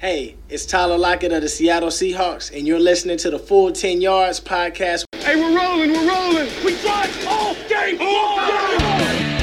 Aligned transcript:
Hey, 0.00 0.36
it's 0.48 0.64
Tyler 0.64 0.96
Lockett 0.96 1.30
of 1.30 1.42
the 1.42 1.48
Seattle 1.50 1.90
Seahawks, 1.90 2.56
and 2.56 2.66
you're 2.66 2.80
listening 2.80 3.18
to 3.18 3.28
the 3.28 3.38
Full 3.38 3.70
10 3.70 4.00
Yards 4.00 4.40
podcast. 4.40 5.04
Hey, 5.16 5.36
we're 5.36 5.54
rolling, 5.54 5.92
we're 5.92 6.08
rolling. 6.08 6.48
We 6.64 6.80
drive 6.80 7.26
all 7.28 7.52
day 7.68 7.98
long. 7.98 8.40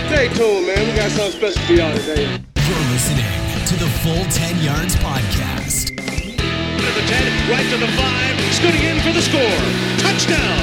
Stay 0.09 0.29
tuned, 0.33 0.65
man. 0.65 0.87
We 0.89 0.95
got 0.95 1.11
something 1.11 1.39
special 1.39 1.61
for 1.61 1.73
y'all 1.73 1.95
today. 1.97 2.23
You're 2.23 2.89
listening 2.89 3.67
to 3.67 3.75
the 3.75 3.87
Full 4.01 4.25
10 4.31 4.63
Yards 4.63 4.95
podcast. 4.95 5.89
To 5.89 6.91
the 6.91 7.05
10, 7.05 7.51
right 7.51 7.69
to 7.69 7.77
the 7.77 7.91
5, 7.93 8.53
scooting 8.55 8.81
in 8.81 8.99
for 9.01 9.13
the 9.13 9.21
score. 9.21 9.61
Touchdown. 9.99 10.57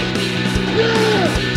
Yeah! 0.76 1.53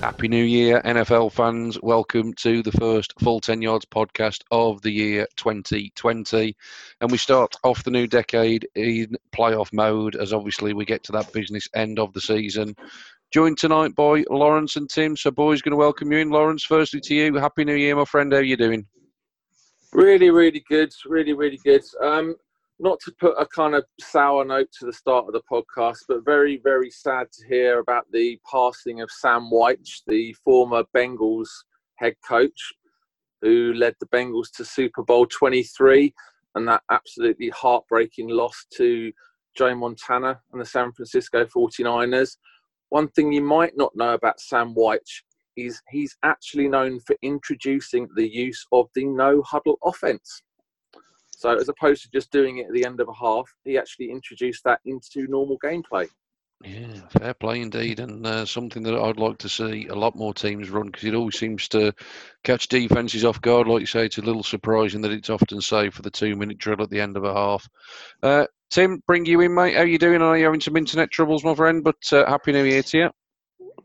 Happy 0.00 0.28
New 0.28 0.44
Year, 0.44 0.80
NFL 0.86 1.30
fans. 1.30 1.78
Welcome 1.82 2.32
to 2.38 2.62
the 2.62 2.72
first 2.72 3.12
Full 3.20 3.38
10 3.38 3.60
Yards 3.60 3.84
podcast 3.84 4.40
of 4.50 4.80
the 4.80 4.90
year 4.90 5.26
2020. 5.36 6.56
And 7.02 7.12
we 7.12 7.18
start 7.18 7.54
off 7.64 7.84
the 7.84 7.90
new 7.90 8.06
decade 8.06 8.66
in 8.76 9.14
playoff 9.30 9.70
mode 9.74 10.16
as 10.16 10.32
obviously 10.32 10.72
we 10.72 10.86
get 10.86 11.04
to 11.04 11.12
that 11.12 11.30
business 11.34 11.68
end 11.74 11.98
of 11.98 12.14
the 12.14 12.20
season. 12.22 12.74
Joined 13.30 13.58
tonight 13.58 13.94
by 13.94 14.24
Lawrence 14.30 14.76
and 14.76 14.88
Tim. 14.88 15.18
So, 15.18 15.30
boys, 15.30 15.60
going 15.60 15.72
to 15.72 15.76
welcome 15.76 16.10
you 16.10 16.18
in. 16.18 16.30
Lawrence, 16.30 16.64
firstly 16.64 17.00
to 17.02 17.14
you. 17.14 17.34
Happy 17.34 17.64
New 17.64 17.74
Year, 17.74 17.94
my 17.94 18.06
friend. 18.06 18.32
How 18.32 18.38
are 18.38 18.42
you 18.42 18.56
doing? 18.56 18.86
Really, 19.92 20.30
really 20.30 20.64
good. 20.66 20.94
Really, 21.04 21.34
really 21.34 21.60
good. 21.62 21.82
Um, 22.02 22.36
not 22.80 22.98
to 23.00 23.12
put 23.20 23.34
a 23.38 23.46
kind 23.46 23.74
of 23.74 23.84
sour 24.00 24.42
note 24.42 24.68
to 24.78 24.86
the 24.86 24.92
start 24.92 25.26
of 25.26 25.34
the 25.34 25.42
podcast, 25.50 25.98
but 26.08 26.24
very, 26.24 26.58
very 26.64 26.90
sad 26.90 27.26
to 27.30 27.46
hear 27.46 27.78
about 27.78 28.06
the 28.10 28.38
passing 28.50 29.02
of 29.02 29.10
Sam 29.10 29.50
Wyche, 29.52 30.00
the 30.06 30.34
former 30.42 30.84
Bengals 30.96 31.48
head 31.96 32.14
coach, 32.26 32.72
who 33.42 33.74
led 33.74 33.94
the 34.00 34.06
Bengals 34.06 34.50
to 34.56 34.64
Super 34.64 35.02
Bowl 35.02 35.26
23 35.26 36.12
and 36.54 36.66
that 36.68 36.82
absolutely 36.90 37.50
heartbreaking 37.50 38.28
loss 38.28 38.64
to 38.76 39.12
Joe 39.54 39.74
Montana 39.74 40.40
and 40.50 40.60
the 40.60 40.66
San 40.66 40.90
Francisco 40.92 41.44
49ers. 41.44 42.38
One 42.88 43.08
thing 43.08 43.30
you 43.30 43.42
might 43.42 43.76
not 43.76 43.94
know 43.94 44.14
about 44.14 44.40
Sam 44.40 44.74
Wyche 44.74 45.22
is 45.54 45.82
he's 45.90 46.16
actually 46.22 46.68
known 46.68 46.98
for 47.00 47.14
introducing 47.20 48.08
the 48.16 48.26
use 48.26 48.64
of 48.72 48.88
the 48.94 49.04
no 49.04 49.42
huddle 49.42 49.78
offense. 49.84 50.42
So 51.40 51.56
as 51.56 51.70
opposed 51.70 52.02
to 52.02 52.10
just 52.10 52.30
doing 52.30 52.58
it 52.58 52.66
at 52.66 52.74
the 52.74 52.84
end 52.84 53.00
of 53.00 53.08
a 53.08 53.14
half, 53.14 53.50
he 53.64 53.78
actually 53.78 54.10
introduced 54.10 54.62
that 54.64 54.78
into 54.84 55.26
normal 55.26 55.56
gameplay. 55.64 56.06
Yeah, 56.62 57.00
fair 57.18 57.32
play 57.32 57.62
indeed, 57.62 57.98
and 57.98 58.26
uh, 58.26 58.44
something 58.44 58.82
that 58.82 58.94
I'd 58.94 59.18
like 59.18 59.38
to 59.38 59.48
see 59.48 59.86
a 59.86 59.94
lot 59.94 60.14
more 60.14 60.34
teams 60.34 60.68
run 60.68 60.88
because 60.88 61.04
it 61.04 61.14
always 61.14 61.38
seems 61.38 61.66
to 61.68 61.94
catch 62.44 62.68
defenses 62.68 63.24
off 63.24 63.40
guard. 63.40 63.68
Like 63.68 63.80
you 63.80 63.86
say, 63.86 64.04
it's 64.04 64.18
a 64.18 64.22
little 64.22 64.42
surprising 64.42 65.00
that 65.00 65.12
it's 65.12 65.30
often 65.30 65.62
saved 65.62 65.94
for 65.94 66.02
the 66.02 66.10
two-minute 66.10 66.58
drill 66.58 66.82
at 66.82 66.90
the 66.90 67.00
end 67.00 67.16
of 67.16 67.24
a 67.24 67.32
half. 67.32 67.66
Uh, 68.22 68.44
Tim, 68.68 69.02
bring 69.06 69.24
you 69.24 69.40
in, 69.40 69.54
mate. 69.54 69.76
How 69.76 69.80
are 69.80 69.86
you 69.86 69.96
doing? 69.96 70.20
Are 70.20 70.36
you're 70.36 70.48
having 70.48 70.60
some 70.60 70.76
internet 70.76 71.10
troubles, 71.10 71.42
my 71.42 71.54
friend? 71.54 71.82
But 71.82 72.12
uh, 72.12 72.26
happy 72.26 72.52
New 72.52 72.64
Year 72.64 72.82
to 72.82 72.98
you. 72.98 73.10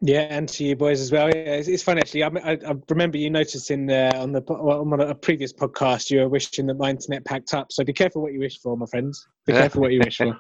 Yeah, 0.02 0.28
and 0.30 0.48
to 0.50 0.64
you 0.64 0.76
boys 0.76 1.02
as 1.02 1.12
well. 1.12 1.28
Yeah, 1.30 1.56
it's, 1.56 1.68
it's 1.68 1.84
fun 1.84 1.98
actually. 1.98 2.24
I, 2.24 2.28
I, 2.28 2.52
I, 2.54 2.74
remember 2.90 3.18
you 3.18 3.30
noticing 3.30 3.92
uh, 3.92 4.12
on 4.16 4.32
the 4.32 4.42
on 4.42 5.00
a 5.00 5.16
previous 5.16 5.54
podcast 5.54 6.10
you 6.10 6.20
were 6.20 6.30
wishing 6.30 6.68
that 6.68 6.78
my 6.78 6.90
internet 6.90 7.26
packed 7.26 7.54
up. 7.54 7.72
So 7.72 7.84
be 7.84 7.94
careful 7.94 8.22
what 8.22 8.34
you 8.34 8.40
wish 8.40 8.60
for, 8.60 8.78
my 8.78 8.86
friends. 8.86 9.28
Be 9.46 9.54
careful 9.54 9.82
what 9.82 9.92
you 9.92 10.02
wish 10.04 10.18
for. 10.18 10.40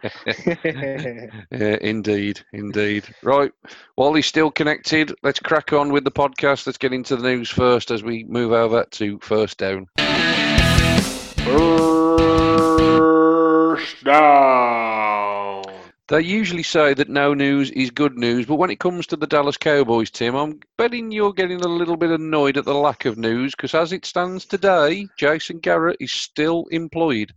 yeah, 1.51 1.77
indeed, 1.81 2.41
indeed. 2.53 3.05
Right, 3.23 3.51
while 3.95 4.13
he's 4.13 4.25
still 4.25 4.51
connected, 4.51 5.13
let's 5.23 5.39
crack 5.39 5.73
on 5.73 5.91
with 5.91 6.03
the 6.03 6.11
podcast. 6.11 6.65
Let's 6.65 6.77
get 6.77 6.93
into 6.93 7.15
the 7.15 7.23
news 7.23 7.49
first 7.49 7.91
as 7.91 8.03
we 8.03 8.23
move 8.25 8.51
over 8.51 8.85
to 8.91 9.19
first 9.21 9.57
down. 9.57 9.87
First 13.85 14.03
down. 14.03 15.04
They 16.07 16.21
usually 16.21 16.61
say 16.61 16.93
that 16.93 17.09
no 17.09 17.33
news 17.33 17.71
is 17.71 17.89
good 17.89 18.15
news, 18.15 18.45
but 18.45 18.57
when 18.57 18.69
it 18.69 18.79
comes 18.79 19.07
to 19.07 19.15
the 19.15 19.25
Dallas 19.25 19.57
Cowboys, 19.57 20.11
Tim, 20.11 20.35
I'm 20.35 20.59
betting 20.77 21.11
you're 21.11 21.33
getting 21.33 21.61
a 21.61 21.67
little 21.67 21.97
bit 21.97 22.11
annoyed 22.11 22.57
at 22.57 22.65
the 22.65 22.75
lack 22.75 23.05
of 23.05 23.17
news 23.17 23.55
because 23.55 23.73
as 23.73 23.91
it 23.91 24.05
stands 24.05 24.45
today, 24.45 25.07
Jason 25.17 25.57
Garrett 25.57 25.97
is 25.99 26.11
still 26.11 26.67
employed. 26.69 27.33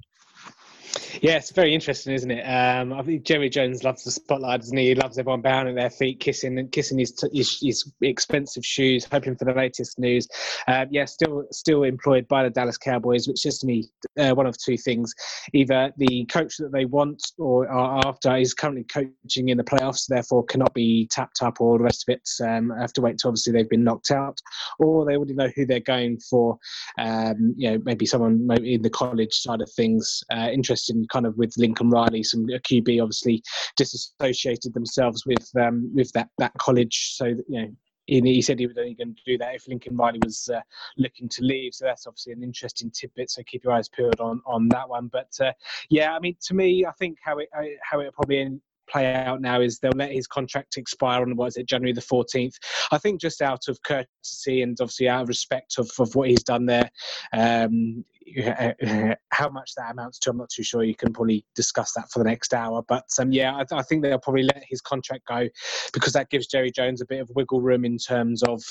Yeah, 1.20 1.36
it's 1.36 1.50
very 1.50 1.74
interesting, 1.74 2.14
isn't 2.14 2.30
it? 2.30 2.42
Um, 2.42 2.92
I 2.92 3.02
think 3.02 3.24
Jerry 3.24 3.48
Jones 3.48 3.82
loves 3.82 4.04
the 4.04 4.10
spotlight, 4.10 4.60
doesn't 4.60 4.76
he? 4.76 4.88
He 4.88 4.94
loves 4.94 5.18
everyone 5.18 5.40
bowing 5.40 5.68
at 5.68 5.74
their 5.74 5.90
feet, 5.90 6.20
kissing 6.20 6.58
and 6.58 6.70
kissing 6.70 6.98
his, 6.98 7.12
his, 7.32 7.58
his 7.60 7.92
expensive 8.02 8.64
shoes, 8.64 9.06
hoping 9.10 9.36
for 9.36 9.44
the 9.44 9.52
latest 9.52 9.98
news. 9.98 10.28
Um, 10.68 10.86
yeah, 10.90 11.04
still 11.06 11.44
still 11.50 11.82
employed 11.82 12.28
by 12.28 12.44
the 12.44 12.50
Dallas 12.50 12.78
Cowboys, 12.78 13.26
which 13.26 13.44
is 13.46 13.58
to 13.58 13.66
me 13.66 13.90
uh, 14.18 14.32
one 14.34 14.46
of 14.46 14.56
two 14.58 14.76
things: 14.76 15.14
either 15.52 15.92
the 15.96 16.24
coach 16.26 16.56
that 16.58 16.72
they 16.72 16.84
want 16.84 17.20
or 17.38 17.68
are 17.68 18.06
after 18.06 18.36
is 18.36 18.54
currently 18.54 18.84
coaching 18.84 19.48
in 19.48 19.56
the 19.56 19.64
playoffs, 19.64 20.06
therefore 20.06 20.44
cannot 20.44 20.72
be 20.72 21.08
tapped 21.10 21.42
up, 21.42 21.60
or 21.60 21.78
the 21.78 21.84
rest 21.84 22.08
of 22.08 22.14
it 22.14 22.28
um, 22.46 22.70
have 22.78 22.92
to 22.92 23.00
wait 23.00 23.18
till 23.18 23.30
obviously 23.30 23.52
they've 23.52 23.68
been 23.68 23.84
knocked 23.84 24.10
out, 24.12 24.38
or 24.78 25.04
they 25.04 25.16
already 25.16 25.34
know 25.34 25.50
who 25.56 25.66
they're 25.66 25.80
going 25.80 26.18
for. 26.18 26.56
Um, 26.98 27.54
you 27.56 27.70
know, 27.70 27.82
maybe 27.84 28.06
someone 28.06 28.48
in 28.62 28.82
the 28.82 28.90
college 28.90 29.34
side 29.34 29.60
of 29.60 29.70
things, 29.72 30.22
uh, 30.32 30.48
interested 30.52 30.77
in 30.88 31.06
kind 31.08 31.26
of 31.26 31.36
with 31.36 31.52
Lincoln 31.56 31.90
Riley, 31.90 32.22
some 32.22 32.46
QB 32.46 33.02
obviously 33.02 33.42
disassociated 33.76 34.74
themselves 34.74 35.24
with 35.26 35.48
um, 35.60 35.90
with 35.94 36.10
that 36.12 36.28
that 36.38 36.52
college, 36.58 37.14
so 37.16 37.26
you 37.26 37.44
know. 37.48 37.68
He, 38.10 38.40
said 38.40 38.58
he 38.58 38.66
was 38.66 38.78
only 38.78 38.94
going 38.94 39.14
to 39.14 39.22
do 39.26 39.36
that 39.36 39.54
if 39.54 39.68
Lincoln 39.68 39.94
Riley 39.94 40.18
was 40.24 40.48
uh, 40.48 40.62
looking 40.96 41.28
to 41.28 41.42
leave. 41.42 41.74
So 41.74 41.84
that's 41.84 42.06
obviously 42.06 42.32
an 42.32 42.42
interesting 42.42 42.90
tidbit. 42.90 43.30
So 43.30 43.42
keep 43.46 43.64
your 43.64 43.74
eyes 43.74 43.90
peeled 43.90 44.18
on 44.18 44.40
on 44.46 44.66
that 44.70 44.88
one. 44.88 45.08
But 45.12 45.28
uh, 45.38 45.52
yeah, 45.90 46.14
I 46.14 46.18
mean, 46.18 46.34
to 46.46 46.54
me, 46.54 46.86
I 46.86 46.92
think 46.92 47.18
how 47.22 47.36
it 47.36 47.50
how 47.82 48.00
it 48.00 48.14
probably 48.14 48.60
play 48.88 49.14
out 49.14 49.40
now 49.40 49.60
is 49.60 49.78
they'll 49.78 49.92
let 49.92 50.12
his 50.12 50.26
contract 50.26 50.76
expire 50.76 51.22
on 51.22 51.36
what 51.36 51.48
is 51.48 51.56
it 51.56 51.66
January 51.66 51.92
the 51.92 52.00
14th. 52.00 52.54
I 52.90 52.98
think 52.98 53.20
just 53.20 53.42
out 53.42 53.68
of 53.68 53.82
courtesy 53.82 54.62
and 54.62 54.76
obviously 54.80 55.08
out 55.08 55.22
of 55.22 55.28
respect 55.28 55.78
of, 55.78 55.90
of 55.98 56.14
what 56.14 56.28
he's 56.28 56.42
done 56.42 56.66
there, 56.66 56.90
um, 57.32 58.04
how 59.32 59.48
much 59.48 59.74
that 59.76 59.92
amounts 59.92 60.18
to, 60.20 60.30
I'm 60.30 60.36
not 60.36 60.50
too 60.50 60.62
sure. 60.62 60.82
You 60.82 60.94
can 60.94 61.12
probably 61.12 61.44
discuss 61.54 61.92
that 61.92 62.10
for 62.10 62.18
the 62.18 62.24
next 62.24 62.54
hour. 62.54 62.82
But 62.86 63.04
um, 63.20 63.32
yeah, 63.32 63.54
I, 63.54 63.64
I, 63.76 63.82
think 63.82 64.02
they'll 64.02 64.18
probably 64.18 64.44
let 64.44 64.62
his 64.68 64.80
contract 64.80 65.26
go 65.26 65.48
because 65.92 66.12
that 66.12 66.30
gives 66.30 66.46
Jerry 66.46 66.70
Jones 66.70 67.00
a 67.00 67.06
bit 67.06 67.20
of 67.20 67.30
wiggle 67.34 67.60
room 67.60 67.84
in 67.84 67.98
terms 67.98 68.42
of, 68.42 68.62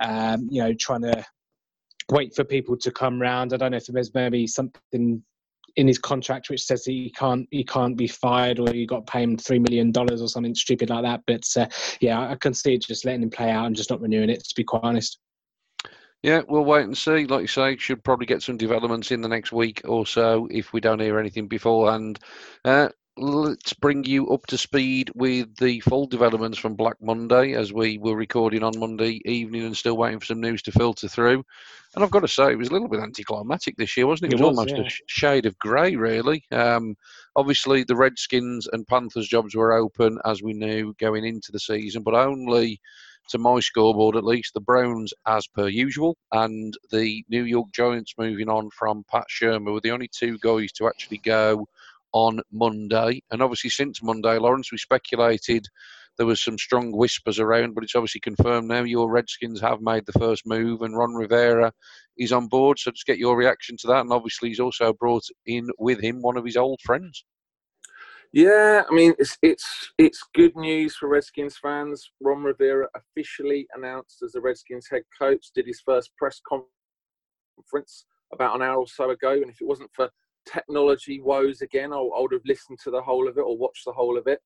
um, 0.00 0.48
you 0.50 0.62
know, 0.62 0.72
trying 0.74 1.02
to 1.02 1.24
wait 2.10 2.34
for 2.34 2.44
people 2.44 2.76
to 2.78 2.90
come 2.90 3.20
round. 3.20 3.52
I 3.52 3.56
don't 3.56 3.72
know 3.72 3.76
if 3.78 3.86
there's 3.86 4.14
maybe 4.14 4.46
something 4.46 5.22
in 5.76 5.86
his 5.86 5.98
contract 5.98 6.48
which 6.48 6.62
says 6.62 6.84
he 6.84 7.10
can't 7.10 7.46
he 7.50 7.62
can't 7.62 7.98
be 7.98 8.08
fired 8.08 8.58
or 8.58 8.74
you 8.74 8.86
got 8.86 9.06
paid 9.06 9.24
him 9.24 9.36
three 9.36 9.58
million 9.58 9.92
dollars 9.92 10.22
or 10.22 10.28
something 10.28 10.54
stupid 10.54 10.90
like 10.90 11.02
that. 11.02 11.22
But 11.26 11.44
uh, 11.56 11.68
yeah, 12.00 12.30
I 12.30 12.34
can 12.36 12.54
see 12.54 12.74
it 12.74 12.82
just 12.82 13.04
letting 13.04 13.22
him 13.22 13.30
play 13.30 13.50
out 13.50 13.66
and 13.66 13.76
just 13.76 13.90
not 13.90 14.00
renewing 14.00 14.30
it. 14.30 14.42
To 14.44 14.54
be 14.54 14.64
quite 14.64 14.82
honest. 14.82 15.18
Yeah, 16.22 16.42
we'll 16.48 16.64
wait 16.64 16.84
and 16.84 16.96
see. 16.96 17.26
Like 17.26 17.42
you 17.42 17.46
say, 17.46 17.76
should 17.76 18.02
probably 18.02 18.26
get 18.26 18.42
some 18.42 18.56
developments 18.56 19.10
in 19.10 19.20
the 19.20 19.28
next 19.28 19.52
week 19.52 19.82
or 19.84 20.06
so 20.06 20.48
if 20.50 20.72
we 20.72 20.80
don't 20.80 21.00
hear 21.00 21.18
anything 21.18 21.46
beforehand. 21.46 22.18
Uh, 22.64 22.88
let's 23.18 23.72
bring 23.72 24.04
you 24.04 24.28
up 24.30 24.44
to 24.46 24.58
speed 24.58 25.10
with 25.14 25.54
the 25.56 25.80
full 25.80 26.06
developments 26.06 26.58
from 26.58 26.74
Black 26.74 26.96
Monday 27.00 27.54
as 27.54 27.72
we 27.72 27.96
were 27.96 28.14
recording 28.14 28.62
on 28.62 28.78
Monday 28.78 29.22
evening 29.24 29.64
and 29.64 29.76
still 29.76 29.96
waiting 29.96 30.20
for 30.20 30.26
some 30.26 30.40
news 30.40 30.62
to 30.62 30.72
filter 30.72 31.08
through. 31.08 31.42
And 31.94 32.04
I've 32.04 32.10
got 32.10 32.20
to 32.20 32.28
say, 32.28 32.52
it 32.52 32.58
was 32.58 32.68
a 32.68 32.72
little 32.72 32.88
bit 32.88 33.00
anticlimactic 33.00 33.76
this 33.76 33.96
year, 33.96 34.06
wasn't 34.06 34.32
it? 34.32 34.38
It, 34.38 34.42
was, 34.42 34.50
was, 34.50 34.58
almost 34.58 34.76
yeah. 34.76 34.86
a 34.86 34.90
shade 35.06 35.46
of 35.46 35.58
grey, 35.58 35.96
really. 35.96 36.44
Um, 36.52 36.94
obviously, 37.36 37.84
the 37.84 37.96
Redskins 37.96 38.68
and 38.70 38.86
Panthers 38.86 39.28
jobs 39.28 39.54
were 39.54 39.72
open 39.72 40.18
as 40.26 40.42
we 40.42 40.52
knew 40.52 40.94
going 40.98 41.24
into 41.24 41.52
the 41.52 41.60
season, 41.60 42.02
but 42.02 42.14
only 42.14 42.80
to 43.28 43.38
my 43.38 43.60
scoreboard 43.60 44.16
at 44.16 44.24
least, 44.24 44.54
the 44.54 44.60
Browns 44.60 45.12
as 45.26 45.46
per 45.46 45.68
usual, 45.68 46.16
and 46.32 46.74
the 46.90 47.24
New 47.28 47.44
York 47.44 47.68
Giants 47.72 48.14
moving 48.18 48.48
on 48.48 48.70
from 48.70 49.04
Pat 49.10 49.26
Shurmur 49.30 49.72
were 49.72 49.80
the 49.80 49.90
only 49.90 50.08
two 50.08 50.38
guys 50.38 50.72
to 50.72 50.86
actually 50.86 51.18
go 51.18 51.66
on 52.12 52.40
Monday. 52.52 53.20
And 53.30 53.42
obviously, 53.42 53.70
since 53.70 54.02
Monday, 54.02 54.38
Lawrence, 54.38 54.72
we 54.72 54.78
speculated 54.78 55.66
there 56.16 56.26
was 56.26 56.42
some 56.42 56.56
strong 56.56 56.92
whispers 56.92 57.38
around, 57.38 57.74
but 57.74 57.84
it's 57.84 57.94
obviously 57.94 58.20
confirmed 58.20 58.68
now. 58.68 58.84
Your 58.84 59.10
Redskins 59.10 59.60
have 59.60 59.80
made 59.82 60.06
the 60.06 60.18
first 60.18 60.46
move, 60.46 60.82
and 60.82 60.96
Ron 60.96 61.14
Rivera 61.14 61.72
is 62.16 62.32
on 62.32 62.48
board. 62.48 62.78
So 62.78 62.90
just 62.90 63.06
get 63.06 63.18
your 63.18 63.36
reaction 63.36 63.76
to 63.80 63.86
that. 63.88 64.00
And 64.00 64.12
obviously, 64.12 64.48
he's 64.48 64.60
also 64.60 64.92
brought 64.94 65.24
in 65.44 65.68
with 65.78 66.00
him 66.00 66.22
one 66.22 66.38
of 66.38 66.44
his 66.44 66.56
old 66.56 66.80
friends. 66.82 67.24
Yeah, 68.32 68.82
I 68.88 68.94
mean 68.94 69.14
it's 69.18 69.38
it's 69.42 69.92
it's 69.98 70.22
good 70.34 70.56
news 70.56 70.96
for 70.96 71.08
Redskins 71.08 71.58
fans. 71.62 72.10
Ron 72.20 72.42
Rivera 72.42 72.88
officially 72.94 73.66
announced 73.74 74.22
as 74.22 74.32
the 74.32 74.40
Redskins 74.40 74.88
head 74.90 75.02
coach, 75.18 75.46
did 75.54 75.66
his 75.66 75.80
first 75.84 76.10
press 76.16 76.40
conference 76.46 78.06
about 78.32 78.56
an 78.56 78.62
hour 78.62 78.78
or 78.78 78.88
so 78.88 79.10
ago, 79.10 79.32
and 79.32 79.50
if 79.50 79.60
it 79.60 79.66
wasn't 79.66 79.90
for 79.94 80.10
technology 80.46 81.20
woes 81.20 81.62
again, 81.62 81.92
I, 81.92 81.98
would 82.00 82.32
have 82.32 82.42
listened 82.44 82.78
to 82.84 82.90
the 82.90 83.02
whole 83.02 83.28
of 83.28 83.38
it 83.38 83.42
or 83.42 83.56
watched 83.56 83.84
the 83.84 83.92
whole 83.92 84.18
of 84.18 84.26
it. 84.26 84.40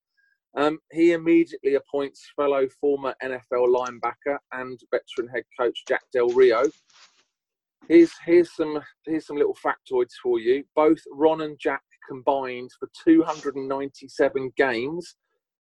Um, 0.57 0.79
he 0.91 1.13
immediately 1.13 1.75
appoints 1.75 2.31
fellow 2.35 2.67
former 2.79 3.15
NFL 3.23 3.67
linebacker 3.67 4.37
and 4.51 4.79
veteran 4.91 5.29
head 5.33 5.43
coach 5.59 5.83
Jack 5.87 6.01
Del 6.11 6.29
Rio 6.29 6.63
Here's 7.87 8.11
here's 8.25 8.55
some 8.55 8.79
here's 9.05 9.25
some 9.25 9.37
little 9.37 9.55
factoids 9.55 10.13
for 10.21 10.39
you. 10.39 10.63
Both 10.75 10.99
Ron 11.11 11.41
and 11.41 11.59
Jack 11.59 11.81
combined 12.11 12.71
for 12.77 12.89
297 13.05 14.51
games 14.57 15.15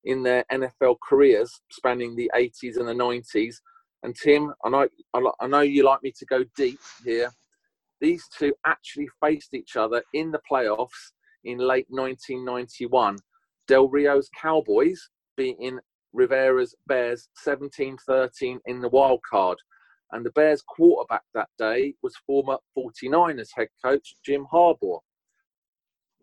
in 0.05 0.23
their 0.23 0.45
NFL 0.51 0.97
careers, 1.09 1.61
spanning 1.71 2.17
the 2.17 2.31
80s 2.35 2.77
and 2.77 2.89
the 2.89 2.95
90s. 2.95 3.57
And 4.03 4.17
Tim, 4.17 4.53
I 4.65 4.71
know 4.71 4.89
I 5.15 5.47
know 5.47 5.61
you 5.61 5.85
like 5.85 6.03
me 6.03 6.13
to 6.19 6.27
go 6.27 6.45
deep 6.57 6.81
here. 7.05 7.31
These 8.01 8.25
two 8.37 8.55
actually 8.67 9.09
faced 9.23 9.55
each 9.55 9.77
other 9.77 10.03
in 10.15 10.31
the 10.31 10.41
playoffs 10.51 11.13
in 11.45 11.59
late 11.59 11.87
1991. 11.91 13.19
Del 13.69 13.89
Rio's 13.89 14.29
Cowboys 14.41 15.11
beating 15.37 15.79
Rivera's 16.13 16.75
Bears 16.87 17.29
17-13 17.47 18.59
in 18.67 18.81
the 18.81 18.89
wild 18.89 19.21
card. 19.31 19.59
And 20.13 20.25
the 20.27 20.31
Bears 20.31 20.63
quarterback 20.63 21.23
that 21.35 21.51
day 21.59 21.95
was 22.03 22.17
former 22.27 22.57
49ers 22.77 23.51
head 23.55 23.69
coach 23.85 24.17
Jim 24.25 24.47
Harbaugh. 24.53 25.01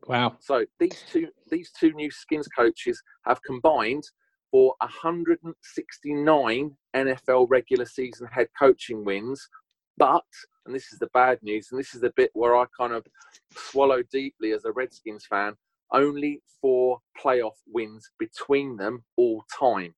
Wow. 0.07 0.38
So 0.39 0.65
these 0.80 1.04
two 1.12 1.27
these 1.50 1.69
two 1.77 1.92
new 1.94 2.09
skins 2.09 2.48
coaches 2.48 3.01
have 3.25 3.44
combined 3.44 4.04
for 4.51 4.74
169 4.80 6.71
NFL 6.95 7.48
regular 7.50 7.86
season 7.86 8.27
head 8.31 8.48
coaching 8.57 9.04
wins. 9.04 9.50
But, 9.98 10.24
and 10.65 10.74
this 10.74 10.94
is 10.94 11.00
the 11.00 11.09
bad 11.13 11.39
news, 11.42 11.69
and 11.71 11.80
this 11.80 11.94
is 11.94 12.01
the 12.01 12.13
bit 12.15 12.30
where 12.33 12.56
I 12.56 12.65
kind 12.80 12.94
of 12.94 13.06
swallow 13.51 14.04
deeply 14.12 14.51
as 14.54 14.63
a 14.63 14.71
Redskins 14.71 15.25
fan, 15.25 15.54
only 15.92 16.42
four 16.62 17.00
playoff 17.21 17.57
wins 17.68 18.09
between 18.19 18.77
them 18.77 19.04
all 19.18 19.44
time. 19.59 19.95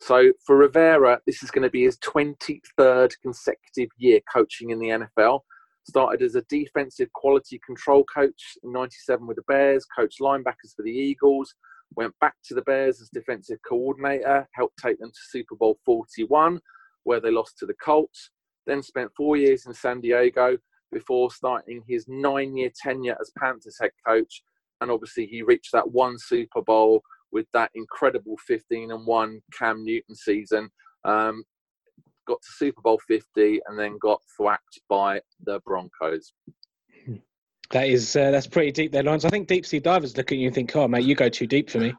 So 0.00 0.32
for 0.44 0.56
Rivera, 0.56 1.20
this 1.26 1.42
is 1.42 1.50
going 1.50 1.62
to 1.62 1.70
be 1.70 1.84
his 1.84 1.96
23rd 1.98 3.12
consecutive 3.22 3.90
year 3.96 4.20
coaching 4.32 4.70
in 4.70 4.78
the 4.78 4.88
NFL. 4.88 5.40
Started 5.84 6.22
as 6.22 6.36
a 6.36 6.42
defensive 6.42 7.12
quality 7.12 7.60
control 7.64 8.04
coach 8.04 8.56
in 8.62 8.72
97 8.72 9.26
with 9.26 9.36
the 9.36 9.42
Bears, 9.48 9.84
coached 9.96 10.20
linebackers 10.20 10.74
for 10.76 10.82
the 10.84 10.90
Eagles, 10.90 11.54
went 11.96 12.14
back 12.20 12.34
to 12.44 12.54
the 12.54 12.62
Bears 12.62 13.00
as 13.00 13.08
defensive 13.08 13.58
coordinator, 13.68 14.48
helped 14.54 14.78
take 14.78 14.98
them 14.98 15.10
to 15.10 15.20
Super 15.30 15.56
Bowl 15.56 15.78
41, 15.84 16.60
where 17.04 17.20
they 17.20 17.30
lost 17.30 17.58
to 17.58 17.66
the 17.66 17.74
Colts. 17.74 18.30
Then 18.66 18.82
spent 18.82 19.10
four 19.16 19.36
years 19.36 19.66
in 19.66 19.74
San 19.74 20.00
Diego 20.00 20.56
before 20.92 21.30
starting 21.32 21.82
his 21.88 22.06
nine 22.06 22.56
year 22.56 22.70
tenure 22.80 23.16
as 23.20 23.32
Panthers 23.36 23.78
head 23.80 23.90
coach. 24.06 24.42
And 24.80 24.90
obviously, 24.90 25.26
he 25.26 25.42
reached 25.42 25.72
that 25.72 25.90
one 25.90 26.18
Super 26.18 26.62
Bowl 26.62 27.02
with 27.32 27.46
that 27.54 27.70
incredible 27.74 28.36
15 28.46 28.92
and 28.92 29.06
1 29.06 29.40
Cam 29.58 29.84
Newton 29.84 30.14
season. 30.14 30.68
Um, 31.04 31.44
got 32.26 32.40
to 32.42 32.52
Super 32.52 32.80
Bowl 32.80 33.00
50 33.06 33.60
and 33.66 33.78
then 33.78 33.98
got 33.98 34.20
thwacked 34.36 34.80
by 34.88 35.20
the 35.44 35.60
Broncos. 35.66 36.32
That 37.70 37.88
is 37.88 38.14
uh, 38.16 38.30
that's 38.30 38.46
pretty 38.46 38.70
deep 38.70 38.92
there, 38.92 39.02
Lawrence. 39.02 39.24
I 39.24 39.30
think 39.30 39.48
deep 39.48 39.64
sea 39.64 39.80
divers 39.80 40.16
look 40.16 40.30
at 40.30 40.36
you 40.36 40.48
and 40.48 40.54
think, 40.54 40.76
"Oh, 40.76 40.86
mate, 40.86 41.04
you 41.04 41.14
go 41.14 41.30
too 41.30 41.46
deep 41.46 41.70
for 41.70 41.78
me." 41.78 41.94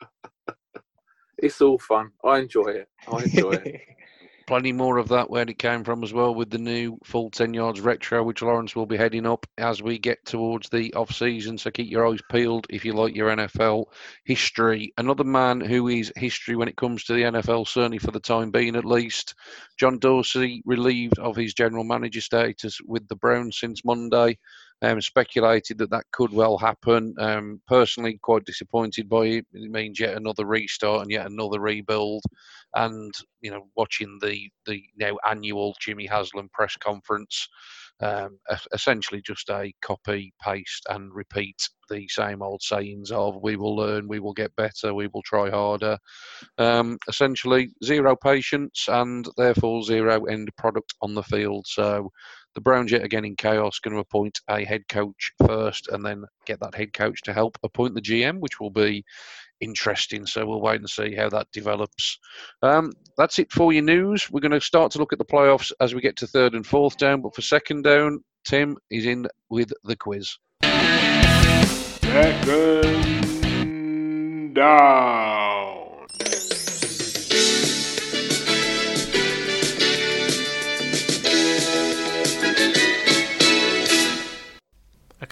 it's 1.38 1.62
all 1.62 1.78
fun. 1.78 2.10
I 2.22 2.40
enjoy 2.40 2.66
it. 2.66 2.88
I 3.10 3.22
enjoy 3.22 3.52
it. 3.52 3.80
plenty 4.46 4.72
more 4.72 4.98
of 4.98 5.08
that 5.08 5.30
where 5.30 5.48
it 5.48 5.58
came 5.58 5.84
from 5.84 6.02
as 6.02 6.12
well 6.12 6.34
with 6.34 6.50
the 6.50 6.58
new 6.58 6.98
full 7.04 7.30
10 7.30 7.54
yards 7.54 7.80
retro 7.80 8.22
which 8.22 8.42
lawrence 8.42 8.74
will 8.76 8.86
be 8.86 8.96
heading 8.96 9.26
up 9.26 9.46
as 9.58 9.82
we 9.82 9.98
get 9.98 10.24
towards 10.24 10.68
the 10.68 10.92
off 10.94 11.12
season. 11.12 11.58
So 11.58 11.70
keep 11.70 11.90
your 11.90 12.06
eyes 12.06 12.20
peeled 12.30 12.66
if 12.70 12.84
you 12.84 12.92
like 12.92 13.14
your 13.14 13.34
nfl 13.34 13.86
history. 14.24 14.92
Another 14.98 15.24
man 15.24 15.60
who 15.60 15.88
is 15.88 16.12
history 16.16 16.56
when 16.56 16.68
it 16.68 16.76
comes 16.76 17.04
to 17.04 17.14
the 17.14 17.22
nfl 17.22 17.66
certainly 17.66 17.98
for 17.98 18.10
the 18.10 18.20
time 18.20 18.50
being 18.50 18.76
at 18.76 18.84
least 18.84 19.34
john 19.78 19.98
dorsey 19.98 20.62
relieved 20.64 21.18
of 21.18 21.36
his 21.36 21.54
general 21.54 21.84
manager 21.84 22.20
status 22.20 22.78
with 22.86 23.06
the 23.08 23.16
browns 23.16 23.58
since 23.58 23.84
monday 23.84 24.36
um, 24.82 25.00
speculated 25.00 25.78
that 25.78 25.90
that 25.90 26.04
could 26.12 26.32
well 26.32 26.58
happen. 26.58 27.14
Um, 27.18 27.60
personally, 27.66 28.18
quite 28.22 28.44
disappointed 28.44 29.08
by 29.08 29.26
it. 29.26 29.46
It 29.52 29.70
means 29.70 30.00
yet 30.00 30.16
another 30.16 30.44
restart 30.46 31.02
and 31.02 31.10
yet 31.10 31.26
another 31.26 31.60
rebuild. 31.60 32.22
And 32.74 33.12
you 33.40 33.50
know, 33.50 33.66
watching 33.76 34.18
the 34.20 34.50
the 34.66 34.82
now 34.96 35.16
annual 35.28 35.74
Jimmy 35.80 36.06
Haslam 36.06 36.48
press 36.52 36.76
conference, 36.76 37.48
um, 38.00 38.38
essentially 38.72 39.22
just 39.22 39.48
a 39.48 39.72
copy, 39.80 40.32
paste, 40.42 40.84
and 40.88 41.14
repeat 41.14 41.56
the 41.88 42.08
same 42.08 42.42
old 42.42 42.62
sayings 42.62 43.10
of 43.10 43.36
"we 43.42 43.56
will 43.56 43.76
learn, 43.76 44.08
we 44.08 44.18
will 44.18 44.32
get 44.32 44.54
better, 44.56 44.92
we 44.92 45.08
will 45.12 45.22
try 45.22 45.50
harder." 45.50 45.96
Um, 46.58 46.98
essentially, 47.08 47.70
zero 47.84 48.16
patience 48.16 48.86
and 48.88 49.26
therefore 49.36 49.82
zero 49.82 50.24
end 50.24 50.50
product 50.58 50.94
on 51.00 51.14
the 51.14 51.22
field. 51.22 51.66
So 51.68 52.10
the 52.54 52.60
Browns 52.60 52.92
yet 52.92 53.04
again 53.04 53.24
in 53.24 53.36
chaos 53.36 53.78
going 53.78 53.94
to 53.94 54.00
appoint 54.00 54.40
a 54.48 54.64
head 54.64 54.82
coach 54.88 55.32
first 55.46 55.88
and 55.88 56.04
then 56.04 56.24
get 56.46 56.60
that 56.60 56.74
head 56.74 56.92
coach 56.92 57.22
to 57.22 57.32
help 57.32 57.58
appoint 57.62 57.94
the 57.94 58.00
GM, 58.00 58.40
which 58.40 58.60
will 58.60 58.70
be 58.70 59.04
interesting. 59.60 60.26
So 60.26 60.46
we'll 60.46 60.60
wait 60.60 60.80
and 60.80 60.88
see 60.88 61.14
how 61.14 61.28
that 61.30 61.48
develops. 61.52 62.18
Um, 62.62 62.92
that's 63.16 63.38
it 63.38 63.52
for 63.52 63.72
your 63.72 63.82
news. 63.82 64.28
We're 64.30 64.40
going 64.40 64.52
to 64.52 64.60
start 64.60 64.92
to 64.92 64.98
look 64.98 65.12
at 65.12 65.18
the 65.18 65.24
playoffs 65.24 65.72
as 65.80 65.94
we 65.94 66.00
get 66.00 66.16
to 66.16 66.26
third 66.26 66.54
and 66.54 66.66
fourth 66.66 66.96
down. 66.96 67.22
But 67.22 67.34
for 67.34 67.42
second 67.42 67.82
down, 67.82 68.20
Tim 68.44 68.76
is 68.90 69.06
in 69.06 69.26
with 69.50 69.72
the 69.84 69.96
quiz. 69.96 70.36
Second 72.02 73.24
down. 74.54 75.43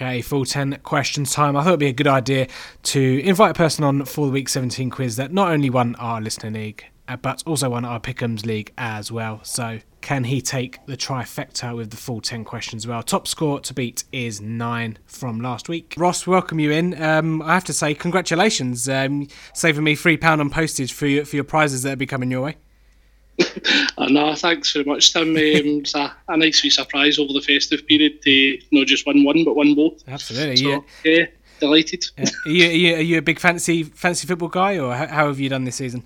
Okay, 0.02 0.20
full 0.20 0.44
10 0.44 0.80
questions 0.82 1.32
time. 1.32 1.54
I 1.56 1.62
thought 1.62 1.68
it'd 1.68 1.78
be 1.78 1.86
a 1.86 1.92
good 1.92 2.08
idea 2.08 2.48
to 2.82 3.20
invite 3.22 3.52
a 3.52 3.54
person 3.54 3.84
on 3.84 4.04
for 4.04 4.26
the 4.26 4.32
Week 4.32 4.48
17 4.48 4.90
quiz 4.90 5.14
that 5.14 5.32
not 5.32 5.52
only 5.52 5.70
won 5.70 5.94
our 5.94 6.20
listener 6.20 6.50
league, 6.50 6.84
uh, 7.06 7.14
but 7.14 7.44
also 7.46 7.70
won 7.70 7.84
our 7.84 8.00
Pick'ems 8.00 8.44
league 8.44 8.72
as 8.76 9.12
well. 9.12 9.38
So, 9.44 9.78
can 10.00 10.24
he 10.24 10.40
take 10.40 10.84
the 10.86 10.96
trifecta 10.96 11.76
with 11.76 11.90
the 11.92 11.96
full 11.96 12.20
10 12.20 12.42
questions 12.42 12.84
well? 12.84 13.04
Top 13.04 13.28
score 13.28 13.60
to 13.60 13.72
beat 13.72 14.02
is 14.10 14.40
9 14.40 14.98
from 15.06 15.40
last 15.40 15.68
week. 15.68 15.94
Ross, 15.96 16.26
welcome 16.26 16.58
you 16.58 16.72
in. 16.72 17.00
Um, 17.00 17.40
I 17.40 17.54
have 17.54 17.64
to 17.66 17.72
say, 17.72 17.94
congratulations, 17.94 18.88
um, 18.88 19.28
saving 19.54 19.84
me 19.84 19.94
£3 19.94 20.40
on 20.40 20.50
postage 20.50 20.92
for 20.92 21.06
your, 21.06 21.24
for 21.24 21.36
your 21.36 21.44
prizes 21.44 21.84
that 21.84 21.92
are 21.92 21.96
be 21.96 22.06
coming 22.06 22.32
your 22.32 22.40
way. 22.40 22.56
Uh, 23.98 24.06
no, 24.08 24.34
thanks 24.34 24.72
very 24.72 24.84
much, 24.84 25.12
Tim. 25.12 25.30
Um, 25.30 25.36
it's 25.36 25.94
a, 25.94 26.14
a, 26.28 26.36
nice 26.36 26.62
wee 26.62 26.70
surprise 26.70 27.18
over 27.18 27.32
the 27.32 27.40
festive 27.40 27.86
period 27.86 28.22
to 28.22 28.58
not 28.70 28.86
just 28.86 29.06
win 29.06 29.24
one, 29.24 29.44
but 29.44 29.56
win 29.56 29.74
both. 29.74 30.02
Absolutely, 30.06 30.56
so, 30.56 30.68
yeah. 30.68 30.78
yeah. 31.04 31.26
Delighted. 31.60 32.04
Yeah. 32.16 32.24
Are, 32.24 32.50
you, 32.50 32.66
are, 32.66 32.70
you, 32.70 32.94
are 32.96 33.00
you 33.00 33.18
a 33.18 33.22
big 33.22 33.38
fancy 33.38 33.84
fancy 33.84 34.26
football 34.26 34.48
guy, 34.48 34.78
or 34.78 34.94
how, 34.94 35.06
how 35.06 35.26
have 35.28 35.40
you 35.40 35.48
done 35.48 35.64
this 35.64 35.76
season? 35.76 36.04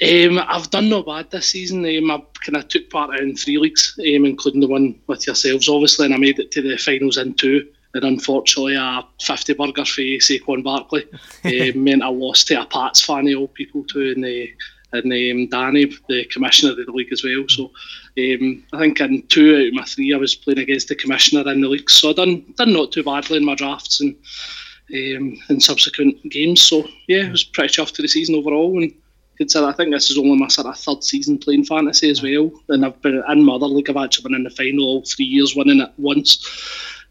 Um, 0.00 0.38
I've 0.38 0.70
done 0.70 0.88
no 0.88 1.02
bad 1.02 1.30
this 1.30 1.48
season. 1.48 1.84
Um, 1.84 2.10
I 2.10 2.22
kind 2.44 2.56
of 2.56 2.68
took 2.68 2.88
part 2.90 3.18
in 3.18 3.36
three 3.36 3.58
leagues, 3.58 3.98
um, 3.98 4.24
including 4.24 4.60
the 4.60 4.68
one 4.68 5.00
with 5.08 5.26
yourselves, 5.26 5.68
obviously, 5.68 6.06
and 6.06 6.14
I 6.14 6.18
made 6.18 6.38
it 6.38 6.52
to 6.52 6.62
the 6.62 6.76
finals 6.76 7.16
in 7.16 7.34
two. 7.34 7.66
And 7.94 8.04
unfortunately, 8.04 8.76
a 8.76 9.02
50 9.20 9.54
burger 9.54 9.84
for 9.84 10.02
Saquon 10.02 10.62
Barkley 10.62 11.04
um, 11.44 11.82
meant 11.82 12.02
I 12.02 12.08
lost 12.08 12.46
to 12.48 12.60
a 12.60 12.66
Pats 12.66 13.00
fan 13.00 13.26
of 13.28 13.38
all 13.38 13.48
people 13.48 13.82
too 13.84 14.12
in 14.14 14.20
the 14.20 14.48
and 14.92 15.12
um, 15.12 15.48
Danny, 15.48 15.92
the 16.08 16.24
commissioner 16.26 16.72
of 16.72 16.78
the 16.78 16.92
league 16.92 17.12
as 17.12 17.22
well. 17.22 17.44
So 17.48 17.64
um, 18.18 18.64
I 18.72 18.78
think 18.78 19.00
in 19.00 19.22
two 19.28 19.56
out 19.56 19.68
of 19.68 19.74
my 19.74 19.84
three, 19.84 20.14
I 20.14 20.18
was 20.18 20.34
playing 20.34 20.60
against 20.60 20.88
the 20.88 20.94
commissioner 20.94 21.50
in 21.50 21.60
the 21.60 21.68
league. 21.68 21.90
So 21.90 22.10
I 22.10 22.12
done 22.14 22.44
done 22.56 22.72
not 22.72 22.92
too 22.92 23.02
badly 23.02 23.38
in 23.38 23.44
my 23.44 23.54
drafts 23.54 24.00
and 24.00 24.16
um, 24.94 25.38
in 25.48 25.60
subsequent 25.60 26.22
games. 26.30 26.62
So 26.62 26.88
yeah, 27.06 27.26
it 27.26 27.32
was 27.32 27.44
pretty 27.44 27.74
chuffed 27.74 27.94
to 27.94 28.02
the 28.02 28.08
season 28.08 28.34
overall. 28.34 28.82
And 28.82 28.92
consider 29.36 29.66
I 29.66 29.72
think 29.72 29.92
this 29.92 30.10
is 30.10 30.18
only 30.18 30.36
my 30.36 30.48
sort 30.48 30.66
of 30.66 30.78
third 30.78 31.04
season 31.04 31.38
playing 31.38 31.64
fantasy 31.64 32.10
as 32.10 32.22
well. 32.22 32.50
And 32.68 32.84
I've 32.84 33.00
been 33.02 33.22
in 33.28 33.44
my 33.44 33.54
other 33.54 33.66
league. 33.66 33.90
I've 33.90 33.96
actually 33.96 34.24
been 34.24 34.34
in 34.34 34.44
the 34.44 34.50
final 34.50 34.84
all 34.84 35.02
three 35.04 35.26
years, 35.26 35.54
winning 35.54 35.80
it 35.80 35.92
once. 35.98 36.46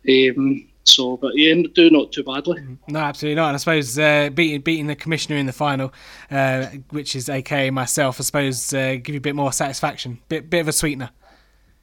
Um, 0.10 0.68
so, 0.88 1.18
but 1.18 1.34
yeah, 1.36 1.56
do 1.74 1.90
not 1.90 2.12
too 2.12 2.24
badly. 2.24 2.62
No, 2.88 3.00
absolutely 3.00 3.36
not. 3.36 3.48
And 3.48 3.56
I 3.56 3.58
suppose 3.58 3.98
uh, 4.00 4.30
beating 4.34 4.62
beating 4.62 4.88
the 4.88 4.96
commissioner 4.96 5.38
in 5.38 5.46
the 5.46 5.54
final, 5.54 5.94
uh, 6.32 6.68
which 6.92 7.16
is 7.16 7.30
AKA 7.30 7.72
myself, 7.72 8.20
I 8.20 8.24
suppose 8.24 8.74
uh, 8.74 8.96
give 9.02 9.10
you 9.10 9.18
a 9.18 9.22
bit 9.22 9.36
more 9.36 9.52
satisfaction, 9.52 10.20
bit 10.30 10.50
bit 10.50 10.60
of 10.60 10.68
a 10.68 10.74
sweetener. 10.74 11.10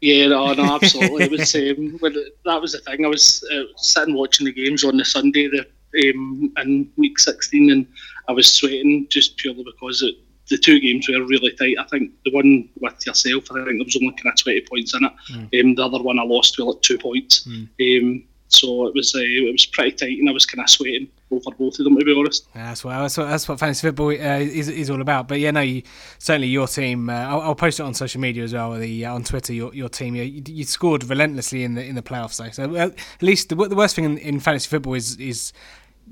Yeah, 0.01 0.29
no, 0.29 0.53
no, 0.53 0.75
absolutely. 0.83 1.25
it 1.25 1.31
was 1.31 1.55
um, 1.55 1.99
when 2.01 2.15
that 2.45 2.61
was 2.61 2.73
the 2.73 2.79
thing. 2.81 3.05
I 3.05 3.09
was 3.09 3.45
uh, 3.53 3.65
sitting 3.77 4.15
watching 4.15 4.47
the 4.47 4.53
games 4.53 4.85
on 4.85 4.97
the 4.97 5.05
Sunday, 5.05 5.49
the 5.49 5.67
um, 6.11 6.53
in 6.59 6.91
week 6.97 7.19
sixteen, 7.19 7.71
and 7.71 7.87
I 8.29 8.33
was 8.33 8.53
sweating 8.53 9.07
just 9.11 9.37
purely 9.37 9.65
because 9.65 10.03
it, 10.03 10.17
the 10.49 10.59
two 10.59 10.81
games 10.81 11.09
were 11.09 11.25
really 11.25 11.53
tight. 11.53 11.77
I 11.79 11.85
think 11.85 12.13
the 12.25 12.33
one 12.33 12.69
with 12.81 13.07
yourself, 13.07 13.51
I 13.51 13.65
think 13.65 13.67
there 13.67 13.85
was 13.85 13.97
only 13.97 14.15
kind 14.15 14.33
of 14.33 14.37
twenty 14.37 14.61
points 14.63 14.95
in 14.95 15.05
it. 15.05 15.13
Mm. 15.31 15.61
Um, 15.61 15.75
the 15.75 15.85
other 15.85 16.03
one 16.03 16.19
I 16.19 16.23
lost 16.23 16.59
with 16.59 16.67
like 16.67 16.83
two 16.83 16.99
points. 16.99 17.47
Mm. 17.47 17.69
Um, 18.03 18.25
So 18.49 18.87
it 18.87 18.95
was 18.95 19.15
uh, 19.15 19.21
it 19.21 19.53
was 19.53 19.67
pretty 19.67 19.93
tight, 19.93 20.19
and 20.19 20.29
I 20.29 20.33
was 20.33 20.47
kind 20.47 20.63
of 20.63 20.71
sweating 20.71 21.09
over 21.31 21.51
both 21.59 21.79
of 21.79 21.85
them 21.85 21.99
to 21.99 22.05
be 22.05 22.15
honest. 22.17 22.47
That's 22.55 22.85
what 22.85 22.99
that's 22.99 23.17
what, 23.17 23.29
that's 23.29 23.49
what 23.49 23.59
fantasy 23.59 23.89
football 23.89 24.09
uh, 24.09 24.39
is, 24.39 24.69
is 24.69 24.91
all 24.91 25.01
about. 25.01 25.29
But 25.29 25.41
yeah, 25.41 25.51
no, 25.51 25.61
you, 25.61 25.83
certainly 26.19 26.49
your 26.49 26.69
team. 26.69 27.09
Uh, 27.09 27.15
I'll, 27.15 27.41
I'll, 27.41 27.55
post 27.55 27.81
it 27.81 27.83
on 27.83 27.95
social 27.95 28.21
media 28.21 28.45
as 28.45 28.53
well. 28.53 28.73
The 28.73 29.07
uh, 29.07 29.15
on 29.15 29.25
Twitter, 29.25 29.53
your, 29.53 29.75
your 29.75 29.89
team. 29.89 30.15
You, 30.15 30.43
you, 30.47 30.65
scored 30.65 31.05
relentlessly 31.09 31.65
in 31.65 31.75
the 31.75 31.85
in 31.85 31.95
the 31.95 32.03
playoffs, 32.03 32.37
though. 32.37 32.51
So 32.51 32.77
at 32.77 32.95
least 33.23 33.49
the, 33.49 33.57
the 33.57 33.77
worst 33.77 33.97
thing 33.97 34.05
in, 34.05 34.19
in 34.19 34.41
fantasy 34.41 34.69
football 34.69 34.95
is 34.95 35.17
is 35.17 35.53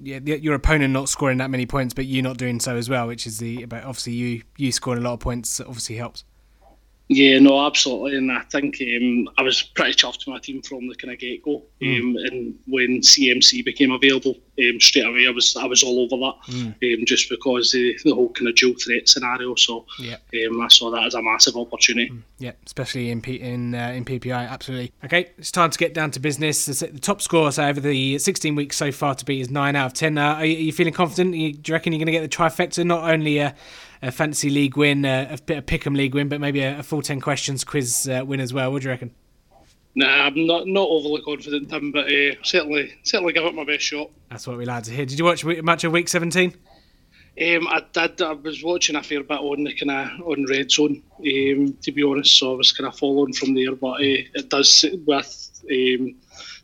yeah, 0.01 0.19
your 0.19 0.55
opponent 0.55 0.93
not 0.93 1.09
scoring 1.09 1.39
that 1.39 1.51
many 1.51 1.67
points, 1.67 1.95
but 1.95 2.07
you 2.07 2.23
not 2.23 2.39
doing 2.39 2.61
so 2.61 2.77
as 2.77 2.89
well, 2.89 3.07
which 3.07 3.27
is 3.27 3.39
the. 3.39 3.67
But 3.67 3.85
obviously, 3.85 4.15
you 4.15 4.43
you 4.57 4.73
scoring 4.73 5.03
a 5.03 5.05
lot 5.05 5.15
of 5.15 5.21
points 5.21 5.61
obviously 5.61 5.97
helps. 5.97 6.25
Yeah, 7.14 7.38
no, 7.40 7.66
absolutely, 7.66 8.16
and 8.16 8.33
I 8.33 8.40
think 8.40 8.81
um, 8.81 9.28
I 9.37 9.42
was 9.42 9.62
pretty 9.62 9.92
chuffed 9.92 10.21
with 10.21 10.28
my 10.28 10.38
team 10.38 10.62
from 10.62 10.88
the 10.88 10.95
kind 10.95 11.12
of 11.12 11.19
get 11.19 11.42
go. 11.42 11.62
Mm. 11.81 12.00
Um, 12.00 12.16
and 12.16 12.59
when 12.66 13.00
CMC 13.00 13.64
became 13.64 13.92
available, 13.92 14.37
um, 14.59 14.81
straight 14.81 15.07
away 15.07 15.26
I 15.26 15.31
was 15.31 15.54
I 15.57 15.66
was 15.66 15.83
all 15.83 16.00
over 16.00 16.16
that, 16.16 16.54
mm. 16.54 16.99
um, 16.99 17.07
just 17.07 17.28
because 17.28 17.73
the, 17.73 17.99
the 18.04 18.14
whole 18.14 18.31
kind 18.31 18.49
of 18.49 18.54
dual 18.54 18.75
threat 18.83 19.09
scenario. 19.09 19.54
So 19.57 19.85
yeah, 19.99 20.16
um, 20.47 20.61
I 20.61 20.69
saw 20.69 20.90
that 20.90 21.04
as 21.04 21.14
a 21.14 21.23
massive 21.23 21.57
opportunity. 21.57 22.11
Mm. 22.11 22.23
Yeah, 22.38 22.52
especially 22.64 23.11
in 23.11 23.21
P- 23.21 23.40
in 23.40 23.75
uh, 23.75 23.92
in 23.95 24.04
PPR, 24.04 24.49
absolutely. 24.49 24.92
Okay, 25.04 25.31
it's 25.37 25.52
time 25.52 25.71
to 25.71 25.78
get 25.78 25.92
down 25.92 26.11
to 26.12 26.21
business. 26.21 26.66
The 26.66 26.99
top 26.99 27.21
score 27.21 27.52
so 27.52 27.64
over 27.64 27.81
the 27.81 28.19
16 28.19 28.54
weeks 28.54 28.76
so 28.76 28.90
far 28.90 29.14
to 29.14 29.25
beat 29.25 29.40
is 29.40 29.50
nine 29.50 29.76
out 29.76 29.87
of 29.87 29.92
ten. 29.92 30.16
Uh, 30.16 30.35
are, 30.35 30.45
you, 30.47 30.57
are, 30.57 30.61
you, 30.61 30.73
feeling 30.73 30.95
confident? 30.95 31.33
Do 31.33 31.38
you 31.38 31.73
reckon 31.75 31.92
you're 31.92 31.99
going 31.99 32.07
to 32.07 32.12
get 32.12 32.23
the 32.23 32.28
trifecta? 32.28 32.85
Not 32.85 33.11
only 33.11 33.38
a, 33.38 33.54
a 34.02 34.11
fantasy 34.11 34.50
league 34.50 34.76
win, 34.76 35.04
a, 35.04 35.28
a 35.30 35.38
bit 35.38 35.59
of 35.59 35.66
pick'em 35.66 35.97
league 35.97 36.14
win, 36.14 36.28
but 36.28 36.40
maybe 36.40 36.61
a, 36.61 36.80
a 36.80 36.82
full 36.82 37.02
10 37.02 37.21
questions 37.21 37.64
quiz 37.64 38.09
uh, 38.09 38.25
win 38.25 38.40
as 38.40 38.52
well. 38.52 38.73
What 38.73 38.82
do 38.82 38.88
you 38.88 38.90
reckon? 38.90 39.14
Nah, 39.94 40.06
I'm 40.06 40.47
not 40.47 40.66
not 40.66 40.88
overly 40.88 41.21
confident, 41.21 41.68
Tim, 41.68 41.92
but 41.92 42.11
uh, 42.11 42.35
certainly 42.42 42.94
certainly 43.02 43.35
give 43.35 43.44
it 43.44 43.54
my 43.54 43.64
best 43.64 43.85
shot. 43.85 44.11
That's 44.30 44.47
what 44.47 44.56
we 44.56 44.64
like 44.64 44.85
to 44.85 44.90
hear. 44.90 45.04
Did 45.04 45.18
you 45.18 45.25
watch 45.26 45.44
much 45.44 45.85
of 45.85 45.92
Week 45.92 46.09
17? 46.09 46.54
Um, 47.40 47.66
I 47.68 47.82
did. 47.92 48.23
I 48.23 48.32
was 48.32 48.64
watching 48.64 48.97
a 48.97 49.02
fair 49.02 49.23
bit 49.23 49.38
on 49.38 49.64
the 49.64 49.75
kind 49.75 49.90
of 49.90 50.26
on 50.26 50.47
Red 50.49 50.71
Zone, 50.71 51.02
um, 51.18 51.76
to 51.82 51.92
be 51.92 52.02
honest. 52.02 52.38
So 52.38 52.54
I 52.54 52.56
was 52.56 52.73
kind 52.73 52.88
of 52.88 52.99
following 52.99 53.35
from 53.35 53.54
there. 53.54 53.75
But 53.75 54.00
uh, 54.00 54.25
it 54.35 54.49
does 54.49 54.85
with 55.06 55.62
um, 55.71 56.14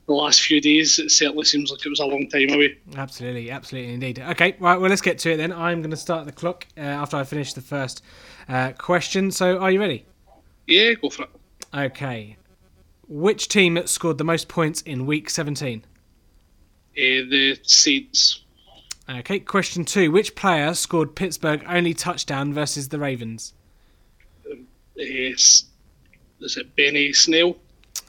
the 0.08 0.14
last 0.14 0.40
few 0.40 0.58
days, 0.58 0.98
it 0.98 1.10
certainly 1.10 1.44
seems 1.44 1.70
like 1.70 1.84
it 1.84 1.88
was 1.90 2.00
a 2.00 2.06
long 2.06 2.28
time 2.30 2.48
away. 2.48 2.78
Absolutely, 2.96 3.50
absolutely, 3.50 3.92
indeed. 3.92 4.18
Okay, 4.18 4.56
right. 4.58 4.80
Well, 4.80 4.88
let's 4.88 5.02
get 5.02 5.18
to 5.20 5.32
it 5.32 5.36
then. 5.36 5.52
I'm 5.52 5.82
going 5.82 5.90
to 5.90 5.98
start 5.98 6.24
the 6.24 6.32
clock 6.32 6.66
uh, 6.78 6.80
after 6.80 7.18
I 7.18 7.24
finish 7.24 7.52
the 7.52 7.60
first 7.60 8.02
uh, 8.48 8.72
question. 8.72 9.30
So, 9.30 9.58
are 9.58 9.70
you 9.70 9.78
ready? 9.78 10.06
Yeah, 10.66 10.94
go 10.94 11.10
for 11.10 11.24
it. 11.24 11.30
Okay. 11.74 12.38
Which 13.06 13.48
team 13.48 13.86
scored 13.86 14.16
the 14.16 14.24
most 14.24 14.48
points 14.48 14.80
in 14.80 15.04
week 15.04 15.28
17? 15.28 15.84
Uh, 15.84 15.84
the 16.96 17.58
Saints. 17.62 18.44
Okay, 19.10 19.40
question 19.40 19.84
two. 19.84 20.10
Which 20.10 20.34
player 20.34 20.72
scored 20.72 21.14
Pittsburgh 21.14 21.62
only 21.68 21.92
touchdown 21.92 22.54
versus 22.54 22.88
the 22.88 22.98
Ravens? 22.98 23.52
Um, 24.50 24.66
is, 24.96 25.66
is 26.40 26.56
it 26.56 26.74
Benny 26.76 27.12
Snell? 27.12 27.58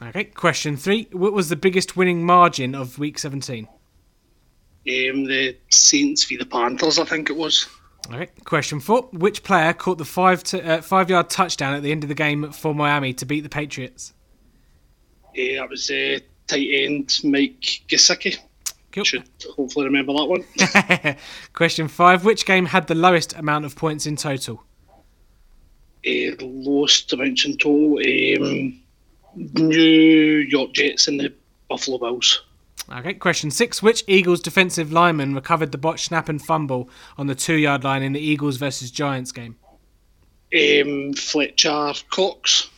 Okay, 0.02 0.24
question 0.24 0.76
three. 0.76 1.08
What 1.12 1.32
was 1.32 1.48
the 1.48 1.56
biggest 1.56 1.96
winning 1.96 2.24
margin 2.24 2.74
of 2.74 2.98
week 2.98 3.18
17? 3.18 3.66
Um, 3.66 5.24
the 5.24 5.56
Saints 5.68 6.24
v 6.24 6.36
the 6.36 6.46
Panthers, 6.46 6.98
I 6.98 7.04
think 7.04 7.28
it 7.28 7.36
was. 7.36 7.68
Okay, 8.08 8.28
question 8.44 8.80
four. 8.80 9.02
Which 9.12 9.42
player 9.42 9.72
caught 9.72 9.98
the 9.98 10.04
five, 10.04 10.42
to, 10.44 10.66
uh, 10.66 10.82
five 10.82 11.10
yard 11.10 11.28
touchdown 11.28 11.74
at 11.74 11.82
the 11.82 11.92
end 11.92 12.02
of 12.02 12.08
the 12.08 12.14
game 12.14 12.50
for 12.50 12.74
Miami 12.74 13.12
to 13.14 13.26
beat 13.26 13.42
the 13.42 13.48
Patriots? 13.48 14.14
Yeah, 15.34 15.60
that 15.60 15.70
was 15.70 15.90
uh, 15.90 16.18
tight 16.46 16.68
end 16.72 17.18
Mike 17.22 17.60
Gesicki. 17.88 18.38
Cool. 18.92 19.04
Should 19.04 19.28
hopefully 19.54 19.84
remember 19.84 20.12
that 20.14 20.24
one. 20.24 21.16
Question 21.52 21.86
five: 21.86 22.24
Which 22.24 22.46
game 22.46 22.66
had 22.66 22.88
the 22.88 22.94
lowest 22.96 23.36
amount 23.36 23.64
of 23.64 23.76
points 23.76 24.06
in 24.06 24.16
total? 24.16 24.64
Uh, 26.04 26.34
lowest 26.40 27.12
amount 27.12 27.44
in 27.44 27.56
total. 27.56 27.98
Um, 27.98 28.79
New 29.34 30.46
York 30.48 30.72
Jets 30.72 31.08
and 31.08 31.20
the 31.20 31.32
Buffalo 31.68 31.98
Bills. 31.98 32.42
Okay, 32.92 33.14
question 33.14 33.50
six. 33.50 33.82
Which 33.82 34.02
Eagles 34.08 34.40
defensive 34.40 34.92
lineman 34.92 35.34
recovered 35.34 35.70
the 35.70 35.78
botch 35.78 36.06
snap 36.06 36.28
and 36.28 36.42
fumble 36.42 36.90
on 37.16 37.28
the 37.28 37.34
two 37.34 37.54
yard 37.54 37.84
line 37.84 38.02
in 38.02 38.12
the 38.12 38.20
Eagles 38.20 38.56
versus 38.56 38.90
Giants 38.90 39.30
game? 39.30 39.56
Um, 40.52 41.12
Fletcher 41.12 41.92
Cox. 42.10 42.68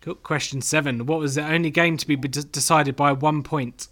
Cool. 0.00 0.14
Question 0.14 0.62
seven. 0.62 1.06
What 1.06 1.18
was 1.18 1.34
the 1.34 1.44
only 1.44 1.70
game 1.70 1.96
to 1.96 2.06
be 2.06 2.14
decided 2.16 2.94
by 2.94 3.10
one 3.12 3.42
point? 3.42 3.88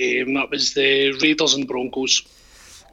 Um, 0.00 0.32
that 0.34 0.48
was 0.50 0.72
the 0.72 1.12
Raiders 1.20 1.52
and 1.54 1.68
Broncos. 1.68 2.22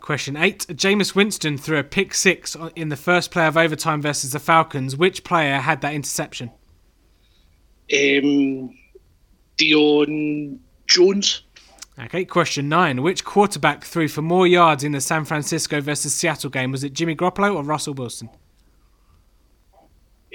Question 0.02 0.36
eight. 0.36 0.68
Jameis 0.68 1.16
Winston 1.16 1.58
threw 1.58 1.78
a 1.78 1.84
pick 1.84 2.14
six 2.14 2.58
in 2.76 2.90
the 2.90 2.98
first 2.98 3.32
play 3.32 3.48
of 3.48 3.56
overtime 3.56 4.02
versus 4.02 4.34
the 4.34 4.40
Falcons. 4.40 4.98
Which 4.98 5.24
player 5.24 5.60
had 5.60 5.80
that 5.82 5.94
interception? 5.94 6.52
Um, 7.92 8.76
Deion 9.58 10.58
Jones. 10.88 11.42
Okay, 11.98 12.26
question 12.26 12.68
nine. 12.68 13.02
Which 13.02 13.24
quarterback 13.24 13.86
threw 13.86 14.08
for 14.08 14.22
more 14.22 14.48
yards 14.48 14.84
in 14.84 14.92
the 14.92 15.00
San 15.00 15.24
Francisco 15.24 15.80
versus 15.80 16.14
Seattle 16.14 16.50
game? 16.50 16.72
Was 16.72 16.84
it 16.84 16.94
Jimmy 16.94 17.16
Garoppolo 17.16 17.56
or 17.56 17.64
Russell 17.64 17.94
Wilson? 17.94 18.30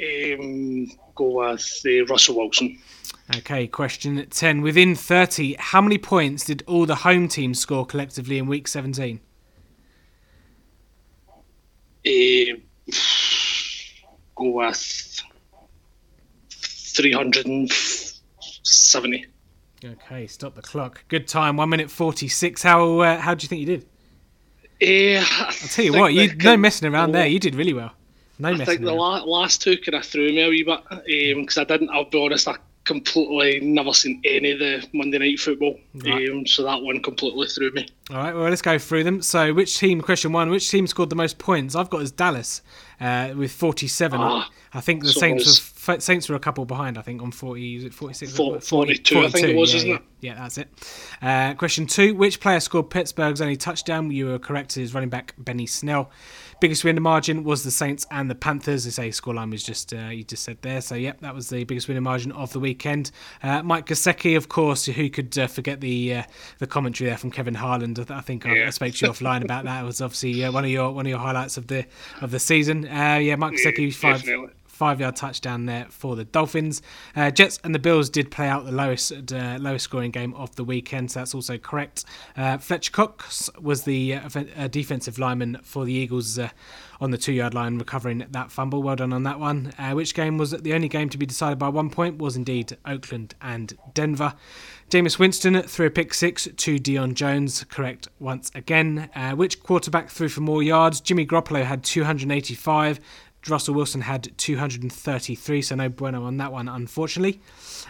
Um, 0.02 0.87
go 1.14 1.49
with 1.49 1.83
uh, 1.85 2.07
Russell 2.07 2.37
Wilson. 2.37 2.78
Okay, 3.37 3.66
question 3.66 4.26
10. 4.28 4.62
Within 4.62 4.95
30, 4.95 5.57
how 5.59 5.83
many 5.83 5.99
points 5.99 6.45
did 6.45 6.64
all 6.66 6.87
the 6.87 6.97
home 6.97 7.28
teams 7.28 7.61
score 7.61 7.85
collectively 7.85 8.38
in 8.38 8.47
week 8.47 8.66
17? 8.66 9.21
Uh, 12.07 12.57
go 14.35 14.50
with 14.50 15.09
370. 17.00 19.26
Okay, 19.83 20.26
stop 20.26 20.54
the 20.54 20.61
clock. 20.61 21.04
Good 21.09 21.26
time, 21.26 21.57
1 21.57 21.69
minute 21.69 21.90
46. 21.90 22.62
How 22.62 23.00
uh, 23.00 23.19
how 23.19 23.35
do 23.35 23.45
you 23.45 23.49
think 23.49 23.61
you 23.61 23.66
did? 23.66 23.87
Uh, 24.83 25.25
I'll 25.47 25.69
tell 25.69 25.85
you 25.85 25.92
what, 25.95 26.12
you 26.12 26.35
no 26.37 26.57
messing 26.57 26.92
around 26.92 27.12
there. 27.12 27.26
You 27.26 27.38
did 27.38 27.54
really 27.54 27.73
well. 27.73 27.92
No 28.38 28.50
I 28.50 28.64
think 28.64 28.83
the 28.83 28.92
la- 28.92 29.25
last 29.25 29.62
two 29.62 29.76
kind 29.76 29.95
of 29.95 30.04
threw 30.04 30.33
me 30.33 30.42
a 30.42 30.49
wee 30.49 30.62
bit 30.62 31.37
because 31.37 31.59
um, 31.59 31.62
I 31.62 31.64
didn't. 31.64 31.90
I'll 31.90 32.09
be 32.09 32.23
honest. 32.23 32.49
I 32.49 32.57
completely 32.85 33.61
never 33.61 33.92
seen 33.92 34.21
any 34.25 34.52
of 34.52 34.59
the 34.59 34.87
Monday 34.92 35.19
Night 35.19 35.38
Football, 35.38 35.78
right. 35.95 36.30
um, 36.30 36.47
so 36.47 36.64
that 36.64 36.83
one 36.83 37.02
completely 37.02 37.47
threw 37.47 37.71
me. 37.73 37.87
All 38.11 38.16
right, 38.16 38.35
well 38.35 38.49
let's 38.49 38.62
go 38.62 38.78
through 38.78 39.04
them. 39.04 39.23
So, 39.23 39.52
which 39.52 39.78
team? 39.78 40.00
Question 40.00 40.33
one: 40.33 40.50
Which 40.50 40.71
team 40.71 40.87
scored 40.87 41.11
the 41.11 41.16
most 41.16 41.38
points? 41.38 41.75
I've 41.75 41.90
got 41.90 42.02
as 42.02 42.11
Dallas 42.11 42.62
uh, 43.00 43.33
with 43.37 43.52
forty-seven. 43.52 44.21
Ah, 44.21 44.50
I 44.73 44.80
think 44.80 45.02
the 45.02 45.12
so 45.12 45.21
Saints 45.21 45.47
were 45.47 45.52
Saints 45.99 46.28
were 46.28 46.37
a 46.37 46.40
couple 46.40 46.64
behind. 46.64 46.99
I 46.99 47.02
think 47.02 47.23
on 47.23 47.32
forty. 47.32 47.76
Is 47.76 47.85
it 47.85 47.94
forty-six? 47.94 48.37
40, 48.37 48.61
42, 48.61 49.14
42, 49.14 49.18
I 49.20 49.30
think 49.30 49.49
it 49.49 49.56
was, 49.56 49.73
yeah, 49.73 49.76
isn't 49.76 49.88
yeah. 49.88 49.97
it? 49.97 50.02
Yeah, 50.20 50.35
that's 50.35 50.59
it. 50.59 50.68
Uh, 51.23 51.54
question 51.54 51.87
two: 51.87 52.14
Which 52.14 52.40
player 52.40 52.61
scored 52.61 52.90
Pittsburgh's 52.90 53.40
only 53.40 53.56
touchdown? 53.56 54.11
You 54.11 54.26
were 54.26 54.38
correct. 54.38 54.76
Is 54.76 54.94
running 54.94 55.09
back 55.09 55.35
Benny 55.38 55.66
Snell. 55.66 56.11
Biggest 56.61 56.85
winning 56.85 57.02
margin 57.02 57.42
was 57.42 57.64
the 57.64 57.70
Saints 57.70 58.06
and 58.11 58.30
the 58.30 58.35
Panthers. 58.35 58.85
They 58.85 58.90
say 58.90 59.09
scoreline 59.09 59.50
was 59.50 59.62
just 59.62 59.94
uh, 59.94 60.09
you 60.09 60.25
just 60.25 60.44
said 60.44 60.59
there. 60.61 60.82
So 60.82 60.94
yep, 60.94 61.20
that 61.20 61.35
was 61.35 61.49
the 61.49 61.64
biggest 61.64 61.88
winning 61.88 62.02
margin 62.02 62.32
of 62.32 62.52
the 62.52 62.61
weekend. 62.61 63.12
Uh, 63.42 63.62
Mike 63.62 63.87
Gesicki, 63.87 64.37
of 64.37 64.50
course, 64.50 64.85
who 64.85 65.09
could 65.09 65.37
uh, 65.38 65.47
forget 65.47 65.80
the 65.80 66.16
uh, 66.16 66.23
the 66.59 66.66
commentary 66.66 67.09
there 67.09 67.16
from 67.16 67.30
Kevin 67.30 67.54
Harlan? 67.54 67.97
I 68.11 68.20
think 68.20 68.44
yeah. 68.44 68.52
I, 68.52 68.66
I, 68.66 68.70
spoke 68.70 68.92
to 68.92 69.06
you 69.06 69.12
offline 69.12 69.42
about 69.42 69.64
that. 69.64 69.82
It 69.82 69.87
was 69.87 70.02
obviously 70.02 70.44
uh, 70.44 70.52
one 70.52 70.64
of 70.64 70.70
your 70.70 70.92
one 70.92 71.06
of 71.06 71.11
your 71.11 71.18
highlights 71.18 71.56
of 71.56 71.66
the 71.68 71.87
of 72.20 72.30
the 72.30 72.38
season. 72.38 72.87
Uh, 72.87 73.16
yeah, 73.23 73.37
Mike 73.37 73.54
Gesicki 73.54 73.94
five. 73.94 74.18
Definitely 74.18 74.50
five 74.80 74.99
yard 74.99 75.14
touchdown 75.14 75.66
there 75.66 75.84
for 75.90 76.16
the 76.16 76.25
Dolphins. 76.25 76.80
Uh, 77.14 77.30
Jets 77.30 77.60
and 77.62 77.75
the 77.75 77.78
Bills 77.78 78.08
did 78.08 78.30
play 78.30 78.49
out 78.49 78.64
the 78.64 78.72
lowest 78.72 79.12
uh, 79.30 79.58
lowest 79.60 79.84
scoring 79.84 80.10
game 80.10 80.32
of 80.32 80.56
the 80.56 80.64
weekend, 80.64 81.10
so 81.10 81.20
that's 81.20 81.34
also 81.34 81.58
correct. 81.58 82.06
Uh, 82.34 82.56
Fletcher 82.56 82.90
Cox 82.90 83.50
was 83.60 83.82
the 83.82 84.14
uh, 84.14 84.30
uh, 84.56 84.68
defensive 84.68 85.18
lineman 85.18 85.58
for 85.62 85.84
the 85.84 85.92
Eagles 85.92 86.38
uh, 86.38 86.49
on 86.99 87.10
the 87.10 87.18
two 87.18 87.34
yard 87.34 87.52
line, 87.52 87.76
recovering 87.76 88.25
that 88.30 88.50
fumble. 88.50 88.82
Well 88.82 88.96
done 88.96 89.12
on 89.12 89.22
that 89.25 89.38
one. 89.38 89.70
which 89.92 90.14
game 90.14 90.38
was 90.38 90.52
the 90.52 90.72
only 90.72 90.88
game 90.88 91.10
to 91.10 91.18
be 91.18 91.26
decided 91.26 91.58
by 91.58 91.68
one 91.68 91.90
point? 91.90 92.16
Was 92.16 92.34
indeed 92.34 92.78
Oakland 92.87 93.34
and 93.42 93.76
Denver. 93.92 94.32
Jameis 94.90 95.20
Winston 95.20 95.62
threw 95.62 95.87
a 95.87 95.90
pick 95.90 96.12
six 96.12 96.49
to 96.56 96.76
Deion 96.76 97.14
Jones, 97.14 97.64
correct 97.68 98.08
once 98.18 98.50
again. 98.56 99.08
Uh, 99.14 99.32
which 99.32 99.62
quarterback 99.62 100.08
threw 100.08 100.28
for 100.28 100.40
more 100.40 100.64
yards? 100.64 101.00
Jimmy 101.00 101.25
Garoppolo 101.25 101.64
had 101.64 101.84
285. 101.84 102.99
Russell 103.49 103.75
Wilson 103.75 104.02
had 104.02 104.37
233, 104.37 105.62
so 105.62 105.75
no 105.75 105.88
bueno 105.88 106.25
on 106.25 106.37
that 106.37 106.52
one, 106.52 106.68
unfortunately. 106.68 107.40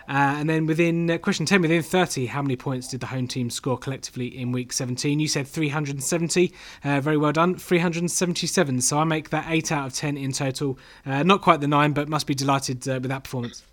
Uh, 0.09 0.37
and 0.39 0.49
then 0.49 0.67
within 0.67 1.11
uh, 1.11 1.19
question 1.19 1.47
10, 1.47 1.63
within 1.63 1.83
30, 1.83 2.27
how 2.27 2.43
many 2.43 2.57
points 2.57 2.89
did 2.89 3.01
the 3.01 3.07
home 3.07 3.27
team 3.27 3.51
score 3.51 3.77
collectively 3.77 4.27
in 4.27 4.53
week 4.53 4.73
17? 4.73 5.19
You 5.19 5.29
said 5.29 5.49
370. 5.49 6.53
Uh, 6.85 7.01
very 7.01 7.17
well 7.17 7.33
done. 7.33 7.57
377. 7.57 8.81
So 8.81 8.99
I 8.99 9.05
make 9.05 9.31
that 9.31 9.47
8 9.49 9.73
out 9.73 9.87
of 9.89 9.95
10 9.95 10.17
in 10.17 10.33
total. 10.33 10.79
Uh, 11.05 11.23
not 11.23 11.43
quite 11.43 11.61
the 11.61 11.69
9, 11.69 11.93
but 11.93 12.09
must 12.09 12.27
be 12.27 12.35
delighted 12.35 12.87
uh, 12.89 13.01
with 13.01 13.09
that 13.09 13.25
performance. 13.25 13.65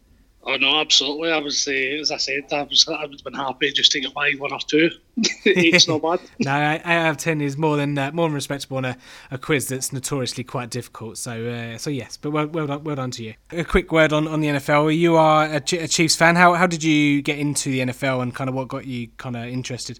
Oh 0.43 0.55
no, 0.55 0.79
absolutely. 0.79 1.31
I 1.31 1.39
was, 1.39 1.67
uh, 1.67 1.71
as 1.71 2.09
I 2.09 2.17
said, 2.17 2.43
I 2.53 2.63
was, 2.63 2.87
I 2.87 3.01
would 3.01 3.15
have 3.15 3.23
been 3.23 3.33
happy 3.33 3.71
just 3.71 3.91
to 3.91 3.99
get 3.99 4.13
by 4.13 4.31
one 4.33 4.53
or 4.53 4.59
two. 4.59 4.89
Eight's 5.45 5.89
not 5.89 6.01
bad. 6.01 6.21
no, 6.39 6.51
out 6.51 7.09
of 7.09 7.17
ten 7.17 7.41
is 7.41 7.57
more 7.57 7.75
than 7.75 7.97
uh, 7.97 8.11
more 8.13 8.27
than 8.27 8.35
respectable 8.35 8.77
on 8.77 8.85
a, 8.85 8.97
a 9.29 9.37
quiz 9.37 9.67
that's 9.67 9.91
notoriously 9.91 10.45
quite 10.45 10.69
difficult. 10.69 11.17
So, 11.17 11.47
uh, 11.47 11.77
so 11.77 11.89
yes, 11.89 12.15
but 12.15 12.31
well, 12.31 12.47
well 12.47 12.67
done, 12.67 12.83
well 12.85 12.95
done 12.95 13.11
to 13.11 13.23
you. 13.23 13.33
A 13.51 13.65
quick 13.65 13.91
word 13.91 14.13
on, 14.13 14.25
on 14.27 14.39
the 14.39 14.47
NFL. 14.47 14.97
You 14.97 15.17
are 15.17 15.47
a, 15.47 15.57
a 15.57 15.87
Chiefs 15.87 16.15
fan. 16.15 16.37
How 16.37 16.53
how 16.53 16.67
did 16.67 16.81
you 16.81 17.21
get 17.21 17.39
into 17.39 17.69
the 17.69 17.79
NFL 17.81 18.21
and 18.21 18.33
kind 18.33 18.49
of 18.49 18.55
what 18.55 18.69
got 18.69 18.85
you 18.85 19.09
kind 19.17 19.35
of 19.35 19.45
interested? 19.45 19.99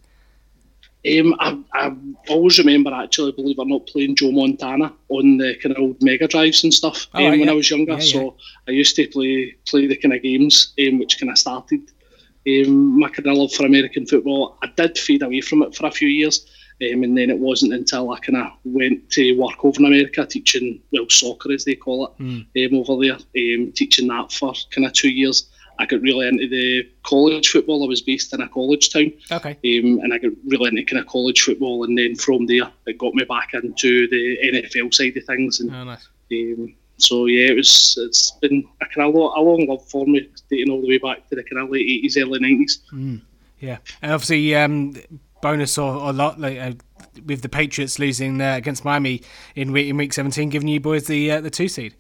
Um, 1.08 1.36
I, 1.40 1.58
I 1.74 1.96
always 2.30 2.60
remember 2.60 2.92
actually, 2.94 3.32
believe 3.32 3.58
it 3.58 3.62
or 3.62 3.66
not, 3.66 3.88
playing 3.88 4.16
Joe 4.16 4.32
Montana 4.32 4.94
on 5.10 5.38
the 5.38 5.56
kind 5.62 5.76
of 5.76 5.82
old 5.82 5.98
Mega 6.02 6.28
Drives 6.28 6.64
and 6.64 6.74
stuff 6.74 7.08
Oh, 7.14 7.20
um, 7.26 7.32
when 7.32 7.40
yeah. 7.42 7.52
I 7.52 7.54
was 7.54 7.70
younger. 7.70 7.94
Yeah, 7.94 8.00
so 8.00 8.36
I 8.68 8.72
used 8.72 8.96
to 8.98 9.08
play 9.08 9.56
play 9.68 9.88
the 9.88 9.96
kind 9.96 10.14
of 10.14 10.22
games 10.24 10.74
um, 10.80 11.00
which 11.00 11.20
kind 11.20 11.32
of 11.32 11.38
started 11.38 11.82
um, 12.48 13.00
my 13.00 13.10
kind 13.10 13.28
of 13.28 13.38
love 13.38 13.52
for 13.54 13.66
American 13.66 14.06
football. 14.06 14.58
I 14.64 14.68
did 14.76 14.98
fade 14.98 15.24
away 15.24 15.42
from 15.42 15.64
it 15.64 15.76
for 15.76 15.86
a 15.88 15.92
few 15.92 16.08
years, 16.08 16.46
um, 16.82 17.04
and 17.04 17.18
then 17.18 17.30
it 17.30 17.40
wasn't 17.40 17.74
until 17.74 18.12
I 18.12 18.20
kind 18.20 18.38
of 18.38 18.52
went 18.64 19.10
to 19.12 19.38
work 19.38 19.64
over 19.66 19.80
in 19.80 19.86
America 19.86 20.26
teaching 20.26 20.82
well 20.92 21.06
soccer 21.10 21.52
as 21.52 21.66
they 21.66 21.76
call 21.76 22.08
it 22.08 22.24
Mm. 22.24 22.72
um, 22.72 22.78
over 22.80 23.02
there, 23.04 23.16
um, 23.16 23.72
teaching 23.74 24.08
that 24.08 24.32
for 24.32 24.54
kind 24.74 24.86
of 24.88 24.94
two 24.94 25.10
years. 25.10 25.50
I 25.80 25.86
got 25.86 26.02
really 26.02 26.28
into 26.28 26.48
the 26.48 26.90
college 27.04 27.50
football. 27.50 27.84
I 27.84 27.88
was 27.88 28.02
based 28.02 28.34
in 28.34 28.42
a 28.42 28.50
college 28.50 28.92
town, 28.92 29.12
Okay. 29.32 29.52
um, 29.52 30.00
and 30.04 30.14
I 30.14 30.18
got 30.18 30.32
really 30.46 30.70
into 30.70 30.84
kind 30.84 31.00
of 31.00 31.08
college 31.08 31.42
football. 31.42 31.84
And 31.84 31.98
then 31.98 32.16
from 32.16 32.46
there, 32.48 32.70
it 32.86 32.98
got 32.98 33.14
me 33.14 33.24
back 33.26 33.54
into 33.54 34.08
the 34.08 34.38
NFL 34.44 34.94
side 34.94 35.16
of 35.18 35.24
things. 35.26 35.60
And 35.60 35.74
Oh, 35.74 35.84
nice. 35.84 36.08
um, 36.32 36.74
so 36.98 37.26
yeah, 37.28 37.50
it 37.52 37.56
was. 37.56 37.98
It's 38.02 38.32
been 38.42 38.66
a 38.82 38.86
kind 38.88 39.08
of 39.08 39.14
a 39.16 39.20
long 39.20 39.68
love 39.68 39.88
for 39.88 40.06
me, 40.08 40.28
dating 40.50 40.72
all 40.72 40.82
the 40.82 40.88
way 40.90 40.98
back 40.98 41.30
to 41.30 41.36
the 41.36 41.44
kind 41.44 41.62
of 41.62 41.70
late 41.70 41.86
eighties, 41.88 42.18
early 42.18 42.40
nineties. 42.40 42.80
Mm, 42.92 43.22
yeah, 43.60 43.78
and 44.02 44.12
obviously, 44.14 44.56
um, 44.56 44.96
bonus 45.44 45.78
or, 45.78 45.94
or 45.94 46.12
lot 46.12 46.40
like, 46.40 46.58
uh, 46.58 46.72
with 47.26 47.42
the 47.44 47.50
Patriots 47.50 48.00
losing 48.00 48.42
uh, 48.42 48.56
against 48.56 48.84
Miami 48.84 49.22
in 49.56 49.72
week 49.72 49.88
in 49.90 49.98
week 49.98 50.12
seventeen, 50.14 50.50
giving 50.50 50.68
you 50.68 50.80
boys 50.80 51.06
the 51.06 51.30
uh, 51.32 51.42
the 51.42 51.52
two 51.52 51.68
seed. 51.68 51.94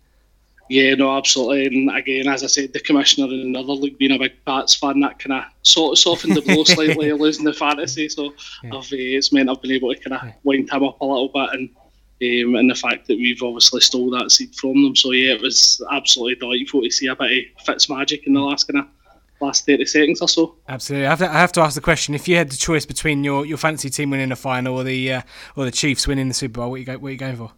Yeah, 0.69 0.95
no, 0.95 1.15
absolutely. 1.15 1.67
And 1.67 1.95
again, 1.95 2.27
as 2.27 2.43
I 2.43 2.47
said, 2.47 2.73
the 2.73 2.79
commissioner 2.79 3.25
and 3.25 3.55
another 3.55 3.73
league 3.73 3.97
being 3.97 4.11
a 4.11 4.19
big 4.19 4.33
Pats 4.45 4.75
fan, 4.75 4.99
that 4.99 5.19
kind 5.19 5.41
of 5.41 5.49
sort 5.61 5.93
of 5.93 5.99
softened 5.99 6.35
the 6.35 6.41
blow 6.41 6.63
slightly, 6.63 7.11
losing 7.13 7.45
the 7.45 7.53
fantasy. 7.53 8.09
So 8.09 8.33
I've, 8.65 8.73
uh, 8.73 8.87
it's 8.91 9.31
meant 9.31 9.49
I've 9.49 9.61
been 9.61 9.71
able 9.71 9.93
to 9.93 9.99
kind 9.99 10.21
of 10.21 10.33
wind 10.43 10.69
him 10.71 10.83
up 10.83 10.99
a 10.99 11.05
little 11.05 11.29
bit, 11.29 11.49
and 11.53 11.69
um, 12.19 12.55
and 12.55 12.69
the 12.69 12.75
fact 12.75 13.07
that 13.07 13.17
we've 13.17 13.41
obviously 13.43 13.79
stole 13.81 14.09
that 14.11 14.31
seed 14.31 14.55
from 14.55 14.83
them. 14.83 14.95
So 14.95 15.11
yeah, 15.11 15.33
it 15.33 15.41
was 15.41 15.81
absolutely 15.91 16.35
delightful 16.35 16.81
to 16.81 16.89
see 16.89 17.07
a 17.07 17.15
bit 17.15 17.45
of 17.57 17.63
Fitz 17.63 17.89
magic 17.89 18.25
in 18.25 18.33
the 18.33 18.41
last 18.41 18.67
kind 18.67 18.83
of 18.83 18.89
last 19.39 19.65
thirty 19.65 19.85
seconds 19.85 20.21
or 20.21 20.27
so. 20.27 20.55
Absolutely, 20.67 21.05
I 21.05 21.09
have, 21.11 21.19
to, 21.19 21.29
I 21.29 21.37
have 21.37 21.51
to 21.53 21.61
ask 21.61 21.75
the 21.75 21.81
question: 21.81 22.15
If 22.15 22.27
you 22.27 22.35
had 22.35 22.49
the 22.49 22.57
choice 22.57 22.85
between 22.85 23.23
your, 23.23 23.45
your 23.45 23.57
fantasy 23.57 23.89
team 23.89 24.09
winning 24.09 24.29
the 24.29 24.35
final 24.35 24.75
or 24.75 24.83
the 24.83 25.13
uh, 25.13 25.21
or 25.55 25.65
the 25.65 25.71
Chiefs 25.71 26.07
winning 26.07 26.27
the 26.27 26.33
Super 26.33 26.59
Bowl, 26.59 26.71
what 26.71 26.79
you 26.79 26.85
go, 26.85 26.97
what 26.97 27.09
are 27.09 27.11
you 27.11 27.17
going 27.17 27.37
for? 27.37 27.51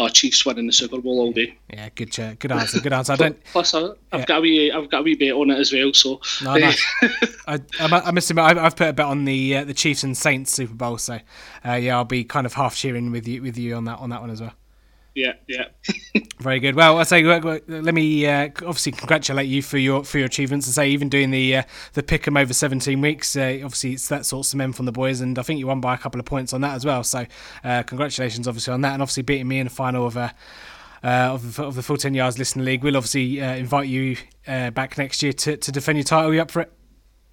Oh, 0.00 0.08
Chiefs 0.08 0.46
winning 0.46 0.68
the 0.68 0.72
Super 0.72 1.00
Bowl 1.00 1.18
all 1.18 1.32
day. 1.32 1.58
Yeah, 1.72 1.88
good, 1.92 2.16
uh, 2.20 2.34
good 2.38 2.52
answer, 2.52 2.80
good 2.80 2.92
answer. 2.92 3.14
I 3.14 3.16
don't. 3.16 3.44
Plus, 3.46 3.74
I, 3.74 3.80
I've 4.12 4.20
Yeah. 4.20 4.24
got 4.26 4.38
a 4.38 4.40
wee, 4.40 4.70
I've 4.70 4.88
got 4.88 5.00
a 5.00 5.02
wee 5.02 5.16
bet 5.16 5.32
on 5.32 5.50
it 5.50 5.58
as 5.58 5.72
well. 5.72 5.92
So 5.92 6.20
No, 6.44 6.54
no. 6.54 6.70
I, 7.48 7.58
I 7.80 8.10
must 8.12 8.30
admit, 8.30 8.44
I've, 8.44 8.58
I've 8.58 8.76
put 8.76 8.88
a 8.90 8.92
bet 8.92 9.06
on 9.06 9.24
the 9.24 9.56
uh, 9.56 9.64
the 9.64 9.74
Chiefs 9.74 10.04
and 10.04 10.16
Saints 10.16 10.52
Super 10.52 10.74
Bowl, 10.74 10.98
so 10.98 11.18
uh, 11.66 11.72
yeah, 11.72 11.96
I'll 11.96 12.04
be 12.04 12.22
kind 12.22 12.46
of 12.46 12.54
half 12.54 12.76
cheering 12.76 13.10
with 13.10 13.26
you 13.26 13.42
with 13.42 13.58
you 13.58 13.74
on 13.74 13.86
that 13.86 13.98
on 13.98 14.10
that 14.10 14.20
one 14.20 14.30
as 14.30 14.40
well. 14.40 14.52
Yeah, 15.18 15.32
yeah. 15.48 15.64
Very 16.38 16.60
good. 16.60 16.76
Well, 16.76 16.98
I 16.98 17.02
say 17.02 17.24
let 17.24 17.94
me 17.94 18.24
uh, 18.24 18.44
obviously 18.44 18.92
congratulate 18.92 19.48
you 19.48 19.62
for 19.62 19.76
your 19.76 20.04
for 20.04 20.18
your 20.18 20.26
achievements 20.26 20.66
and 20.66 20.74
say 20.74 20.88
even 20.90 21.08
doing 21.08 21.32
the 21.32 21.56
uh, 21.56 21.62
the 21.94 22.04
pick 22.04 22.28
'em 22.28 22.36
over 22.36 22.52
17 22.52 23.00
weeks. 23.00 23.34
Uh, 23.34 23.58
obviously, 23.64 23.94
it's 23.94 24.08
that 24.08 24.24
sort 24.24 24.46
of 24.46 24.50
cement 24.50 24.76
from 24.76 24.86
the 24.86 24.92
boys, 24.92 25.20
and 25.20 25.36
I 25.36 25.42
think 25.42 25.58
you 25.58 25.66
won 25.66 25.80
by 25.80 25.94
a 25.94 25.98
couple 25.98 26.20
of 26.20 26.26
points 26.26 26.52
on 26.52 26.60
that 26.60 26.74
as 26.76 26.84
well. 26.84 27.02
So, 27.02 27.26
uh, 27.64 27.82
congratulations, 27.82 28.46
obviously 28.46 28.72
on 28.72 28.82
that, 28.82 28.92
and 28.92 29.02
obviously 29.02 29.24
beating 29.24 29.48
me 29.48 29.58
in 29.58 29.66
the 29.66 29.70
final 29.70 30.06
of. 30.06 30.16
Uh, 30.16 30.30
uh, 31.00 31.30
of, 31.30 31.54
the, 31.54 31.62
of 31.62 31.76
the 31.76 31.82
full 31.82 31.96
10 31.96 32.12
yards 32.12 32.40
listener 32.40 32.64
league 32.64 32.82
we'll 32.82 32.96
obviously 32.96 33.40
uh, 33.40 33.54
invite 33.54 33.86
you 33.86 34.16
uh, 34.48 34.68
back 34.70 34.98
next 34.98 35.22
year 35.22 35.32
to, 35.32 35.56
to 35.56 35.70
defend 35.70 35.96
your 35.96 36.02
title 36.02 36.28
Are 36.28 36.34
you 36.34 36.42
up 36.42 36.50
for 36.50 36.62
it 36.62 36.72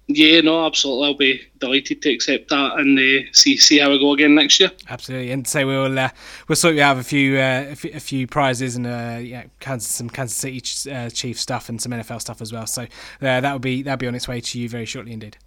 Yeah, 0.08 0.40
no, 0.40 0.64
absolutely. 0.66 1.06
I'll 1.06 1.14
be 1.14 1.40
delighted 1.58 2.00
to 2.02 2.12
accept 2.12 2.50
that 2.50 2.78
and 2.78 2.96
uh, 2.96 3.28
see 3.32 3.56
see 3.56 3.78
how 3.78 3.90
we 3.90 3.98
go 3.98 4.12
again 4.12 4.36
next 4.36 4.60
year. 4.60 4.70
Absolutely, 4.88 5.32
and 5.32 5.44
so 5.46 5.66
we'll 5.66 5.98
uh, 5.98 6.10
we'll 6.46 6.54
sort 6.54 6.76
you 6.76 6.82
out 6.82 6.96
with 6.96 7.06
a 7.06 7.08
few 7.08 7.36
uh, 7.38 7.74
a 7.94 8.00
few- 8.00 8.26
prizes 8.28 8.76
and 8.76 8.86
uh, 8.86 9.18
yeah, 9.20 9.44
Kansas, 9.58 9.90
some 9.90 10.08
Kansas 10.08 10.36
City 10.36 10.62
uh, 10.92 11.10
Chiefs 11.10 11.40
stuff 11.40 11.68
and 11.68 11.82
some 11.82 11.90
NFL 11.90 12.20
stuff 12.20 12.40
as 12.40 12.52
well. 12.52 12.66
So 12.68 12.82
uh, 12.82 12.86
that 13.20 13.50
will 13.52 13.58
be 13.58 13.82
that'll 13.82 13.96
be 13.98 14.06
on 14.06 14.14
its 14.14 14.28
way 14.28 14.40
to 14.40 14.60
you 14.60 14.68
very 14.68 14.84
shortly 14.86 15.12
indeed. 15.12 15.38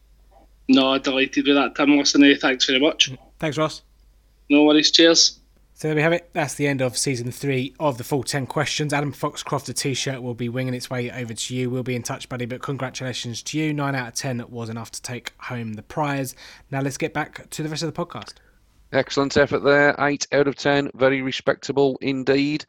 No, 0.67 0.97
delighted 0.97 1.47
with 1.47 1.55
that, 1.55 1.75
Tim. 1.75 1.97
Listen, 1.97 2.23
uh, 2.23 2.36
thanks 2.39 2.65
very 2.65 2.79
much. 2.79 3.12
Thanks, 3.39 3.57
Ross. 3.57 3.81
No 4.49 4.63
worries. 4.65 4.91
Cheers. 4.91 5.39
So 5.79 5.87
there 5.87 5.95
we 5.95 6.01
have 6.01 6.11
it. 6.11 6.31
That's 6.33 6.55
the 6.55 6.67
end 6.67 6.81
of 6.81 6.97
season 6.97 7.31
three 7.31 7.73
of 7.79 7.97
the 7.97 8.03
full 8.03 8.23
10 8.23 8.47
questions. 8.47 8.91
Adam 8.91 9.13
Foxcroft, 9.13 9.69
a 9.69 9.73
t 9.73 9.93
shirt, 9.93 10.21
will 10.21 10.33
be 10.33 10.49
winging 10.49 10.73
its 10.73 10.89
way 10.89 11.09
over 11.09 11.33
to 11.33 11.55
you. 11.55 11.69
We'll 11.69 11.83
be 11.83 11.95
in 11.95 12.03
touch, 12.03 12.27
buddy, 12.27 12.45
but 12.45 12.61
congratulations 12.61 13.41
to 13.43 13.57
you. 13.57 13.73
Nine 13.73 13.95
out 13.95 14.09
of 14.09 14.13
10 14.15 14.43
was 14.49 14.67
enough 14.67 14.91
to 14.91 15.01
take 15.01 15.31
home 15.37 15.75
the 15.75 15.81
prize. 15.81 16.35
Now 16.69 16.81
let's 16.81 16.97
get 16.97 17.13
back 17.13 17.49
to 17.49 17.63
the 17.63 17.69
rest 17.69 17.83
of 17.83 17.93
the 17.93 17.97
podcast. 18.05 18.33
Excellent 18.91 19.37
effort 19.37 19.59
there. 19.59 19.95
Eight 19.99 20.27
out 20.33 20.49
of 20.49 20.57
ten. 20.57 20.91
Very 20.95 21.21
respectable 21.21 21.97
indeed. 22.01 22.65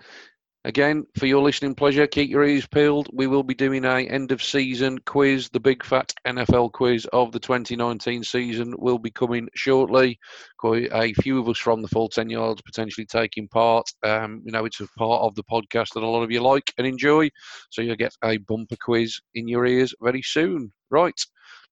Again, 0.66 1.06
for 1.16 1.24
your 1.24 1.42
listening 1.42 1.74
pleasure, 1.74 2.06
keep 2.06 2.28
your 2.28 2.44
ears 2.44 2.66
peeled. 2.66 3.08
We 3.14 3.26
will 3.26 3.42
be 3.42 3.54
doing 3.54 3.86
a 3.86 4.00
end 4.00 4.30
of 4.30 4.42
season 4.42 4.98
quiz. 5.06 5.48
The 5.48 5.58
big 5.58 5.82
fat 5.82 6.12
NFL 6.26 6.72
quiz 6.72 7.06
of 7.14 7.32
the 7.32 7.38
2019 7.38 8.22
season 8.22 8.74
will 8.76 8.98
be 8.98 9.10
coming 9.10 9.48
shortly. 9.54 10.18
Quite 10.58 10.90
a 10.92 11.14
few 11.14 11.38
of 11.40 11.48
us 11.48 11.56
from 11.56 11.80
the 11.80 11.88
full 11.88 12.10
10 12.10 12.28
yards 12.28 12.60
potentially 12.60 13.06
taking 13.06 13.48
part. 13.48 13.90
Um, 14.02 14.42
you 14.44 14.52
know, 14.52 14.66
it's 14.66 14.80
a 14.80 14.88
part 14.98 15.22
of 15.22 15.34
the 15.34 15.44
podcast 15.44 15.94
that 15.94 16.02
a 16.02 16.06
lot 16.06 16.22
of 16.22 16.30
you 16.30 16.42
like 16.42 16.74
and 16.76 16.86
enjoy. 16.86 17.30
So 17.70 17.80
you'll 17.80 17.96
get 17.96 18.14
a 18.22 18.36
bumper 18.36 18.76
quiz 18.78 19.18
in 19.34 19.48
your 19.48 19.64
ears 19.64 19.94
very 20.02 20.20
soon. 20.20 20.70
Right. 20.90 21.18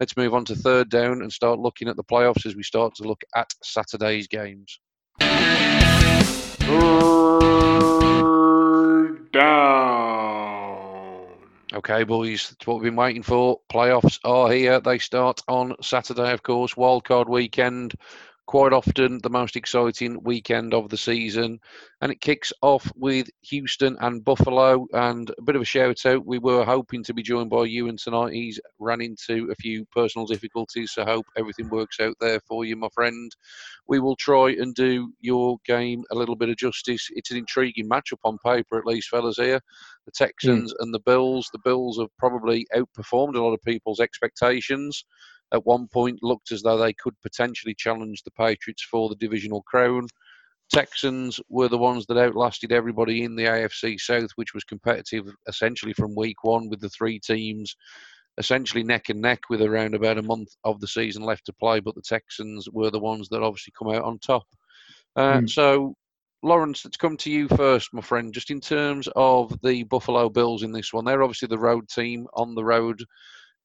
Let's 0.00 0.16
move 0.16 0.32
on 0.32 0.46
to 0.46 0.54
third 0.54 0.88
down 0.88 1.20
and 1.20 1.30
start 1.30 1.58
looking 1.58 1.88
at 1.88 1.96
the 1.96 2.04
playoffs 2.04 2.46
as 2.46 2.56
we 2.56 2.62
start 2.62 2.94
to 2.94 3.02
look 3.02 3.20
at 3.36 3.52
Saturday's 3.62 4.28
games. 4.28 4.80
Down. 9.32 11.26
Okay, 11.74 12.02
boys, 12.04 12.52
it's 12.52 12.66
what 12.66 12.76
we've 12.76 12.84
been 12.84 12.96
waiting 12.96 13.22
for. 13.22 13.60
Playoffs 13.70 14.18
are 14.24 14.50
here. 14.50 14.80
They 14.80 14.98
start 14.98 15.42
on 15.48 15.76
Saturday, 15.82 16.32
of 16.32 16.42
course, 16.42 16.74
wildcard 16.74 17.28
weekend. 17.28 17.94
Quite 18.48 18.72
often 18.72 19.20
the 19.22 19.28
most 19.28 19.56
exciting 19.56 20.22
weekend 20.22 20.72
of 20.72 20.88
the 20.88 20.96
season. 20.96 21.60
And 22.00 22.10
it 22.10 22.22
kicks 22.22 22.50
off 22.62 22.90
with 22.96 23.28
Houston 23.42 23.98
and 24.00 24.24
Buffalo. 24.24 24.86
And 24.94 25.30
a 25.36 25.42
bit 25.42 25.54
of 25.54 25.60
a 25.60 25.66
shout 25.66 26.06
out. 26.06 26.24
We 26.24 26.38
were 26.38 26.64
hoping 26.64 27.04
to 27.04 27.12
be 27.12 27.22
joined 27.22 27.50
by 27.50 27.64
Ewan 27.64 27.98
tonight. 27.98 28.32
He's 28.32 28.58
ran 28.78 29.02
into 29.02 29.50
a 29.50 29.54
few 29.56 29.84
personal 29.94 30.26
difficulties, 30.26 30.92
so 30.92 31.04
hope 31.04 31.26
everything 31.36 31.68
works 31.68 32.00
out 32.00 32.14
there 32.20 32.40
for 32.48 32.64
you, 32.64 32.74
my 32.74 32.88
friend. 32.94 33.30
We 33.86 34.00
will 34.00 34.16
try 34.16 34.52
and 34.52 34.74
do 34.74 35.12
your 35.20 35.58
game 35.66 36.04
a 36.10 36.14
little 36.14 36.34
bit 36.34 36.48
of 36.48 36.56
justice. 36.56 37.06
It's 37.10 37.30
an 37.30 37.36
intriguing 37.36 37.86
matchup 37.86 38.20
on 38.24 38.38
paper, 38.38 38.78
at 38.78 38.86
least, 38.86 39.10
fellas, 39.10 39.36
here. 39.36 39.60
The 40.06 40.12
Texans 40.12 40.72
hmm. 40.72 40.82
and 40.82 40.94
the 40.94 41.00
Bills. 41.00 41.50
The 41.52 41.60
Bills 41.62 41.98
have 41.98 42.08
probably 42.18 42.66
outperformed 42.74 43.36
a 43.36 43.42
lot 43.42 43.52
of 43.52 43.60
people's 43.60 44.00
expectations. 44.00 45.04
At 45.52 45.66
one 45.66 45.88
point, 45.88 46.18
looked 46.22 46.52
as 46.52 46.62
though 46.62 46.78
they 46.78 46.92
could 46.92 47.14
potentially 47.22 47.74
challenge 47.74 48.22
the 48.22 48.30
Patriots 48.32 48.82
for 48.82 49.08
the 49.08 49.16
divisional 49.16 49.62
crown. 49.62 50.06
Texans 50.70 51.40
were 51.48 51.68
the 51.68 51.78
ones 51.78 52.04
that 52.06 52.18
outlasted 52.18 52.72
everybody 52.72 53.24
in 53.24 53.34
the 53.34 53.44
AFC 53.44 53.98
South, 53.98 54.30
which 54.36 54.52
was 54.52 54.64
competitive 54.64 55.24
essentially 55.46 55.94
from 55.94 56.14
week 56.14 56.44
one 56.44 56.68
with 56.68 56.80
the 56.80 56.90
three 56.90 57.18
teams 57.18 57.74
essentially 58.38 58.84
neck 58.84 59.08
and 59.08 59.20
neck 59.20 59.40
with 59.50 59.60
around 59.60 59.94
about 59.94 60.18
a 60.18 60.22
month 60.22 60.48
of 60.64 60.80
the 60.80 60.86
season 60.86 61.22
left 61.22 61.44
to 61.46 61.52
play. 61.52 61.80
But 61.80 61.94
the 61.94 62.02
Texans 62.02 62.68
were 62.70 62.90
the 62.90 63.00
ones 63.00 63.28
that 63.30 63.42
obviously 63.42 63.72
come 63.76 63.90
out 63.90 64.04
on 64.04 64.18
top. 64.18 64.44
Uh, 65.16 65.40
So, 65.46 65.94
Lawrence, 66.42 66.84
let's 66.84 66.96
come 66.96 67.16
to 67.18 67.30
you 67.30 67.48
first, 67.48 67.92
my 67.92 68.00
friend. 68.00 68.32
Just 68.32 68.50
in 68.50 68.60
terms 68.60 69.08
of 69.16 69.60
the 69.62 69.82
Buffalo 69.84 70.28
Bills 70.28 70.62
in 70.62 70.72
this 70.72 70.92
one, 70.92 71.04
they're 71.04 71.22
obviously 71.22 71.48
the 71.48 71.58
road 71.58 71.88
team 71.88 72.26
on 72.34 72.54
the 72.54 72.64
road 72.64 73.02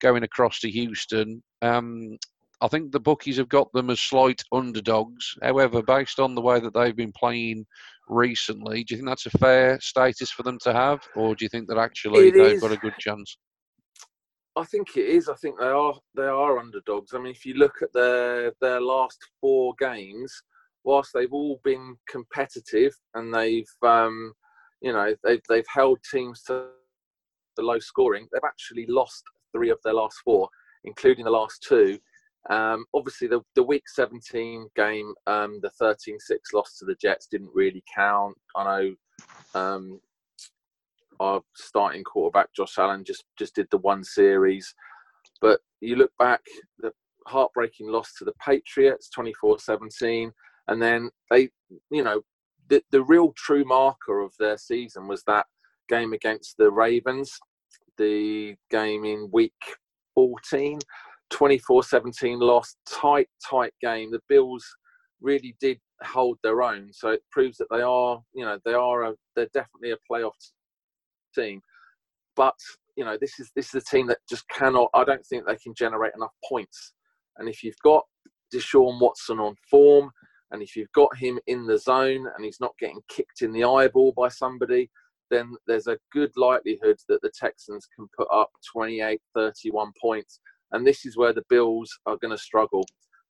going 0.03 0.23
across 0.23 0.59
to 0.59 0.69
Houston. 0.69 1.41
Um, 1.61 2.17
I 2.61 2.67
think 2.67 2.91
the 2.91 2.99
bookies 2.99 3.37
have 3.37 3.49
got 3.49 3.71
them 3.73 3.89
as 3.89 3.99
slight 3.99 4.41
underdogs. 4.51 5.35
However, 5.41 5.81
based 5.81 6.19
on 6.19 6.35
the 6.35 6.41
way 6.41 6.59
that 6.59 6.73
they've 6.73 6.95
been 6.95 7.11
playing 7.11 7.65
recently, 8.07 8.83
do 8.83 8.93
you 8.93 8.97
think 8.99 9.09
that's 9.09 9.25
a 9.25 9.37
fair 9.37 9.79
status 9.81 10.29
for 10.29 10.43
them 10.43 10.59
to 10.63 10.73
have, 10.73 11.01
or 11.15 11.35
do 11.35 11.43
you 11.43 11.49
think 11.49 11.67
that 11.69 11.77
actually 11.77 12.27
It 12.27 12.33
they've 12.33 12.55
is. 12.55 12.61
got 12.61 12.71
a 12.71 12.77
good 12.77 12.95
chance? 12.99 13.37
I 14.55 14.63
think 14.65 14.95
it 14.97 15.07
is. 15.07 15.29
I 15.29 15.35
think 15.35 15.59
they 15.59 15.65
are 15.65 15.95
they 16.15 16.27
are 16.27 16.59
underdogs. 16.59 17.13
I 17.13 17.17
mean, 17.17 17.31
if 17.31 17.45
you 17.45 17.55
look 17.55 17.81
at 17.81 17.91
their 17.93 18.53
their 18.61 18.79
last 18.79 19.17
four 19.41 19.73
games, 19.79 20.31
whilst 20.83 21.11
they've 21.13 21.33
all 21.33 21.59
been 21.63 21.95
competitive 22.07 22.93
and 23.15 23.33
they've 23.33 23.65
um, 23.81 24.33
you 24.81 24.93
know 24.93 25.15
they've 25.23 25.41
they've 25.49 25.65
held 25.73 25.97
teams 26.11 26.43
to 26.43 26.67
the 27.57 27.63
low 27.63 27.79
scoring, 27.79 28.27
they've 28.31 28.41
actually 28.45 28.85
lost 28.87 29.23
three 29.53 29.69
of 29.69 29.79
their 29.83 29.93
last 29.93 30.17
four, 30.23 30.49
including 30.83 31.25
the 31.25 31.31
last 31.31 31.65
two. 31.67 31.99
Um, 32.49 32.85
obviously, 32.93 33.27
the, 33.27 33.41
the 33.55 33.63
week 33.63 33.83
17 33.87 34.67
game, 34.75 35.13
um, 35.27 35.59
the 35.61 35.69
13 35.79 36.19
6 36.19 36.53
loss 36.53 36.77
to 36.77 36.85
the 36.85 36.95
Jets 36.95 37.27
didn't 37.27 37.51
really 37.53 37.83
count. 37.93 38.35
I 38.55 38.63
know 38.63 38.95
um, 39.59 40.01
our 41.19 41.41
starting 41.55 42.03
quarterback, 42.03 42.49
Josh 42.55 42.77
Allen, 42.77 43.05
just, 43.05 43.23
just 43.37 43.55
did 43.55 43.67
the 43.71 43.77
one 43.77 44.03
series. 44.03 44.73
But 45.41 45.61
you 45.79 45.95
look 45.95 46.11
back, 46.19 46.41
the 46.79 46.91
heartbreaking 47.27 47.87
loss 47.87 48.13
to 48.17 48.25
the 48.25 48.33
Patriots, 48.45 49.09
24 49.09 49.59
17. 49.59 50.31
And 50.67 50.81
then 50.81 51.09
they, 51.29 51.49
you 51.91 52.03
know, 52.03 52.21
the, 52.69 52.81
the 52.91 53.03
real 53.03 53.33
true 53.37 53.65
marker 53.65 54.21
of 54.21 54.33
their 54.39 54.57
season 54.57 55.07
was 55.07 55.23
that 55.27 55.45
game 55.89 56.13
against 56.13 56.57
the 56.57 56.71
Ravens, 56.71 57.37
the 57.97 58.55
game 58.71 59.05
in 59.05 59.29
week 59.31 59.53
14, 60.15 60.79
24 61.29 61.83
17 61.83 62.39
loss, 62.39 62.75
tight, 62.87 63.27
tight 63.49 63.73
game. 63.81 64.11
The 64.11 64.21
Bills 64.29 64.65
really 65.21 65.55
did 65.59 65.79
hold 66.03 66.37
their 66.43 66.61
own. 66.61 66.89
So 66.91 67.09
it 67.09 67.21
proves 67.31 67.57
that 67.57 67.67
they 67.71 67.81
are, 67.81 68.21
you 68.33 68.45
know, 68.45 68.59
they 68.65 68.73
are 68.73 69.03
a, 69.03 69.13
they're 69.35 69.49
definitely 69.53 69.91
a 69.91 70.11
playoff 70.11 70.31
team. 71.35 71.61
But 72.35 72.55
you 72.95 73.05
know, 73.05 73.17
this 73.19 73.39
is 73.39 73.51
this 73.55 73.73
is 73.73 73.81
a 73.81 73.85
team 73.85 74.07
that 74.07 74.19
just 74.29 74.47
cannot. 74.49 74.89
I 74.93 75.03
don't 75.03 75.25
think 75.25 75.45
they 75.45 75.57
can 75.57 75.73
generate 75.75 76.13
enough 76.15 76.33
points. 76.47 76.93
And 77.37 77.49
if 77.49 77.63
you've 77.63 77.79
got 77.83 78.03
Deshaun 78.53 78.99
Watson 78.99 79.39
on 79.39 79.55
form, 79.69 80.11
and 80.51 80.61
if 80.61 80.75
you've 80.75 80.91
got 80.93 81.15
him 81.17 81.39
in 81.47 81.65
the 81.65 81.79
zone 81.79 82.27
and 82.35 82.45
he's 82.45 82.59
not 82.59 82.77
getting 82.79 83.01
kicked 83.09 83.41
in 83.41 83.51
the 83.51 83.63
eyeball 83.63 84.13
by 84.15 84.27
somebody, 84.27 84.89
then 85.33 85.55
there's 85.65 85.87
a 85.87 85.97
good 86.11 86.31
likelihood 86.37 86.97
that 87.09 87.21
the 87.21 87.31
Texans 87.35 87.87
can 87.95 88.07
put 88.15 88.27
up 88.31 88.51
28, 88.71 89.19
31 89.35 89.91
points. 89.99 90.39
And 90.71 90.85
this 90.85 91.05
is 91.05 91.17
where 91.17 91.33
the 91.33 91.43
Bills 91.49 91.91
are 92.05 92.17
going 92.17 92.31
to 92.31 92.37
struggle. 92.37 92.85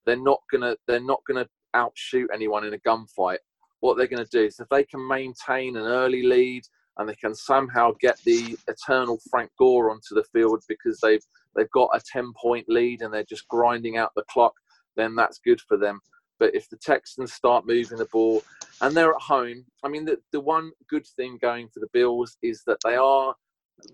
They're 0.06 0.18
not 0.18 0.42
going 0.52 0.62
to 0.62 0.78
they're 0.88 1.00
not 1.00 1.22
going 1.28 1.44
to 1.44 1.50
outshoot 1.74 2.30
anyone 2.34 2.66
in 2.66 2.74
a 2.74 2.78
gunfight. 2.80 3.38
What 3.80 3.98
they're 3.98 4.08
going 4.08 4.24
to 4.24 4.38
do 4.38 4.46
is 4.46 4.60
if 4.60 4.68
they 4.70 4.84
can 4.84 5.06
maintain 5.08 5.78
an 5.78 5.86
early 5.86 6.24
lead 6.24 6.63
and 6.98 7.08
they 7.08 7.16
can 7.16 7.34
somehow 7.34 7.92
get 8.00 8.20
the 8.26 8.58
eternal 8.68 9.20
Frank 9.32 9.50
Gore 9.58 9.89
onto 9.92 10.13
the 10.13 10.26
field 10.34 10.62
because 10.68 11.00
they've 11.02 11.24
they've 11.56 11.72
got 11.72 11.89
a 11.94 12.02
10 12.12 12.34
point 12.42 12.68
lead 12.68 13.02
and 13.02 13.13
they're 13.13 13.24
just 13.24 13.48
grinding 13.48 13.98
out 13.98 14.12
the 14.16 14.24
clock, 14.30 14.54
then 14.96 15.16
that's 15.16 15.39
good 15.39 15.62
for 15.62 15.78
them. 15.78 16.00
But 16.43 16.53
if 16.53 16.69
the 16.69 16.75
Texans 16.75 17.32
start 17.32 17.65
moving 17.65 17.97
the 17.97 18.10
ball 18.12 18.43
and 18.82 18.93
they're 18.93 19.13
at 19.13 19.21
home, 19.21 19.63
I 19.82 19.88
mean, 19.88 20.03
the, 20.03 20.19
the 20.34 20.41
one 20.41 20.73
good 20.89 21.08
thing 21.08 21.39
going 21.41 21.69
for 21.69 21.79
the 21.79 21.88
Bills 21.93 22.36
is 22.43 22.63
that 22.67 22.79
they 22.84 22.97
are 22.97 23.34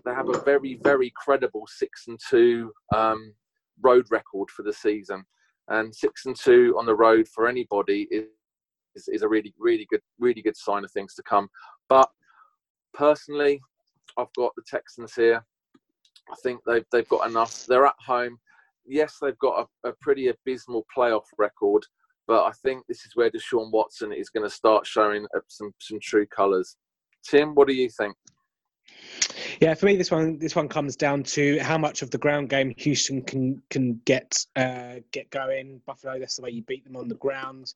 they 0.04 0.12
have 0.12 0.28
a 0.28 0.40
very 0.40 0.80
very 0.82 1.12
credible 1.14 1.68
six 1.68 2.08
and 2.08 2.18
two 2.28 2.72
um, 2.92 3.32
road 3.82 4.04
record 4.10 4.50
for 4.50 4.64
the 4.64 4.72
season, 4.72 5.22
and 5.68 5.94
six 5.94 6.26
and 6.26 6.34
two 6.34 6.74
on 6.76 6.86
the 6.86 6.94
road 6.96 7.28
for 7.28 7.46
anybody 7.46 8.08
is, 8.10 9.06
is 9.06 9.22
a 9.22 9.28
really 9.28 9.54
really 9.56 9.86
good 9.88 10.02
really 10.18 10.42
good 10.42 10.56
sign 10.56 10.82
of 10.82 10.90
things 10.90 11.14
to 11.14 11.22
come. 11.22 11.48
But 11.88 12.10
personally, 12.92 13.60
I've 14.18 14.34
got 14.36 14.50
the 14.56 14.64
Texans 14.68 15.14
here. 15.14 15.46
I 16.28 16.34
think 16.42 16.62
they've 16.66 16.84
they've 16.90 17.08
got 17.08 17.30
enough. 17.30 17.64
They're 17.66 17.86
at 17.86 17.94
home. 18.04 18.40
Yes, 18.84 19.18
they've 19.22 19.38
got 19.38 19.68
a, 19.84 19.90
a 19.90 19.92
pretty 20.00 20.26
abysmal 20.26 20.84
playoff 20.96 21.26
record, 21.38 21.84
but 22.30 22.44
I 22.44 22.52
think 22.52 22.86
this 22.86 23.04
is 23.04 23.16
where 23.16 23.28
Deshaun 23.28 23.72
Watson 23.72 24.12
is 24.12 24.30
going 24.30 24.48
to 24.48 24.54
start 24.54 24.86
showing 24.86 25.26
some 25.48 25.74
some 25.80 25.98
true 26.00 26.24
colours. 26.26 26.76
Tim, 27.28 27.56
what 27.56 27.66
do 27.66 27.74
you 27.74 27.88
think? 27.90 28.14
Yeah, 29.60 29.74
for 29.74 29.86
me, 29.86 29.96
this 29.96 30.12
one 30.12 30.38
this 30.38 30.54
one 30.54 30.68
comes 30.68 30.94
down 30.94 31.24
to 31.24 31.58
how 31.58 31.76
much 31.76 32.02
of 32.02 32.12
the 32.12 32.18
ground 32.18 32.48
game 32.48 32.72
Houston 32.78 33.22
can 33.22 33.60
can 33.68 34.00
get 34.04 34.46
uh, 34.54 35.00
get 35.10 35.28
going. 35.30 35.80
Buffalo, 35.86 36.20
that's 36.20 36.36
the 36.36 36.42
way 36.42 36.50
you 36.50 36.62
beat 36.62 36.84
them 36.84 36.94
on 36.94 37.08
the 37.08 37.16
ground. 37.16 37.74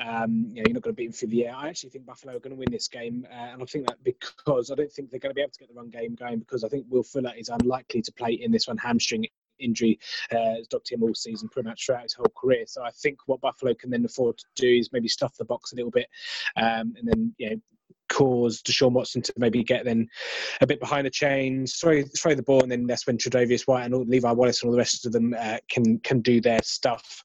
Um, 0.00 0.48
you 0.48 0.56
know, 0.56 0.66
you're 0.66 0.74
not 0.74 0.82
going 0.82 0.96
to 0.96 1.00
beat 1.00 1.06
them 1.06 1.12
through 1.12 1.28
the 1.28 1.46
air. 1.46 1.54
I 1.54 1.68
actually 1.68 1.90
think 1.90 2.04
Buffalo 2.04 2.34
are 2.34 2.40
going 2.40 2.56
to 2.56 2.58
win 2.58 2.72
this 2.72 2.88
game, 2.88 3.24
uh, 3.30 3.52
and 3.52 3.62
I 3.62 3.64
think 3.66 3.86
that 3.86 4.02
because 4.02 4.72
I 4.72 4.74
don't 4.74 4.90
think 4.90 5.12
they're 5.12 5.20
going 5.20 5.30
to 5.30 5.34
be 5.34 5.42
able 5.42 5.52
to 5.52 5.60
get 5.60 5.68
the 5.68 5.76
run 5.76 5.90
game 5.90 6.16
going 6.16 6.40
because 6.40 6.64
I 6.64 6.68
think 6.68 6.86
Will 6.90 7.04
Fuller 7.04 7.34
is 7.38 7.50
unlikely 7.50 8.02
to 8.02 8.12
play 8.12 8.32
in 8.32 8.50
this 8.50 8.66
one 8.66 8.78
hamstring 8.78 9.26
injury 9.62 9.98
uh, 10.32 10.56
has 10.56 10.68
docked 10.68 10.90
him 10.90 11.02
all 11.02 11.14
season, 11.14 11.48
pretty 11.48 11.68
much 11.68 11.86
throughout 11.86 12.02
his 12.02 12.14
whole 12.14 12.32
career. 12.36 12.64
So 12.66 12.82
I 12.82 12.90
think 12.90 13.18
what 13.26 13.40
Buffalo 13.40 13.74
can 13.74 13.90
then 13.90 14.04
afford 14.04 14.38
to 14.38 14.44
do 14.56 14.68
is 14.68 14.92
maybe 14.92 15.08
stuff 15.08 15.36
the 15.36 15.44
box 15.44 15.72
a 15.72 15.76
little 15.76 15.90
bit, 15.90 16.08
um, 16.56 16.94
and 16.96 17.06
then 17.06 17.34
you 17.38 17.50
know 17.50 17.56
cause 18.12 18.62
Deshaun 18.62 18.92
Watson 18.92 19.22
to 19.22 19.32
maybe 19.38 19.62
get 19.62 19.84
then 19.84 20.06
a 20.60 20.66
bit 20.66 20.80
behind 20.80 21.06
the 21.06 21.10
chains, 21.10 21.76
throw 21.76 22.02
throw 22.02 22.34
the 22.34 22.42
ball, 22.42 22.62
and 22.62 22.70
then 22.70 22.86
that's 22.86 23.06
when 23.06 23.16
Tre'Davious 23.16 23.66
White 23.66 23.84
and 23.84 24.08
Levi 24.08 24.30
Wallace 24.30 24.62
and 24.62 24.68
all 24.68 24.72
the 24.72 24.78
rest 24.78 25.06
of 25.06 25.12
them 25.12 25.34
uh, 25.38 25.58
can 25.68 25.98
can 26.00 26.20
do 26.20 26.40
their 26.40 26.62
stuff. 26.62 27.24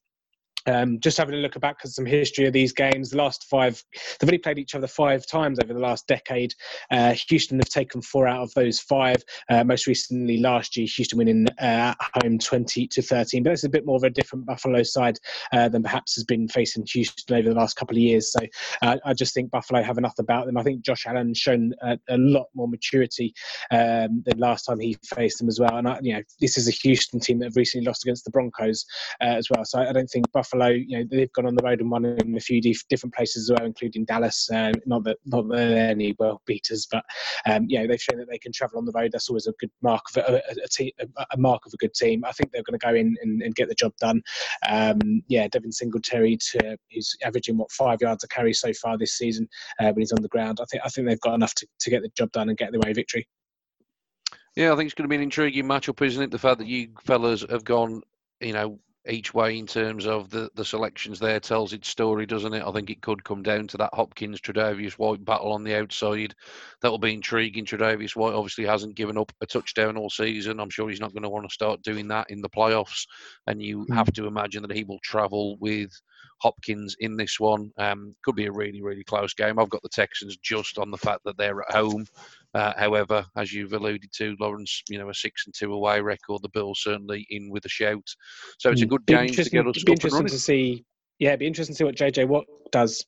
Um, 0.67 0.99
just 0.99 1.17
having 1.17 1.35
a 1.35 1.39
look 1.39 1.59
back 1.59 1.77
at 1.83 1.89
some 1.89 2.05
history 2.05 2.45
of 2.45 2.53
these 2.53 2.73
games, 2.73 3.09
the 3.09 3.17
last 3.17 3.45
five, 3.45 3.83
they've 4.19 4.29
only 4.29 4.37
played 4.37 4.59
each 4.59 4.75
other 4.75 4.87
five 4.87 5.25
times 5.25 5.59
over 5.63 5.73
the 5.73 5.79
last 5.79 6.07
decade. 6.07 6.53
Uh, 6.91 7.15
Houston 7.29 7.59
have 7.59 7.69
taken 7.69 8.01
four 8.01 8.27
out 8.27 8.41
of 8.41 8.53
those 8.53 8.79
five. 8.79 9.23
Uh, 9.49 9.63
most 9.63 9.87
recently, 9.87 10.37
last 10.37 10.75
year, 10.75 10.87
Houston 10.95 11.17
winning 11.17 11.47
uh, 11.61 11.95
at 11.99 12.23
home 12.23 12.37
20 12.37 12.87
to 12.87 13.01
13. 13.01 13.43
But 13.43 13.53
it's 13.53 13.63
a 13.63 13.69
bit 13.69 13.85
more 13.85 13.95
of 13.95 14.03
a 14.03 14.09
different 14.09 14.45
Buffalo 14.45 14.83
side 14.83 15.17
uh, 15.53 15.69
than 15.69 15.83
perhaps 15.83 16.15
has 16.15 16.23
been 16.23 16.47
facing 16.47 16.85
Houston 16.93 17.35
over 17.35 17.49
the 17.49 17.55
last 17.55 17.75
couple 17.75 17.95
of 17.95 18.01
years. 18.01 18.31
So 18.31 18.39
uh, 18.81 18.97
I 19.05 19.13
just 19.13 19.33
think 19.33 19.51
Buffalo 19.51 19.81
have 19.81 19.97
enough 19.97 20.19
about 20.19 20.45
them. 20.45 20.57
I 20.57 20.63
think 20.63 20.83
Josh 20.83 21.05
Allen 21.05 21.33
shown 21.33 21.73
a, 21.81 21.97
a 22.09 22.17
lot 22.17 22.47
more 22.53 22.67
maturity 22.67 23.33
um, 23.71 24.23
than 24.25 24.37
last 24.37 24.65
time 24.65 24.79
he 24.79 24.97
faced 25.15 25.39
them 25.39 25.47
as 25.47 25.59
well. 25.59 25.77
And 25.77 25.87
I, 25.87 25.99
you 26.01 26.13
know, 26.13 26.21
this 26.41 26.57
is 26.57 26.67
a 26.67 26.71
Houston 26.71 27.19
team 27.19 27.39
that 27.39 27.45
have 27.45 27.55
recently 27.55 27.85
lost 27.85 28.03
against 28.03 28.25
the 28.25 28.31
Broncos 28.31 28.85
uh, 29.21 29.25
as 29.25 29.49
well. 29.49 29.63
So 29.63 29.79
I 29.79 29.93
don't 29.93 30.07
think 30.07 30.31
Buffalo 30.31 30.56
Buffalo, 30.57 30.75
you 30.75 30.97
know, 30.97 31.05
they've 31.09 31.31
gone 31.33 31.45
on 31.45 31.55
the 31.55 31.63
road 31.63 31.81
and 31.81 31.91
won 31.91 32.05
in 32.05 32.35
a 32.35 32.39
few 32.39 32.61
different 32.61 33.13
places 33.13 33.49
as 33.49 33.55
well, 33.55 33.65
including 33.65 34.05
Dallas. 34.05 34.49
Um, 34.51 34.73
not 34.85 35.03
that 35.03 35.17
not 35.25 35.47
that 35.47 35.55
they're 35.55 35.89
any 35.89 36.15
world 36.19 36.41
beaters, 36.45 36.87
but 36.91 37.03
um, 37.45 37.65
you 37.67 37.79
know, 37.79 37.87
they've 37.87 38.01
shown 38.01 38.19
that 38.19 38.29
they 38.29 38.39
can 38.39 38.51
travel 38.51 38.79
on 38.79 38.85
the 38.85 38.91
road. 38.93 39.11
That's 39.11 39.29
always 39.29 39.47
a 39.47 39.53
good 39.59 39.71
mark 39.81 40.03
of 40.15 40.23
a, 40.23 40.41
a, 40.79 40.93
a, 40.99 41.25
a 41.31 41.37
mark 41.37 41.65
of 41.65 41.73
a 41.73 41.77
good 41.77 41.93
team. 41.93 42.23
I 42.25 42.31
think 42.31 42.51
they're 42.51 42.63
going 42.63 42.79
to 42.79 42.85
go 42.85 42.93
in 42.93 43.15
and, 43.21 43.41
and, 43.41 43.55
get 43.55 43.69
the 43.69 43.75
job 43.75 43.93
done. 43.99 44.21
Um, 44.69 45.23
yeah, 45.27 45.47
Devin 45.47 45.71
Singletary, 45.71 46.37
to, 46.37 46.77
who's 46.93 47.15
averaging 47.23 47.57
what 47.57 47.71
five 47.71 48.01
yards 48.01 48.23
a 48.23 48.27
carry 48.27 48.53
so 48.53 48.71
far 48.73 48.97
this 48.97 49.17
season 49.17 49.47
uh, 49.79 49.85
when 49.85 49.99
he's 49.99 50.11
on 50.11 50.21
the 50.21 50.27
ground. 50.27 50.59
I 50.61 50.65
think 50.65 50.83
I 50.85 50.89
think 50.89 51.07
they've 51.07 51.19
got 51.19 51.35
enough 51.35 51.55
to, 51.55 51.67
to 51.79 51.89
get 51.89 52.01
the 52.01 52.09
job 52.09 52.31
done 52.31 52.49
and 52.49 52.57
get 52.57 52.71
the 52.71 52.79
way 52.79 52.93
victory. 52.93 53.27
Yeah, 54.55 54.73
I 54.73 54.75
think 54.75 54.87
it's 54.87 54.95
going 54.95 55.03
to 55.03 55.09
be 55.09 55.15
an 55.15 55.21
intriguing 55.21 55.65
matchup, 55.65 56.03
isn't 56.03 56.21
it? 56.21 56.31
The 56.31 56.39
fact 56.39 56.57
that 56.59 56.67
you 56.67 56.89
fellas 57.03 57.45
have 57.49 57.63
gone, 57.63 58.01
you 58.41 58.53
know, 58.53 58.79
each 59.09 59.33
way 59.33 59.57
in 59.57 59.65
terms 59.65 60.05
of 60.05 60.29
the, 60.29 60.49
the 60.55 60.65
selections 60.65 61.19
there 61.19 61.39
tells 61.39 61.73
its 61.73 61.87
story, 61.87 62.25
doesn't 62.25 62.53
it? 62.53 62.63
I 62.65 62.71
think 62.71 62.89
it 62.89 63.01
could 63.01 63.23
come 63.23 63.43
down 63.43 63.67
to 63.67 63.77
that 63.77 63.93
Hopkins 63.93 64.41
Tre'Davious 64.41 64.93
White 64.93 65.23
battle 65.23 65.51
on 65.51 65.63
the 65.63 65.75
outside. 65.75 66.33
That'll 66.81 66.97
be 66.97 67.13
intriguing. 67.13 67.65
Tre'Davious 67.65 68.15
White 68.15 68.33
obviously 68.33 68.65
hasn't 68.65 68.95
given 68.95 69.17
up 69.17 69.31
a 69.41 69.45
touchdown 69.45 69.97
all 69.97 70.09
season. 70.09 70.59
I'm 70.59 70.69
sure 70.69 70.89
he's 70.89 70.99
not 70.99 71.13
going 71.13 71.23
to 71.23 71.29
want 71.29 71.47
to 71.47 71.53
start 71.53 71.83
doing 71.83 72.07
that 72.09 72.29
in 72.29 72.41
the 72.41 72.49
playoffs. 72.49 73.05
And 73.47 73.61
you 73.61 73.85
mm. 73.89 73.95
have 73.95 74.11
to 74.13 74.27
imagine 74.27 74.61
that 74.63 74.75
he 74.75 74.83
will 74.83 74.99
travel 75.03 75.57
with 75.59 75.91
Hopkins 76.39 76.95
in 76.99 77.17
this 77.17 77.39
one. 77.39 77.71
Um, 77.77 78.15
could 78.23 78.35
be 78.35 78.45
a 78.45 78.51
really, 78.51 78.81
really 78.81 79.03
close 79.03 79.33
game. 79.33 79.59
I've 79.59 79.69
got 79.69 79.81
the 79.81 79.89
Texans 79.89 80.37
just 80.37 80.77
on 80.77 80.91
the 80.91 80.97
fact 80.97 81.21
that 81.25 81.37
they're 81.37 81.61
at 81.61 81.75
home. 81.75 82.05
Uh, 82.57 82.73
however, 82.75 83.23
as 83.35 83.53
you've 83.53 83.73
alluded 83.73 84.11
to, 84.11 84.35
Lawrence, 84.39 84.81
you 84.89 84.97
know, 84.97 85.09
a 85.09 85.13
six 85.13 85.45
and 85.45 85.53
two 85.53 85.73
away 85.73 86.01
record, 86.01 86.41
the 86.41 86.49
Bills 86.49 86.79
certainly 86.81 87.27
in 87.29 87.51
with 87.51 87.63
a 87.65 87.69
shout. 87.69 88.01
So 88.57 88.71
it's 88.71 88.81
a 88.81 88.85
hmm. 88.85 88.89
good 88.89 89.05
game 89.05 89.27
to 89.27 89.43
get 89.43 89.67
us 89.67 89.83
be 89.83 89.91
interesting 89.91 90.25
to 90.25 90.39
see. 90.39 90.83
Yeah, 91.19 91.29
it'd 91.29 91.41
be 91.41 91.45
interesting 91.45 91.75
to 91.75 91.77
see 91.77 91.83
what 91.83 91.95
JJ 91.95 92.27
Watt 92.27 92.45
does. 92.71 93.05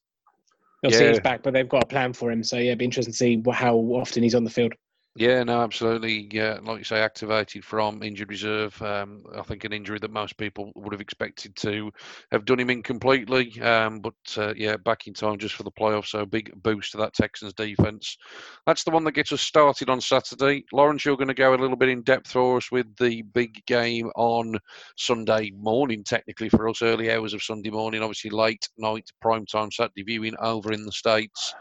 Obviously, 0.85 1.07
yeah. 1.07 1.11
he's 1.13 1.19
back, 1.21 1.41
but 1.41 1.53
they've 1.53 1.67
got 1.67 1.83
a 1.83 1.87
plan 1.87 2.13
for 2.13 2.29
him. 2.29 2.43
So 2.43 2.57
yeah, 2.57 2.67
it'd 2.67 2.77
be 2.77 2.85
interesting 2.85 3.11
to 3.11 3.17
see 3.17 3.43
how 3.51 3.75
often 3.75 4.21
he's 4.21 4.35
on 4.35 4.43
the 4.43 4.51
field. 4.51 4.73
Yeah, 5.19 5.43
no, 5.43 5.61
absolutely. 5.63 6.29
Yeah, 6.31 6.59
like 6.63 6.77
you 6.77 6.85
say, 6.85 7.01
activated 7.01 7.65
from 7.65 8.01
injured 8.03 8.29
reserve. 8.29 8.81
Um, 8.81 9.21
I 9.35 9.41
think 9.41 9.65
an 9.65 9.73
injury 9.73 9.99
that 9.99 10.11
most 10.11 10.37
people 10.37 10.71
would 10.75 10.93
have 10.93 11.01
expected 11.01 11.57
to 11.57 11.91
have 12.31 12.45
done 12.45 12.57
him 12.61 12.69
in 12.69 12.81
completely. 12.81 13.59
Um, 13.61 13.99
but 13.99 14.13
uh, 14.37 14.53
yeah, 14.55 14.77
back 14.77 15.07
in 15.07 15.13
time 15.13 15.37
just 15.37 15.55
for 15.55 15.63
the 15.63 15.71
playoffs. 15.73 16.07
So 16.07 16.25
big 16.25 16.53
boost 16.63 16.93
to 16.93 16.97
that 16.99 17.13
Texans 17.15 17.53
defense. 17.53 18.15
That's 18.65 18.85
the 18.85 18.91
one 18.91 19.03
that 19.03 19.11
gets 19.11 19.33
us 19.33 19.41
started 19.41 19.89
on 19.89 19.99
Saturday. 19.99 20.63
Lawrence, 20.71 21.03
you're 21.03 21.17
going 21.17 21.27
to 21.27 21.33
go 21.33 21.53
a 21.53 21.57
little 21.57 21.75
bit 21.75 21.89
in 21.89 22.01
depth 22.03 22.31
for 22.31 22.55
us 22.55 22.71
with 22.71 22.87
the 22.95 23.21
big 23.33 23.65
game 23.65 24.09
on 24.15 24.57
Sunday 24.97 25.51
morning, 25.53 26.01
technically 26.05 26.47
for 26.47 26.69
us, 26.69 26.81
early 26.81 27.11
hours 27.11 27.33
of 27.33 27.43
Sunday 27.43 27.71
morning. 27.71 28.01
Obviously, 28.01 28.29
late 28.29 28.69
night 28.77 29.09
prime 29.21 29.45
time 29.45 29.69
Saturday 29.69 30.03
viewing 30.03 30.35
over 30.39 30.71
in 30.71 30.85
the 30.85 30.93
States 30.93 31.53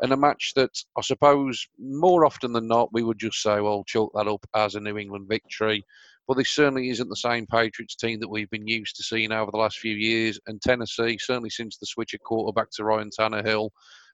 and 0.00 0.12
a 0.12 0.16
match 0.16 0.52
that 0.56 0.70
I 0.96 1.02
suppose 1.02 1.66
more 1.78 2.24
often 2.24 2.52
than 2.52 2.66
not 2.66 2.92
we 2.92 3.02
would 3.02 3.18
just 3.18 3.42
say, 3.42 3.60
well, 3.60 3.84
chalk 3.84 4.12
that 4.14 4.28
up 4.28 4.44
as 4.54 4.74
a 4.74 4.80
New 4.80 4.98
England 4.98 5.26
victory. 5.28 5.84
But 6.26 6.36
this 6.36 6.50
certainly 6.50 6.90
isn't 6.90 7.08
the 7.08 7.16
same 7.16 7.46
Patriots 7.46 7.96
team 7.96 8.20
that 8.20 8.28
we've 8.28 8.50
been 8.50 8.68
used 8.68 8.96
to 8.96 9.02
seeing 9.02 9.32
over 9.32 9.50
the 9.50 9.58
last 9.58 9.78
few 9.78 9.96
years. 9.96 10.38
And 10.46 10.62
Tennessee, 10.62 11.18
certainly 11.18 11.50
since 11.50 11.76
the 11.76 11.86
switch 11.86 12.14
at 12.14 12.20
quarterback 12.20 12.70
to 12.72 12.84
Ryan 12.84 13.10
Tannehill, 13.10 13.70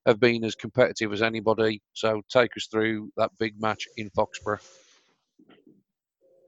have 0.07 0.19
been 0.19 0.45
as 0.45 0.55
competitive 0.55 1.13
as 1.13 1.21
anybody. 1.21 1.83
So 1.93 2.23
take 2.31 2.57
us 2.57 2.69
through 2.71 3.11
that 3.17 3.33
big 3.39 3.61
match 3.61 3.87
in 3.97 4.09
Foxborough. 4.11 4.61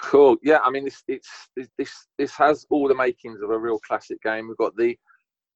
Cool. 0.00 0.36
Yeah, 0.42 0.60
I 0.64 0.70
mean, 0.70 0.84
this 0.84 1.02
it's 1.08 1.28
this 1.76 2.06
this 2.18 2.32
has 2.36 2.64
all 2.70 2.86
the 2.88 2.94
makings 2.94 3.42
of 3.42 3.50
a 3.50 3.58
real 3.58 3.80
classic 3.80 4.22
game. 4.22 4.46
We've 4.48 4.56
got 4.56 4.76
the 4.76 4.96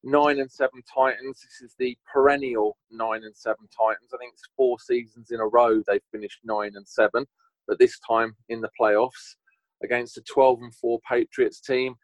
nine 0.04 0.40
and 0.40 0.50
seven 0.50 0.82
Titans. 0.92 1.40
This 1.40 1.68
is 1.68 1.74
the 1.78 1.96
perennial 2.12 2.76
nine 2.90 3.22
and 3.24 3.36
seven 3.36 3.68
Titans. 3.76 4.10
I 4.12 4.18
think 4.18 4.32
it's 4.34 4.48
four 4.56 4.78
seasons 4.78 5.30
in 5.30 5.40
a 5.40 5.46
row 5.46 5.82
they've 5.86 6.00
finished 6.10 6.40
nine 6.44 6.72
and 6.74 6.86
seven, 6.86 7.26
but 7.66 7.78
this 7.78 7.98
time 8.08 8.34
in 8.48 8.60
the 8.60 8.70
playoffs 8.80 9.36
against 9.82 10.16
a 10.16 10.22
12 10.22 10.58
and 10.62 10.74
four 10.74 11.00
Patriots 11.08 11.60
team. 11.60 11.94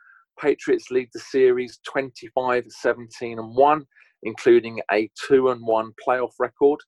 Patriots 0.40 0.90
lead 0.90 1.08
the 1.12 1.20
series 1.20 1.80
25 1.90 2.64
17 2.68 3.38
and 3.38 3.56
1, 3.56 3.86
including 4.22 4.80
a 4.92 5.10
2 5.26 5.50
and 5.50 5.66
1 5.66 5.92
playoff 6.06 6.32
record. 6.38 6.78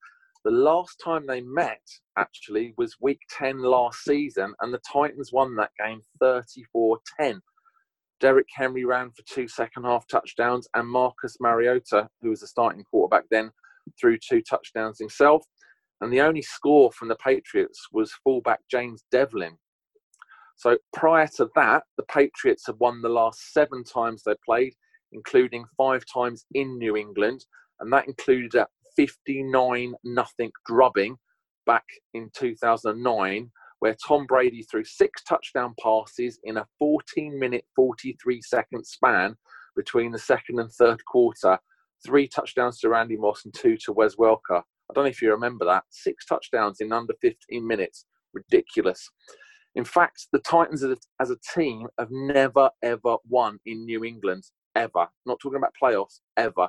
The 0.44 0.51
last 0.51 1.01
time 1.05 1.27
they 1.27 1.42
met, 1.42 1.83
actually, 2.16 2.73
was 2.79 2.96
week 3.01 3.20
10 3.37 3.62
last 3.62 4.05
season, 4.05 4.55
and 4.61 4.73
the 4.73 4.81
Titans 4.90 5.33
won 5.33 5.55
that 5.57 5.70
game 5.79 6.01
34 6.20 6.99
10. 7.20 7.40
Derrick 8.20 8.48
Henry 8.54 8.85
ran 8.85 9.11
for 9.11 9.22
two 9.22 9.48
second 9.48 9.85
half 9.85 10.06
touchdowns, 10.06 10.68
and 10.74 10.88
Marcus 10.88 11.37
Mariota, 11.40 12.09
who 12.20 12.30
was 12.30 12.40
the 12.40 12.46
starting 12.46 12.85
quarterback 12.85 13.24
then, 13.30 13.50
threw 13.98 14.18
two 14.18 14.42
touchdowns 14.42 14.98
himself. 14.98 15.44
And 16.00 16.12
the 16.12 16.20
only 16.20 16.42
score 16.42 16.92
from 16.92 17.09
the 17.09 17.16
Patriots 17.16 17.88
was 17.92 18.12
fullback 18.24 18.61
James 18.70 19.04
Develin. 19.11 19.56
So 20.56 20.76
prior 20.92 21.26
to 21.37 21.48
that, 21.56 21.85
the 21.96 22.04
Patriots 22.04 22.66
had 22.66 22.76
won 22.78 23.00
the 23.00 23.09
last 23.09 23.52
seven 23.52 23.83
times 23.83 24.22
they 24.22 24.35
played, 24.44 24.74
including 25.12 25.64
five 25.76 26.04
times 26.12 26.44
in 26.54 26.78
New 26.78 26.96
England, 26.96 27.44
and 27.80 27.92
that 27.92 28.06
included 28.06 28.54
a 28.54 28.66
59 28.96 29.94
nothing 30.04 30.50
drubbing 30.66 31.16
back 31.64 31.85
in 32.12 32.30
2009 32.35 33.50
where 33.81 33.97
Tom 34.07 34.27
Brady 34.27 34.62
threw 34.62 34.85
six 34.85 35.23
touchdown 35.25 35.75
passes 35.83 36.38
in 36.45 36.59
a 36.59 36.66
14 36.79 37.38
minute, 37.38 37.64
43 37.75 38.40
second 38.43 38.87
span 38.87 39.37
between 39.77 40.12
the 40.12 40.19
second 40.19 40.61
and 40.61 40.71
third 40.71 41.05
quarter. 41.07 41.59
Three 42.05 42.29
touchdowns 42.29 42.79
to 42.81 42.88
Randy 42.88 43.16
Moss 43.16 43.45
and 43.45 43.53
two 43.53 43.77
to 43.85 43.93
Wes 43.93 44.16
Welker. 44.16 44.62
I 44.90 44.95
don't 44.95 45.05
know 45.05 45.11
if 45.11 45.23
you 45.23 45.31
remember 45.31 45.64
that. 45.64 45.85
Six 45.90 46.25
touchdowns 46.27 46.81
in 46.81 46.93
under 46.93 47.14
15 47.21 47.66
minutes. 47.66 48.07
Ridiculous. 48.33 49.11
In 49.75 49.85
fact, 49.85 50.27
the 50.33 50.40
Titans 50.40 50.85
as 51.21 51.31
a 51.31 51.37
team 51.55 51.87
have 51.99 52.11
never, 52.11 52.71
ever 52.83 53.16
won 53.29 53.59
in 53.66 53.85
New 53.85 54.05
England, 54.05 54.45
ever. 54.75 55.07
Not 55.27 55.38
talking 55.40 55.59
about 55.59 55.75
playoffs, 55.81 56.21
ever. 56.37 56.69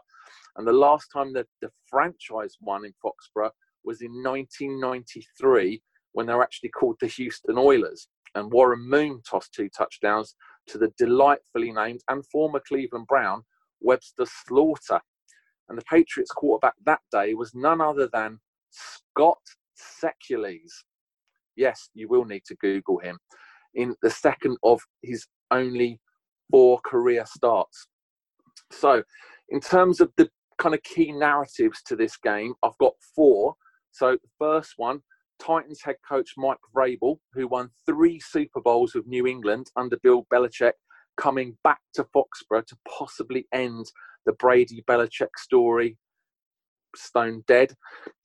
And 0.55 0.67
the 0.67 0.73
last 0.73 1.07
time 1.11 1.33
that 1.33 1.47
the 1.61 1.71
franchise 1.89 2.57
won 2.61 2.85
in 2.85 2.93
Foxborough 3.03 3.51
was 3.83 4.01
in 4.01 4.11
1993 4.23 5.81
when 6.13 6.25
they 6.25 6.33
were 6.33 6.43
actually 6.43 6.69
called 6.69 6.97
the 6.99 7.07
Houston 7.07 7.57
Oilers. 7.57 8.07
And 8.35 8.51
Warren 8.51 8.87
Moon 8.87 9.21
tossed 9.29 9.53
two 9.53 9.69
touchdowns 9.69 10.35
to 10.67 10.77
the 10.77 10.91
delightfully 10.97 11.71
named 11.71 12.01
and 12.09 12.25
former 12.27 12.61
Cleveland 12.65 13.07
Brown, 13.07 13.43
Webster 13.81 14.25
Slaughter. 14.25 15.01
And 15.69 15.77
the 15.77 15.83
Patriots 15.89 16.31
quarterback 16.31 16.73
that 16.85 17.01
day 17.11 17.33
was 17.33 17.53
none 17.53 17.81
other 17.81 18.09
than 18.11 18.39
Scott 18.69 19.41
Secules. 19.75 20.83
Yes, 21.55 21.89
you 21.93 22.07
will 22.07 22.25
need 22.25 22.43
to 22.45 22.55
Google 22.55 22.99
him. 22.99 23.19
In 23.73 23.95
the 24.01 24.09
second 24.09 24.57
of 24.63 24.81
his 25.01 25.25
only 25.49 25.99
four 26.49 26.79
career 26.85 27.25
starts. 27.25 27.87
So, 28.71 29.03
in 29.49 29.59
terms 29.59 30.01
of 30.01 30.11
the 30.17 30.29
kind 30.57 30.75
of 30.75 30.83
key 30.83 31.11
narratives 31.11 31.81
to 31.83 31.95
this 31.95 32.17
game, 32.17 32.53
I've 32.63 32.77
got 32.79 32.93
four. 33.15 33.55
So, 33.91 34.13
the 34.13 34.29
first 34.39 34.73
one 34.77 35.01
Titans 35.41 35.81
head 35.81 35.95
coach 36.07 36.33
Mike 36.37 36.59
Vrabel, 36.75 37.17
who 37.33 37.47
won 37.47 37.69
three 37.85 38.19
Super 38.19 38.61
Bowls 38.61 38.93
with 38.93 39.07
New 39.07 39.25
England 39.25 39.71
under 39.75 39.97
Bill 40.03 40.27
Belichick, 40.31 40.73
coming 41.17 41.57
back 41.63 41.79
to 41.95 42.05
Foxborough 42.15 42.65
to 42.67 42.77
possibly 42.87 43.47
end 43.53 43.91
the 44.25 44.33
Brady 44.33 44.83
Belichick 44.87 45.29
story 45.37 45.97
stone 46.95 47.43
dead. 47.47 47.73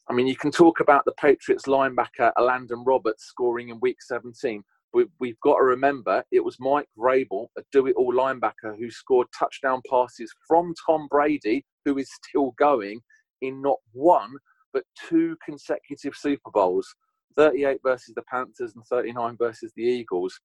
I 0.08 0.12
mean, 0.12 0.26
you 0.26 0.36
can 0.36 0.50
talk 0.50 0.80
about 0.80 1.04
the 1.04 1.12
Patriots 1.12 1.64
linebacker 1.64 2.32
Elandon 2.38 2.84
Roberts 2.84 3.24
scoring 3.24 3.70
in 3.70 3.80
week 3.80 4.00
17. 4.00 4.62
But 4.92 5.08
we've 5.18 5.40
got 5.40 5.56
to 5.56 5.64
remember 5.64 6.22
it 6.30 6.44
was 6.44 6.56
Mike 6.60 6.88
Vrabel, 6.96 7.48
a 7.58 7.62
do 7.72 7.86
it 7.86 7.96
all 7.96 8.14
linebacker, 8.14 8.78
who 8.78 8.90
scored 8.90 9.26
touchdown 9.36 9.80
passes 9.90 10.32
from 10.46 10.74
Tom 10.86 11.08
Brady, 11.10 11.64
who 11.84 11.98
is 11.98 12.10
still 12.24 12.52
going, 12.58 13.00
in 13.42 13.60
not 13.60 13.78
one, 13.92 14.32
but 14.72 14.84
two 15.08 15.36
consecutive 15.44 16.14
Super 16.14 16.50
Bowls. 16.50 16.94
38 17.36 17.80
versus 17.84 18.14
the 18.14 18.22
Panthers 18.22 18.74
and 18.74 18.84
39 18.86 19.36
versus 19.38 19.72
the 19.76 19.82
Eagles. 19.82 20.38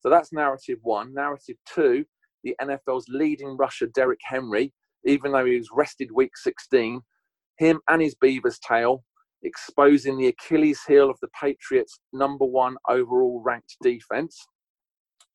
So 0.00 0.10
that's 0.10 0.32
narrative 0.32 0.78
one. 0.82 1.14
Narrative 1.14 1.56
two, 1.72 2.04
the 2.44 2.54
NFL's 2.60 3.06
leading 3.08 3.56
rusher, 3.56 3.86
Derrick 3.86 4.20
Henry, 4.22 4.72
even 5.04 5.32
though 5.32 5.44
he 5.44 5.56
was 5.56 5.70
rested 5.72 6.10
week 6.14 6.36
16, 6.36 7.00
him 7.58 7.80
and 7.88 8.02
his 8.02 8.14
Beaver's 8.14 8.58
tail 8.58 9.04
exposing 9.42 10.18
the 10.18 10.28
Achilles 10.28 10.80
heel 10.86 11.08
of 11.08 11.18
the 11.22 11.28
Patriots' 11.40 12.00
number 12.12 12.44
one 12.44 12.76
overall 12.88 13.42
ranked 13.44 13.76
defense. 13.82 14.46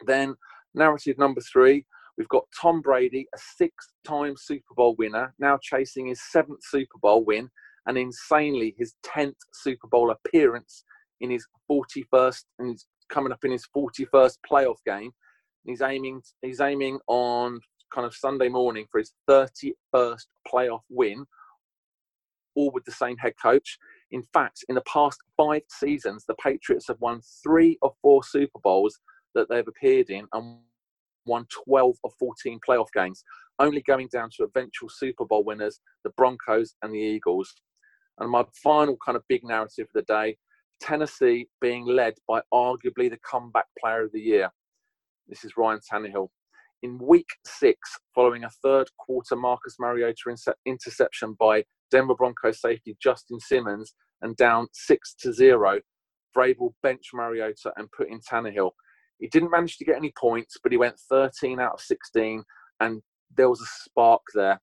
Then, 0.06 0.36
narrative 0.74 1.18
number 1.18 1.42
three, 1.42 1.86
we've 2.18 2.28
got 2.30 2.44
Tom 2.60 2.82
Brady, 2.82 3.28
a 3.34 3.38
six 3.58 3.74
time 4.06 4.36
Super 4.38 4.74
Bowl 4.76 4.96
winner, 4.98 5.34
now 5.40 5.58
chasing 5.62 6.08
his 6.08 6.22
seventh 6.32 6.62
Super 6.64 6.98
Bowl 7.02 7.24
win 7.24 7.50
and 7.88 7.98
insanely 7.98 8.76
his 8.78 8.96
10th 9.06 9.36
Super 9.54 9.88
Bowl 9.88 10.12
appearance 10.12 10.84
in 11.20 11.30
his 11.30 11.46
41st 11.70 12.44
and 12.60 12.70
he's 12.70 12.86
coming 13.10 13.32
up 13.32 13.44
in 13.44 13.52
his 13.52 13.68
41st 13.76 14.38
playoff 14.50 14.78
game. 14.86 15.12
He's 15.66 15.82
aiming 15.82 16.22
he's 16.42 16.62
aiming 16.62 17.00
on 17.08 17.60
kind 17.94 18.08
of 18.08 18.16
Sunday 18.16 18.50
morning 18.50 18.86
for 18.92 19.00
his 19.00 19.14
31st 19.30 20.26
playoff 20.52 20.82
win, 20.90 21.26
all 22.56 22.72
with 22.72 22.86
the 22.86 22.92
same 22.92 23.18
head 23.18 23.34
coach. 23.42 23.78
In 24.12 24.24
fact, 24.34 24.64
in 24.70 24.76
the 24.76 24.84
past 24.92 25.20
five 25.38 25.62
seasons, 25.70 26.26
the 26.28 26.36
Patriots 26.36 26.88
have 26.88 27.00
won 27.00 27.22
three 27.44 27.78
of 27.82 27.92
four 28.02 28.24
Super 28.24 28.60
Bowls 28.64 29.00
that 29.36 29.50
they've 29.50 29.68
appeared 29.68 30.10
in 30.10 30.28
and 30.34 30.60
won 31.26 31.46
12 31.66 31.96
of 32.04 32.12
14 32.20 32.60
playoff 32.68 32.88
games, 32.94 33.24
only 33.60 33.82
going 33.82 34.08
down 34.12 34.30
to 34.36 34.44
eventual 34.44 34.90
Super 34.90 35.26
Bowl 35.26 35.44
winners, 35.44 35.80
the 36.04 36.10
Broncos 36.12 36.76
and 36.82 36.94
the 36.94 37.00
Eagles. 37.00 37.54
And 38.20 38.30
my 38.30 38.44
final 38.64 38.98
kind 39.04 39.16
of 39.16 39.24
big 39.28 39.44
narrative 39.44 39.88
of 39.88 39.94
the 39.94 40.02
day 40.04 40.38
Tennessee 40.82 41.48
being 41.62 41.86
led 41.86 42.16
by 42.28 42.42
arguably 42.54 43.10
the 43.10 43.20
comeback 43.30 43.66
player 43.80 44.04
of 44.04 44.12
the 44.12 44.20
year. 44.20 44.50
This 45.28 45.44
is 45.44 45.54
Ryan 45.58 45.80
Tannehill. 45.80 46.30
In 46.84 46.98
week 46.98 47.30
six, 47.46 47.78
following 48.16 48.44
a 48.44 48.50
third 48.64 48.90
quarter 48.98 49.36
Marcus 49.36 49.76
Mariota 49.80 50.36
interception 50.66 51.36
by 51.40 51.64
Denver 51.92 52.16
Broncos 52.16 52.60
safety 52.60 52.98
Justin 53.02 53.40
Simmons 53.40 53.94
and 54.24 54.36
down 54.36 54.68
six 54.74 55.14
to 55.20 55.32
zero, 55.32 55.80
Vrabel 56.36 56.74
benched 56.82 57.14
Mariota 57.14 57.72
and 57.78 57.92
put 57.92 58.10
in 58.10 58.20
Tannehill. 58.20 58.72
He 59.20 59.28
didn't 59.28 59.52
manage 59.52 59.78
to 59.78 59.86
get 59.86 59.98
any 59.98 60.12
points, 60.18 60.58
but 60.64 60.72
he 60.72 60.78
went 60.78 61.00
13 61.10 61.60
out 61.60 61.74
of 61.74 61.82
16, 61.82 62.44
and 62.80 63.02
there 63.38 63.50
was 63.50 63.62
a 63.62 63.90
spark 63.90 64.22
there. 64.34 64.60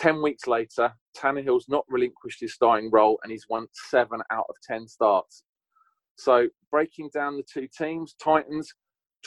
10 0.00 0.22
weeks 0.22 0.46
later, 0.46 0.90
Tannehill's 1.14 1.68
not 1.68 1.84
relinquished 1.86 2.40
his 2.40 2.54
starting 2.54 2.90
role 2.90 3.20
and 3.22 3.30
he's 3.30 3.44
won 3.50 3.66
seven 3.90 4.20
out 4.32 4.46
of 4.48 4.56
10 4.66 4.88
starts. 4.88 5.44
So 6.16 6.48
breaking 6.70 7.10
down 7.12 7.36
the 7.36 7.44
two 7.52 7.68
teams, 7.76 8.14
Titans 8.22 8.72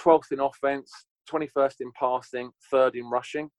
12th 0.03 0.31
in 0.31 0.39
offense, 0.39 0.91
21st 1.31 1.75
in 1.81 1.91
passing, 1.99 2.49
third 2.71 2.95
in 2.95 3.07
rushing. 3.07 3.51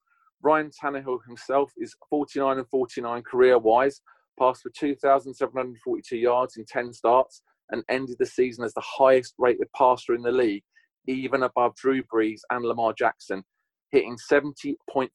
Ryan 0.43 0.69
Tannehill 0.69 1.19
himself 1.25 1.71
is 1.77 1.95
49 2.09 2.57
and 2.57 2.67
49 2.67 3.23
career 3.23 3.57
wise, 3.57 4.01
passed 4.37 4.63
for 4.63 4.71
2,742 4.77 6.17
yards 6.17 6.57
in 6.57 6.65
10 6.67 6.91
starts, 6.91 7.41
and 7.71 7.81
ended 7.89 8.17
the 8.19 8.25
season 8.25 8.65
as 8.65 8.73
the 8.73 8.83
highest 8.83 9.35
rated 9.37 9.67
passer 9.73 10.13
in 10.13 10.21
the 10.21 10.31
league, 10.31 10.63
even 11.07 11.43
above 11.43 11.75
Drew 11.75 12.03
Brees 12.03 12.41
and 12.49 12.65
Lamar 12.65 12.93
Jackson, 12.93 13.45
hitting 13.91 14.17
70.3% 14.31 15.09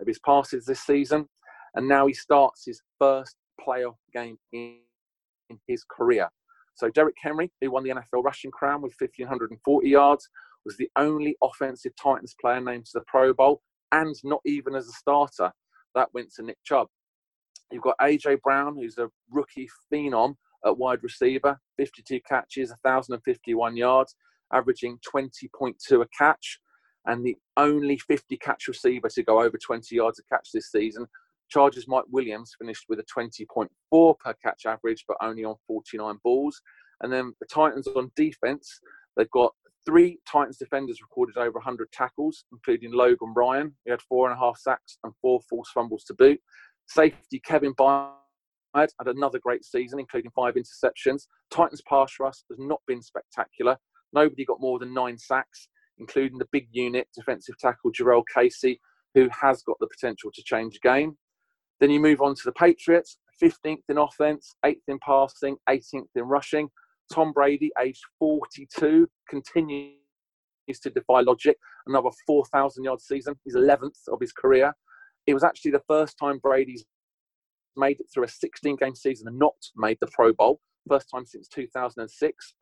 of 0.00 0.06
his 0.06 0.18
passes 0.20 0.64
this 0.64 0.80
season. 0.80 1.26
And 1.74 1.88
now 1.88 2.06
he 2.06 2.14
starts 2.14 2.64
his 2.64 2.80
first 2.98 3.36
playoff 3.60 3.96
game 4.12 4.38
in, 4.52 4.78
in 5.50 5.58
his 5.66 5.84
career. 5.84 6.28
So 6.76 6.88
Derrick 6.90 7.16
Henry, 7.22 7.52
who 7.60 7.70
won 7.70 7.84
the 7.84 7.90
NFL 7.90 8.24
rushing 8.24 8.50
crown 8.50 8.82
with 8.82 8.94
1,540 8.98 9.88
yards, 9.88 10.28
was 10.64 10.76
the 10.76 10.90
only 10.96 11.36
offensive 11.42 11.92
Titans 12.00 12.34
player 12.40 12.60
named 12.60 12.86
to 12.86 12.92
the 12.94 13.04
Pro 13.06 13.32
Bowl, 13.32 13.60
and 13.92 14.14
not 14.24 14.40
even 14.44 14.74
as 14.74 14.88
a 14.88 14.92
starter. 14.92 15.52
That 15.94 16.08
went 16.14 16.32
to 16.34 16.42
Nick 16.42 16.58
Chubb. 16.64 16.88
You've 17.70 17.82
got 17.82 17.98
AJ 18.00 18.40
Brown, 18.42 18.76
who's 18.76 18.98
a 18.98 19.08
rookie 19.30 19.68
phenom 19.92 20.36
at 20.64 20.76
wide 20.76 21.02
receiver, 21.02 21.58
52 21.76 22.20
catches, 22.28 22.70
1,051 22.82 23.76
yards, 23.76 24.16
averaging 24.52 24.98
20.2 25.14 26.02
a 26.02 26.06
catch, 26.16 26.58
and 27.06 27.24
the 27.24 27.36
only 27.56 27.98
50 27.98 28.36
catch 28.38 28.68
receiver 28.68 29.08
to 29.08 29.22
go 29.22 29.40
over 29.42 29.58
20 29.58 29.94
yards 29.94 30.18
a 30.18 30.22
catch 30.34 30.50
this 30.52 30.70
season 30.70 31.06
Chargers 31.50 31.86
Mike 31.86 32.04
Williams 32.10 32.54
finished 32.58 32.86
with 32.88 32.98
a 33.00 33.04
20.4 33.04 34.18
per 34.18 34.34
catch 34.42 34.66
average, 34.66 35.04
but 35.06 35.16
only 35.20 35.44
on 35.44 35.54
49 35.66 36.16
balls. 36.24 36.60
And 37.00 37.12
then 37.12 37.32
the 37.40 37.46
Titans 37.46 37.86
on 37.88 38.10
defense, 38.16 38.80
they've 39.16 39.30
got 39.30 39.52
Three 39.86 40.18
Titans 40.26 40.56
defenders 40.56 41.02
recorded 41.02 41.36
over 41.36 41.58
100 41.58 41.92
tackles, 41.92 42.44
including 42.52 42.92
Logan 42.92 43.34
Ryan, 43.36 43.74
who 43.84 43.90
had 43.92 44.00
four 44.02 44.28
and 44.28 44.36
a 44.36 44.40
half 44.40 44.58
sacks 44.58 44.98
and 45.04 45.12
four 45.20 45.40
forced 45.48 45.72
fumbles 45.72 46.04
to 46.04 46.14
boot. 46.14 46.40
Safety 46.86 47.38
Kevin 47.44 47.74
Byard 47.74 48.14
had 48.74 48.88
another 49.06 49.38
great 49.38 49.62
season, 49.64 50.00
including 50.00 50.30
five 50.30 50.54
interceptions. 50.54 51.26
Titans 51.50 51.82
pass 51.86 52.14
rush 52.18 52.38
has 52.48 52.58
not 52.58 52.80
been 52.86 53.02
spectacular. 53.02 53.76
Nobody 54.14 54.46
got 54.46 54.60
more 54.60 54.78
than 54.78 54.94
nine 54.94 55.18
sacks, 55.18 55.68
including 55.98 56.38
the 56.38 56.48
big 56.52 56.68
unit 56.72 57.08
defensive 57.14 57.56
tackle 57.58 57.92
Jurrell 57.92 58.24
Casey, 58.34 58.80
who 59.14 59.28
has 59.40 59.62
got 59.62 59.76
the 59.80 59.86
potential 59.86 60.30
to 60.34 60.42
change 60.42 60.74
the 60.74 60.88
game. 60.88 61.16
Then 61.80 61.90
you 61.90 62.00
move 62.00 62.20
on 62.20 62.34
to 62.34 62.42
the 62.44 62.52
Patriots, 62.52 63.18
15th 63.42 63.82
in 63.88 63.98
offense, 63.98 64.54
8th 64.64 64.82
in 64.88 64.98
passing, 65.00 65.56
18th 65.68 66.08
in 66.14 66.24
rushing. 66.24 66.68
Tom 67.12 67.32
Brady, 67.32 67.70
aged 67.80 68.02
42, 68.18 69.08
continues 69.28 69.94
to 70.82 70.90
defy 70.90 71.20
logic. 71.20 71.56
Another 71.86 72.10
4,000 72.26 72.84
yard 72.84 73.00
season, 73.00 73.34
his 73.44 73.54
11th 73.54 74.08
of 74.08 74.20
his 74.20 74.32
career. 74.32 74.72
It 75.26 75.34
was 75.34 75.44
actually 75.44 75.72
the 75.72 75.82
first 75.88 76.16
time 76.18 76.38
Brady's 76.38 76.84
made 77.76 78.00
it 78.00 78.06
through 78.12 78.24
a 78.24 78.28
16 78.28 78.76
game 78.76 78.94
season 78.94 79.28
and 79.28 79.38
not 79.38 79.54
made 79.76 79.98
the 80.00 80.08
Pro 80.08 80.32
Bowl. 80.32 80.60
First 80.88 81.08
time 81.12 81.26
since 81.26 81.48
2006. 81.48 82.54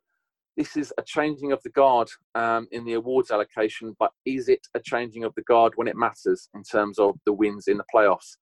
This 0.56 0.76
is 0.76 0.92
a 0.98 1.02
changing 1.02 1.52
of 1.52 1.62
the 1.62 1.70
guard 1.70 2.08
um, 2.34 2.68
in 2.72 2.84
the 2.84 2.92
awards 2.92 3.30
allocation, 3.30 3.96
but 3.98 4.10
is 4.26 4.50
it 4.50 4.60
a 4.74 4.80
changing 4.80 5.24
of 5.24 5.34
the 5.34 5.42
guard 5.42 5.72
when 5.76 5.88
it 5.88 5.96
matters 5.96 6.50
in 6.54 6.62
terms 6.62 6.98
of 6.98 7.16
the 7.24 7.32
wins 7.32 7.68
in 7.68 7.78
the 7.78 7.84
playoffs? 7.94 8.36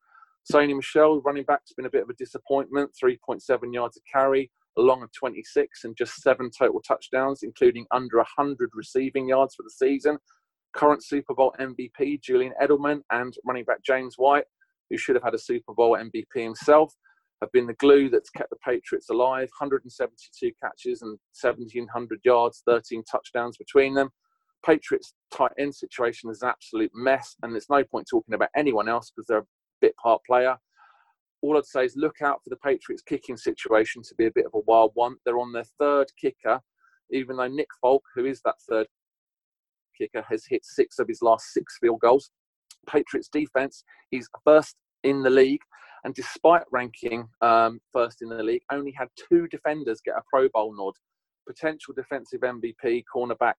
Sony 0.50 0.74
Michel, 0.74 1.20
running 1.20 1.44
back, 1.44 1.60
has 1.68 1.74
been 1.76 1.86
a 1.86 1.90
bit 1.90 2.02
of 2.02 2.08
a 2.08 2.14
disappointment 2.14 2.90
3.7 3.00 3.40
yards 3.72 3.96
a 3.96 4.00
carry, 4.10 4.50
along 4.76 5.04
of 5.04 5.10
26, 5.12 5.84
and 5.84 5.96
just 5.96 6.20
seven 6.20 6.50
total 6.50 6.80
touchdowns, 6.82 7.44
including 7.44 7.86
under 7.92 8.16
100 8.16 8.70
receiving 8.74 9.28
yards 9.28 9.54
for 9.54 9.62
the 9.62 9.70
season. 9.70 10.18
Current 10.72 11.04
Super 11.04 11.34
Bowl 11.34 11.54
MVP 11.60 12.22
Julian 12.22 12.54
Edelman 12.60 13.02
and 13.12 13.34
running 13.44 13.64
back 13.64 13.84
James 13.84 14.16
White, 14.16 14.44
who 14.88 14.96
should 14.96 15.14
have 15.14 15.24
had 15.24 15.34
a 15.34 15.38
Super 15.38 15.74
Bowl 15.74 15.96
MVP 15.96 16.42
himself, 16.42 16.92
have 17.40 17.52
been 17.52 17.66
the 17.66 17.74
glue 17.74 18.10
that's 18.10 18.30
kept 18.30 18.50
the 18.50 18.56
Patriots 18.64 19.08
alive. 19.10 19.48
172 19.58 20.52
catches 20.62 21.02
and 21.02 21.18
1,700 21.40 22.20
yards, 22.24 22.62
13 22.66 23.02
touchdowns 23.10 23.56
between 23.56 23.94
them. 23.94 24.10
Patriots 24.64 25.14
tight 25.32 25.52
end 25.58 25.74
situation 25.74 26.30
is 26.30 26.42
an 26.42 26.50
absolute 26.50 26.90
mess, 26.94 27.34
and 27.42 27.54
there's 27.54 27.70
no 27.70 27.82
point 27.82 28.06
talking 28.10 28.34
about 28.34 28.50
anyone 28.54 28.88
else 28.88 29.10
because 29.10 29.26
they're 29.26 29.38
a 29.38 29.46
bit 29.80 29.94
part 29.96 30.20
player. 30.26 30.56
All 31.42 31.56
I'd 31.56 31.64
say 31.64 31.86
is 31.86 31.96
look 31.96 32.16
out 32.22 32.40
for 32.44 32.50
the 32.50 32.56
Patriots 32.56 33.02
kicking 33.02 33.38
situation 33.38 34.02
to 34.02 34.14
be 34.16 34.26
a 34.26 34.32
bit 34.34 34.44
of 34.44 34.52
a 34.54 34.60
wild 34.66 34.90
one. 34.94 35.16
They're 35.24 35.38
on 35.38 35.52
their 35.52 35.64
third 35.78 36.08
kicker, 36.20 36.60
even 37.10 37.36
though 37.36 37.48
Nick 37.48 37.68
Folk, 37.80 38.02
who 38.14 38.26
is 38.26 38.42
that 38.44 38.56
third 38.68 38.86
kicker, 39.96 40.22
has 40.28 40.44
hit 40.46 40.64
six 40.64 40.98
of 40.98 41.08
his 41.08 41.22
last 41.22 41.54
six 41.54 41.78
field 41.80 42.00
goals. 42.00 42.30
Patriots 42.86 43.28
defense 43.32 43.84
is 44.12 44.28
first 44.44 44.76
in 45.02 45.22
the 45.22 45.30
league, 45.30 45.62
and 46.04 46.14
despite 46.14 46.62
ranking 46.70 47.28
um, 47.40 47.80
first 47.92 48.22
in 48.22 48.28
the 48.28 48.42
league, 48.42 48.62
only 48.72 48.92
had 48.96 49.08
two 49.28 49.46
defenders 49.48 50.00
get 50.04 50.16
a 50.16 50.22
Pro 50.30 50.48
Bowl 50.48 50.74
nod. 50.76 50.94
Potential 51.46 51.94
defensive 51.94 52.40
MVP 52.40 53.04
cornerback 53.14 53.54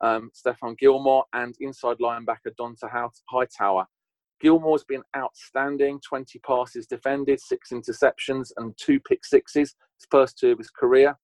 um, 0.00 0.30
Stephon 0.34 0.76
Gilmore 0.78 1.24
and 1.32 1.54
inside 1.60 1.98
linebacker 1.98 2.54
Dont'a 2.58 3.10
Hightower. 3.28 3.86
Gilmore's 4.40 4.84
been 4.84 5.02
outstanding 5.16 6.00
20 6.06 6.38
passes 6.40 6.86
defended, 6.86 7.40
six 7.40 7.70
interceptions, 7.70 8.50
and 8.56 8.74
two 8.76 9.00
pick 9.00 9.24
sixes, 9.24 9.74
his 9.98 10.06
first 10.10 10.38
two 10.38 10.52
of 10.52 10.58
his 10.58 10.70
career. 10.70 11.16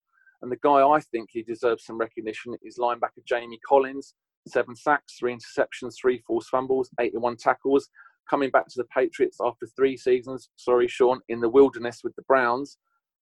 And 0.42 0.50
the 0.50 0.58
guy 0.62 0.80
I 0.82 1.00
think 1.00 1.28
he 1.32 1.42
deserves 1.42 1.84
some 1.84 1.98
recognition 1.98 2.54
is 2.62 2.78
linebacker 2.78 3.24
Jamie 3.28 3.60
Collins. 3.68 4.14
Seven 4.48 4.74
sacks, 4.74 5.16
three 5.18 5.36
interceptions, 5.36 5.96
three 6.00 6.22
forced 6.26 6.48
fumbles, 6.48 6.88
81 6.98 7.36
tackles. 7.36 7.90
Coming 8.30 8.50
back 8.50 8.68
to 8.68 8.76
the 8.76 8.84
Patriots 8.84 9.38
after 9.44 9.66
three 9.74 9.96
seasons, 9.96 10.50
sorry, 10.54 10.86
Sean, 10.86 11.20
in 11.28 11.40
the 11.40 11.48
wilderness 11.48 12.02
with 12.04 12.14
the 12.14 12.22
Browns. 12.22 12.78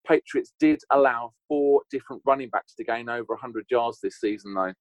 Patriots 0.06 0.52
did 0.60 0.80
allow 0.92 1.32
four 1.48 1.82
different 1.90 2.20
running 2.26 2.50
backs 2.50 2.74
to 2.74 2.84
gain 2.84 3.08
over 3.08 3.32
100 3.32 3.64
yards 3.70 4.00
this 4.02 4.20
season, 4.20 4.54
though. 4.54 4.74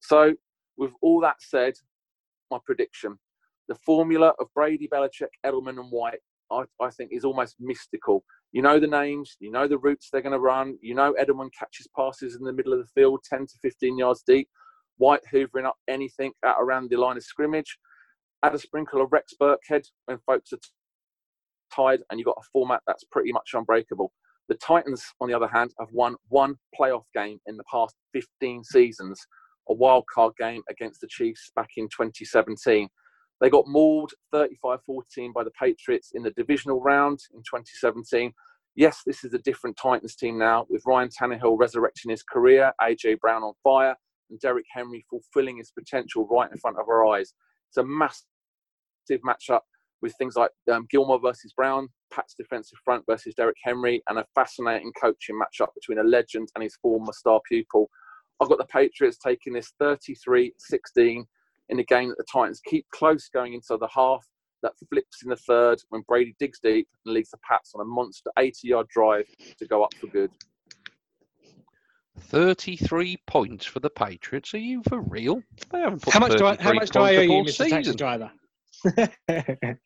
So, 0.00 0.34
with 0.76 0.92
all 1.00 1.20
that 1.20 1.36
said, 1.40 1.74
my 2.50 2.58
prediction 2.64 3.18
the 3.70 3.74
formula 3.86 4.34
of 4.40 4.48
Brady, 4.52 4.88
Belichick, 4.92 5.28
Edelman, 5.46 5.78
and 5.78 5.90
White, 5.90 6.18
I, 6.50 6.64
I 6.80 6.90
think, 6.90 7.12
is 7.12 7.24
almost 7.24 7.54
mystical. 7.60 8.24
You 8.50 8.62
know 8.62 8.80
the 8.80 8.88
names, 8.88 9.36
you 9.38 9.52
know 9.52 9.68
the 9.68 9.78
routes 9.78 10.08
they're 10.10 10.20
going 10.20 10.32
to 10.32 10.40
run, 10.40 10.76
you 10.82 10.94
know 10.94 11.14
Edelman 11.20 11.50
catches 11.56 11.88
passes 11.96 12.34
in 12.34 12.42
the 12.42 12.52
middle 12.52 12.72
of 12.72 12.80
the 12.80 13.00
field, 13.00 13.20
10 13.30 13.46
to 13.46 13.54
15 13.62 13.96
yards 13.96 14.24
deep, 14.26 14.48
White 14.96 15.20
hoovering 15.32 15.66
up 15.66 15.76
anything 15.88 16.32
at 16.44 16.56
around 16.58 16.90
the 16.90 16.96
line 16.96 17.16
of 17.16 17.22
scrimmage. 17.22 17.78
Add 18.42 18.54
a 18.54 18.58
sprinkle 18.58 19.02
of 19.02 19.12
Rex 19.12 19.34
Burkhead 19.40 19.84
when 20.06 20.18
folks 20.26 20.52
are 20.52 20.58
tied, 21.74 22.00
and 22.10 22.18
you've 22.18 22.26
got 22.26 22.38
a 22.38 22.48
format 22.52 22.80
that's 22.86 23.04
pretty 23.04 23.32
much 23.32 23.50
unbreakable. 23.54 24.12
The 24.48 24.56
Titans, 24.56 25.04
on 25.20 25.28
the 25.28 25.34
other 25.34 25.46
hand, 25.46 25.72
have 25.78 25.88
won 25.92 26.16
one 26.28 26.56
playoff 26.78 27.04
game 27.14 27.38
in 27.46 27.56
the 27.56 27.64
past 27.70 27.94
15 28.12 28.64
seasons, 28.64 29.20
a 29.68 29.74
wild 29.74 30.04
card 30.12 30.32
game 30.38 30.62
against 30.68 31.00
the 31.00 31.08
Chiefs 31.08 31.52
back 31.54 31.68
in 31.76 31.84
2017. 31.84 32.88
They 33.40 33.50
got 33.50 33.66
mauled 33.66 34.12
35 34.32 34.80
14 34.84 35.32
by 35.32 35.44
the 35.44 35.52
Patriots 35.52 36.10
in 36.14 36.22
the 36.22 36.32
divisional 36.32 36.80
round 36.80 37.20
in 37.32 37.40
2017. 37.40 38.32
Yes, 38.74 39.02
this 39.06 39.24
is 39.24 39.34
a 39.34 39.38
different 39.38 39.76
Titans 39.76 40.14
team 40.14 40.38
now, 40.38 40.66
with 40.68 40.82
Ryan 40.86 41.08
Tannehill 41.08 41.58
resurrecting 41.58 42.10
his 42.10 42.22
career, 42.22 42.72
AJ 42.80 43.20
Brown 43.20 43.42
on 43.42 43.52
fire, 43.62 43.96
and 44.30 44.40
Derrick 44.40 44.66
Henry 44.72 45.04
fulfilling 45.10 45.58
his 45.58 45.70
potential 45.70 46.26
right 46.30 46.50
in 46.50 46.58
front 46.58 46.78
of 46.78 46.88
our 46.88 47.06
eyes. 47.06 47.34
It's 47.68 47.76
a 47.76 47.84
massive 47.84 48.26
matchup 49.18 49.60
with 50.02 50.14
things 50.16 50.36
like 50.36 50.50
um, 50.72 50.86
Gilmore 50.90 51.20
versus 51.20 51.52
Brown, 51.52 51.88
Pat's 52.12 52.34
defensive 52.34 52.78
front 52.84 53.04
versus 53.08 53.34
Derrick 53.34 53.56
Henry, 53.62 54.02
and 54.08 54.18
a 54.18 54.24
fascinating 54.34 54.92
coaching 55.00 55.38
matchup 55.38 55.68
between 55.74 55.98
a 55.98 56.08
legend 56.08 56.48
and 56.54 56.62
his 56.62 56.76
former 56.80 57.12
star 57.12 57.40
pupil. 57.48 57.90
I've 58.40 58.48
got 58.48 58.58
the 58.58 58.64
Patriots 58.64 59.18
taking 59.18 59.52
this 59.52 59.72
33 59.78 60.54
16 60.58 61.26
in 61.68 61.78
a 61.78 61.84
game 61.84 62.08
that 62.08 62.18
the 62.18 62.24
Titans 62.30 62.60
keep 62.64 62.86
close 62.92 63.28
going 63.28 63.54
into 63.54 63.76
the 63.78 63.88
half. 63.94 64.24
That 64.62 64.72
flips 64.92 65.22
in 65.22 65.30
the 65.30 65.36
third 65.36 65.78
when 65.88 66.02
Brady 66.06 66.34
digs 66.38 66.58
deep 66.62 66.86
and 67.06 67.14
leads 67.14 67.30
the 67.30 67.38
Pats 67.48 67.72
on 67.74 67.80
a 67.80 67.84
monster 67.84 68.30
80 68.38 68.68
yard 68.68 68.88
drive 68.88 69.24
to 69.58 69.66
go 69.66 69.82
up 69.82 69.94
for 69.94 70.06
good. 70.08 70.30
33 72.18 73.16
points 73.26 73.64
for 73.64 73.80
the 73.80 73.88
Patriots. 73.88 74.52
Are 74.52 74.58
you 74.58 74.82
for 74.86 75.00
real? 75.00 75.42
They 75.70 75.80
haven't 75.80 76.02
put 76.02 76.12
how 76.12 76.20
much 76.20 76.36
do 76.36 76.44
I, 76.44 76.56
how 76.60 76.74
much 76.74 76.90
do 76.90 77.00
I 77.00 77.16
owe 77.16 77.20
you, 77.22 77.42
Mr. 77.44 77.68
Taxi 77.68 77.94
Driver? 77.94 78.30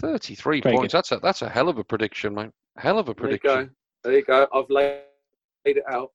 33 0.00 0.60
Very 0.60 0.76
points. 0.76 0.92
Good. 0.92 0.98
That's 0.98 1.12
a 1.12 1.18
that's 1.18 1.42
a 1.42 1.48
hell 1.48 1.68
of 1.68 1.78
a 1.78 1.84
prediction, 1.84 2.34
mate. 2.34 2.50
Hell 2.76 2.98
of 2.98 3.08
a 3.08 3.14
prediction. 3.14 3.48
There 3.48 3.60
you 3.60 3.66
go. 3.66 3.72
There 4.04 4.12
you 4.18 4.24
go. 4.24 4.48
I've 4.52 4.70
laid 4.70 5.02
it 5.64 5.84
out. 5.88 6.10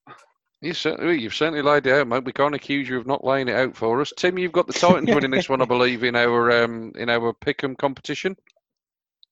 You 0.62 0.74
certainly, 0.74 1.22
you've 1.22 1.36
certainly 1.36 1.62
laid 1.62 1.86
it 1.86 1.94
out, 1.94 2.08
mate. 2.08 2.26
We 2.26 2.34
can't 2.34 2.56
accuse 2.56 2.90
you 2.90 2.98
of 2.98 3.06
not 3.06 3.24
laying 3.24 3.48
it 3.48 3.56
out 3.56 3.76
for 3.76 4.02
us. 4.02 4.12
Tim, 4.18 4.40
you've 4.40 4.52
got 4.52 4.66
the 4.66 4.74
Titans 4.74 5.14
winning 5.14 5.30
this 5.30 5.50
one, 5.50 5.62
I 5.62 5.66
believe, 5.66 6.04
in 6.04 6.16
our 6.16 6.64
um, 6.64 6.94
in 6.96 7.10
our 7.10 7.32
pick'em 7.34 7.78
competition. 7.78 8.36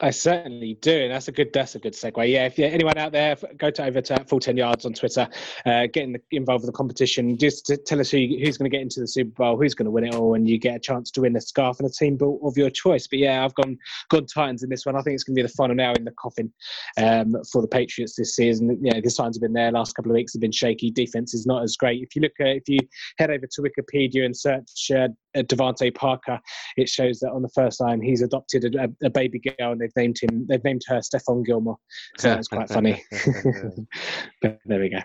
I 0.01 0.09
certainly 0.09 0.77
do, 0.81 1.03
and 1.03 1.11
that's 1.11 1.29
a 1.29 1.31
good 1.31 1.53
that's 1.53 1.75
a 1.75 1.79
good 1.79 1.93
segue. 1.93 2.29
Yeah, 2.29 2.47
if 2.47 2.59
anyone 2.59 2.97
out 2.97 3.13
there, 3.13 3.37
go 3.57 3.69
to 3.71 3.85
over 3.85 4.01
to 4.01 4.25
full 4.25 4.41
ten 4.41 4.57
yards 4.57 4.85
on 4.85 4.91
Twitter, 4.93 5.25
uh, 5.65 5.87
get 5.87 6.03
in 6.03 6.17
involved 6.31 6.65
with 6.65 6.73
the 6.73 6.77
competition. 6.77 7.37
Just 7.37 7.71
tell 7.85 8.01
us 8.01 8.11
who, 8.11 8.17
who's 8.17 8.57
going 8.57 8.69
to 8.69 8.75
get 8.75 8.81
into 8.81 8.99
the 8.99 9.07
Super 9.07 9.31
Bowl, 9.31 9.57
who's 9.57 9.73
going 9.73 9.85
to 9.85 9.91
win 9.91 10.03
it 10.03 10.13
all, 10.13 10.33
and 10.33 10.49
you 10.49 10.59
get 10.59 10.75
a 10.75 10.79
chance 10.79 11.11
to 11.11 11.21
win 11.21 11.33
a 11.37 11.41
scarf 11.41 11.79
and 11.79 11.89
a 11.89 11.91
team 11.91 12.17
belt 12.17 12.41
of 12.43 12.57
your 12.57 12.69
choice. 12.69 13.07
But 13.07 13.19
yeah, 13.19 13.45
I've 13.45 13.55
gone 13.55 13.77
gone 14.09 14.25
Titans 14.25 14.63
in 14.63 14.69
this 14.69 14.85
one. 14.85 14.97
I 14.97 15.01
think 15.01 15.13
it's 15.13 15.23
going 15.23 15.35
to 15.37 15.43
be 15.43 15.47
the 15.47 15.53
final 15.53 15.75
nail 15.75 15.93
in 15.93 16.03
the 16.03 16.11
coffin 16.19 16.51
um, 16.97 17.33
for 17.49 17.61
the 17.61 17.67
Patriots 17.69 18.15
this 18.17 18.35
season. 18.35 18.77
Yeah, 18.81 18.99
the 19.01 19.09
signs 19.09 19.37
have 19.37 19.41
been 19.41 19.53
there. 19.53 19.71
Last 19.71 19.95
couple 19.95 20.11
of 20.11 20.15
weeks 20.15 20.33
have 20.33 20.41
been 20.41 20.51
shaky. 20.51 20.91
Defense 20.91 21.33
is 21.33 21.45
not 21.45 21.63
as 21.63 21.77
great. 21.77 22.03
If 22.03 22.17
you 22.17 22.21
look, 22.21 22.33
at, 22.41 22.47
if 22.47 22.67
you 22.67 22.79
head 23.17 23.31
over 23.31 23.47
to 23.49 23.61
Wikipedia 23.61 24.25
and 24.25 24.35
search 24.35 24.91
uh, 24.91 25.07
DeVante 25.37 25.95
Parker, 25.95 26.37
it 26.75 26.89
shows 26.89 27.19
that 27.19 27.31
on 27.31 27.41
the 27.41 27.49
first 27.55 27.79
line 27.79 28.01
he's 28.01 28.21
adopted 28.21 28.75
a, 28.75 28.89
a 29.05 29.09
baby 29.09 29.39
girl, 29.39 29.71
and 29.71 29.84
they've 29.85 30.03
named 30.03 30.17
him. 30.21 30.45
They've 30.47 30.63
named 30.63 30.83
her 30.87 30.99
Stephon 30.99 31.45
Gilmore. 31.45 31.77
So 32.17 32.29
that's 32.29 32.47
quite 32.47 32.69
funny. 32.69 33.03
but 34.41 34.59
there 34.65 34.79
we 34.79 34.89
go. 34.89 34.99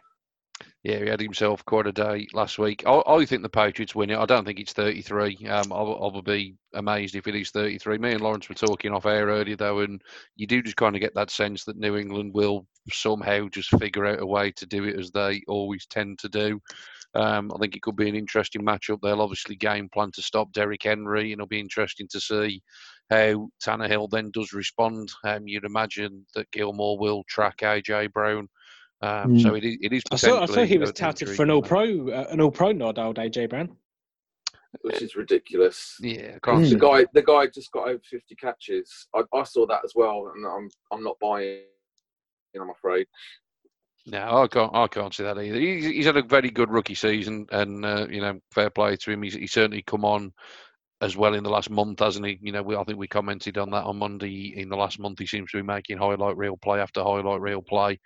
Yeah, 0.82 0.98
he 0.98 1.08
had 1.08 1.20
himself 1.20 1.62
quite 1.66 1.86
a 1.86 1.92
day 1.92 2.26
last 2.32 2.58
week. 2.58 2.84
I, 2.86 3.02
I 3.06 3.26
think 3.26 3.42
the 3.42 3.50
Patriots 3.50 3.94
win 3.94 4.08
it. 4.08 4.18
I 4.18 4.24
don't 4.24 4.46
think 4.46 4.58
it's 4.58 4.72
33. 4.72 5.46
Um, 5.46 5.72
I, 5.72 5.76
I 5.76 6.12
would 6.12 6.24
be 6.24 6.56
amazed 6.72 7.14
if 7.14 7.26
it 7.26 7.34
is 7.34 7.50
33. 7.50 7.98
Me 7.98 8.12
and 8.12 8.22
Lawrence 8.22 8.48
were 8.48 8.54
talking 8.54 8.92
off 8.92 9.04
air 9.04 9.26
earlier, 9.26 9.56
though, 9.56 9.80
and 9.80 10.00
you 10.36 10.46
do 10.46 10.62
just 10.62 10.76
kind 10.76 10.96
of 10.96 11.02
get 11.02 11.14
that 11.16 11.30
sense 11.30 11.64
that 11.64 11.76
New 11.76 11.96
England 11.96 12.32
will 12.32 12.66
somehow 12.90 13.46
just 13.48 13.68
figure 13.78 14.06
out 14.06 14.22
a 14.22 14.26
way 14.26 14.52
to 14.52 14.64
do 14.64 14.84
it 14.84 14.98
as 14.98 15.10
they 15.10 15.42
always 15.48 15.84
tend 15.84 16.18
to 16.20 16.30
do. 16.30 16.58
Um, 17.14 17.50
I 17.54 17.58
think 17.58 17.76
it 17.76 17.82
could 17.82 17.96
be 17.96 18.08
an 18.08 18.14
interesting 18.14 18.62
matchup. 18.62 19.00
They'll 19.02 19.20
obviously 19.20 19.56
game 19.56 19.88
plan 19.92 20.12
to 20.12 20.22
stop 20.22 20.52
Derrick 20.52 20.84
Henry, 20.84 21.32
and 21.32 21.40
it'll 21.40 21.46
be 21.46 21.60
interesting 21.60 22.08
to 22.10 22.20
see 22.20 22.62
how 23.10 23.48
Tannehill 23.62 24.08
then 24.10 24.30
does 24.30 24.52
respond. 24.52 25.12
Um, 25.24 25.46
you'd 25.48 25.64
imagine 25.64 26.24
that 26.34 26.50
Gilmore 26.52 26.98
will 26.98 27.24
track 27.24 27.58
AJ 27.58 28.12
Brown 28.12 28.48
Um, 29.02 29.34
mm. 29.34 29.42
So 29.42 29.54
it 29.54 29.64
is. 29.64 29.78
It 29.80 29.92
is 29.92 30.02
I 30.12 30.16
saw, 30.16 30.42
I 30.42 30.46
saw 30.46 30.64
he 30.64 30.78
was 30.78 30.92
touted 30.92 31.28
for 31.30 31.42
an 31.42 31.50
All 31.50 31.62
Pro, 31.62 32.08
uh, 32.10 32.26
an 32.30 32.40
All 32.40 32.50
Pro 32.50 32.72
nod, 32.72 32.98
old 32.98 33.16
AJ 33.16 33.50
Brown. 33.50 33.76
Which 34.82 35.02
is 35.02 35.16
ridiculous. 35.16 35.96
Yeah, 36.00 36.38
the 36.40 36.78
guy, 36.80 37.04
the 37.12 37.22
guy 37.22 37.48
just 37.48 37.72
got 37.72 37.88
over 37.88 38.02
fifty 38.08 38.36
catches. 38.36 39.08
I, 39.12 39.22
I 39.34 39.42
saw 39.42 39.66
that 39.66 39.80
as 39.84 39.94
well, 39.96 40.30
and 40.32 40.46
I'm, 40.46 40.70
I'm 40.92 41.02
not 41.02 41.18
buying. 41.20 41.62
I'm 42.54 42.70
afraid. 42.70 43.06
No, 44.06 44.42
I 44.42 44.46
can't. 44.46 44.74
I 44.74 44.86
can't 44.86 45.12
see 45.12 45.24
that 45.24 45.38
either. 45.38 45.58
He's, 45.58 45.86
he's 45.86 46.06
had 46.06 46.16
a 46.16 46.22
very 46.22 46.50
good 46.50 46.70
rookie 46.70 46.94
season, 46.94 47.46
and 47.50 47.84
uh, 47.84 48.06
you 48.08 48.20
know, 48.20 48.38
fair 48.52 48.70
play 48.70 48.96
to 48.96 49.10
him. 49.10 49.22
He's, 49.22 49.34
he's 49.34 49.52
certainly 49.52 49.82
come 49.82 50.04
on 50.04 50.32
as 51.02 51.16
well 51.16 51.34
in 51.34 51.42
the 51.42 51.50
last 51.50 51.70
month, 51.70 52.00
hasn't 52.00 52.26
he? 52.26 52.38
You 52.42 52.52
know, 52.52 52.62
we, 52.62 52.76
I 52.76 52.84
think 52.84 52.98
we 52.98 53.08
commented 53.08 53.56
on 53.56 53.70
that 53.70 53.84
on 53.84 53.98
Monday. 53.98 54.54
In 54.56 54.68
the 54.68 54.76
last 54.76 54.98
month, 54.98 55.18
he 55.18 55.26
seems 55.26 55.50
to 55.50 55.58
be 55.58 55.62
making 55.62 55.98
highlight 55.98 56.36
reel 56.36 56.56
play 56.56 56.80
after 56.80 57.02
highlight 57.02 57.40
reel 57.40 57.62
play. 57.62 57.98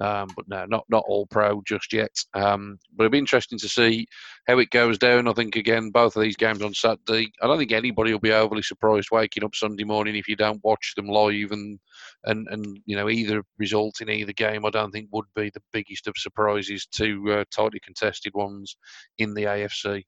Um, 0.00 0.28
but 0.34 0.48
no, 0.48 0.64
not 0.66 0.84
not 0.88 1.04
all 1.06 1.26
pro 1.26 1.62
just 1.64 1.92
yet. 1.92 2.10
Um, 2.34 2.78
but 2.96 3.04
it'll 3.04 3.12
be 3.12 3.18
interesting 3.18 3.58
to 3.60 3.68
see 3.68 4.06
how 4.48 4.58
it 4.58 4.70
goes 4.70 4.98
down. 4.98 5.28
I 5.28 5.32
think 5.32 5.54
again, 5.54 5.90
both 5.90 6.16
of 6.16 6.22
these 6.22 6.36
games 6.36 6.62
on 6.62 6.74
Saturday. 6.74 7.30
I 7.40 7.46
don't 7.46 7.58
think 7.58 7.70
anybody 7.70 8.12
will 8.12 8.18
be 8.18 8.32
overly 8.32 8.62
surprised 8.62 9.10
waking 9.12 9.44
up 9.44 9.54
Sunday 9.54 9.84
morning 9.84 10.16
if 10.16 10.26
you 10.26 10.34
don't 10.34 10.64
watch 10.64 10.94
them 10.96 11.06
live, 11.06 11.52
and 11.52 11.78
and 12.24 12.48
and 12.50 12.80
you 12.86 12.96
know 12.96 13.08
either 13.08 13.44
result 13.58 14.00
in 14.00 14.10
either 14.10 14.32
game. 14.32 14.66
I 14.66 14.70
don't 14.70 14.90
think 14.90 15.08
would 15.12 15.26
be 15.36 15.50
the 15.50 15.62
biggest 15.72 16.08
of 16.08 16.14
surprises. 16.16 16.86
Two 16.86 17.30
uh, 17.30 17.44
tightly 17.54 17.78
contested 17.84 18.34
ones 18.34 18.76
in 19.18 19.34
the 19.34 19.44
AFC. 19.44 20.02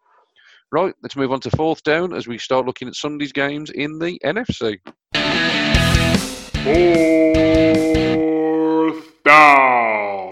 Right, 0.72 0.94
let's 1.02 1.16
move 1.16 1.30
on 1.30 1.40
to 1.40 1.50
fourth 1.50 1.82
down 1.82 2.12
as 2.14 2.26
we 2.26 2.38
start 2.38 2.66
looking 2.66 2.88
at 2.88 2.94
Sunday's 2.94 3.32
games 3.32 3.70
in 3.70 3.98
the 3.98 4.18
NFC. 4.24 4.80
Fourth 8.64 9.22
down. 9.24 10.23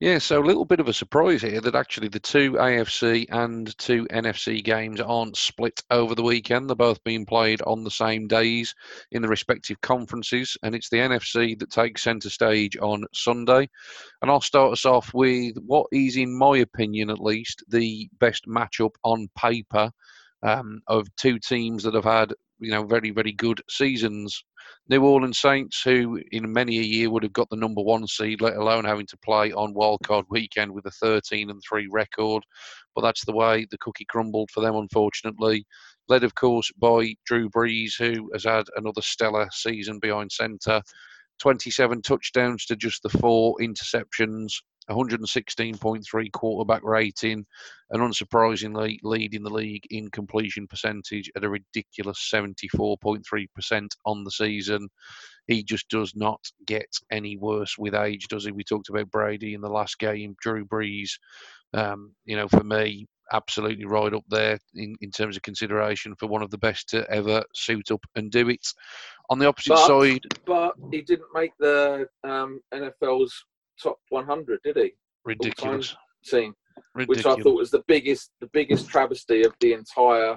Yeah, 0.00 0.18
so 0.18 0.40
a 0.40 0.46
little 0.46 0.64
bit 0.64 0.78
of 0.78 0.86
a 0.86 0.92
surprise 0.92 1.42
here 1.42 1.60
that 1.60 1.74
actually 1.74 2.06
the 2.06 2.20
two 2.20 2.52
AFC 2.52 3.26
and 3.30 3.76
two 3.78 4.06
NFC 4.12 4.62
games 4.62 5.00
aren't 5.00 5.36
split 5.36 5.82
over 5.90 6.14
the 6.14 6.22
weekend. 6.22 6.68
They're 6.68 6.76
both 6.76 7.02
being 7.02 7.26
played 7.26 7.60
on 7.62 7.82
the 7.82 7.90
same 7.90 8.28
days 8.28 8.72
in 9.10 9.22
the 9.22 9.28
respective 9.28 9.80
conferences, 9.80 10.56
and 10.62 10.76
it's 10.76 10.88
the 10.88 10.98
NFC 10.98 11.58
that 11.58 11.70
takes 11.72 12.04
centre 12.04 12.30
stage 12.30 12.76
on 12.76 13.06
Sunday. 13.12 13.68
And 14.22 14.30
I'll 14.30 14.40
start 14.40 14.72
us 14.72 14.84
off 14.84 15.12
with 15.14 15.56
what 15.66 15.88
is, 15.90 16.16
in 16.16 16.32
my 16.38 16.58
opinion 16.58 17.10
at 17.10 17.18
least, 17.18 17.64
the 17.66 18.08
best 18.20 18.46
matchup 18.46 18.92
on 19.02 19.26
paper 19.36 19.90
um, 20.44 20.80
of 20.86 21.08
two 21.16 21.40
teams 21.40 21.82
that 21.82 21.94
have 21.94 22.04
had 22.04 22.32
you 22.60 22.70
know 22.70 22.84
very 22.84 23.10
very 23.10 23.32
good 23.32 23.60
seasons 23.68 24.42
New 24.90 25.04
Orleans 25.04 25.38
Saints, 25.38 25.82
who 25.82 26.20
in 26.32 26.50
many 26.50 26.78
a 26.78 26.82
year 26.82 27.10
would 27.10 27.22
have 27.22 27.32
got 27.32 27.48
the 27.50 27.56
number 27.56 27.82
one 27.82 28.06
seed, 28.06 28.40
let 28.40 28.56
alone 28.56 28.84
having 28.84 29.06
to 29.06 29.18
play 29.18 29.52
on 29.52 29.74
wildcard 29.74 30.24
weekend 30.30 30.72
with 30.72 30.86
a 30.86 30.90
13 30.90 31.50
and 31.50 31.62
3 31.68 31.88
record. 31.90 32.42
But 32.94 33.02
that's 33.02 33.24
the 33.24 33.34
way 33.34 33.66
the 33.70 33.78
cookie 33.78 34.06
crumbled 34.06 34.50
for 34.50 34.60
them, 34.60 34.76
unfortunately. 34.76 35.66
Led, 36.08 36.24
of 36.24 36.34
course, 36.34 36.70
by 36.78 37.14
Drew 37.26 37.50
Brees, 37.50 37.92
who 37.98 38.30
has 38.32 38.44
had 38.44 38.66
another 38.76 39.02
stellar 39.02 39.48
season 39.52 39.98
behind 39.98 40.32
centre. 40.32 40.82
27 41.38 42.02
touchdowns 42.02 42.64
to 42.66 42.74
just 42.74 43.02
the 43.02 43.10
four 43.10 43.56
interceptions. 43.60 44.52
116.3 44.90 46.32
quarterback 46.32 46.82
rating, 46.84 47.44
and 47.90 48.02
unsurprisingly 48.02 48.98
leading 49.02 49.42
the 49.42 49.50
league 49.50 49.84
in 49.90 50.10
completion 50.10 50.66
percentage 50.66 51.30
at 51.36 51.44
a 51.44 51.48
ridiculous 51.48 52.30
74.3% 52.32 53.88
on 54.04 54.24
the 54.24 54.30
season. 54.30 54.88
He 55.46 55.62
just 55.62 55.88
does 55.88 56.14
not 56.14 56.40
get 56.66 56.88
any 57.10 57.36
worse 57.36 57.76
with 57.78 57.94
age, 57.94 58.28
does 58.28 58.44
he? 58.44 58.52
We 58.52 58.64
talked 58.64 58.90
about 58.90 59.10
Brady 59.10 59.54
in 59.54 59.60
the 59.60 59.70
last 59.70 59.98
game, 59.98 60.36
Drew 60.40 60.66
Brees. 60.66 61.10
Um, 61.74 62.14
you 62.24 62.36
know, 62.36 62.48
for 62.48 62.64
me, 62.64 63.06
absolutely 63.32 63.84
right 63.84 64.12
up 64.14 64.24
there 64.28 64.58
in, 64.74 64.94
in 65.00 65.10
terms 65.10 65.36
of 65.36 65.42
consideration 65.42 66.14
for 66.16 66.26
one 66.26 66.42
of 66.42 66.50
the 66.50 66.58
best 66.58 66.88
to 66.90 67.08
ever 67.10 67.42
suit 67.54 67.90
up 67.90 68.04
and 68.14 68.30
do 68.30 68.48
it. 68.48 68.66
On 69.30 69.38
the 69.38 69.46
opposite 69.46 69.74
but, 69.74 69.86
side, 69.86 70.26
but 70.46 70.74
he 70.90 71.02
didn't 71.02 71.28
make 71.34 71.52
the 71.58 72.08
um, 72.24 72.60
NFL's 72.72 73.44
top 73.82 73.98
100, 74.10 74.60
did 74.64 74.76
he? 74.76 74.92
Ridiculous. 75.24 75.96
Team, 76.24 76.54
Ridiculous. 76.94 77.24
which 77.24 77.26
I 77.26 77.42
thought 77.42 77.58
was 77.58 77.70
the 77.70 77.84
biggest, 77.86 78.32
the 78.40 78.50
biggest 78.52 78.88
travesty 78.88 79.42
of 79.44 79.54
the 79.60 79.72
entire, 79.72 80.36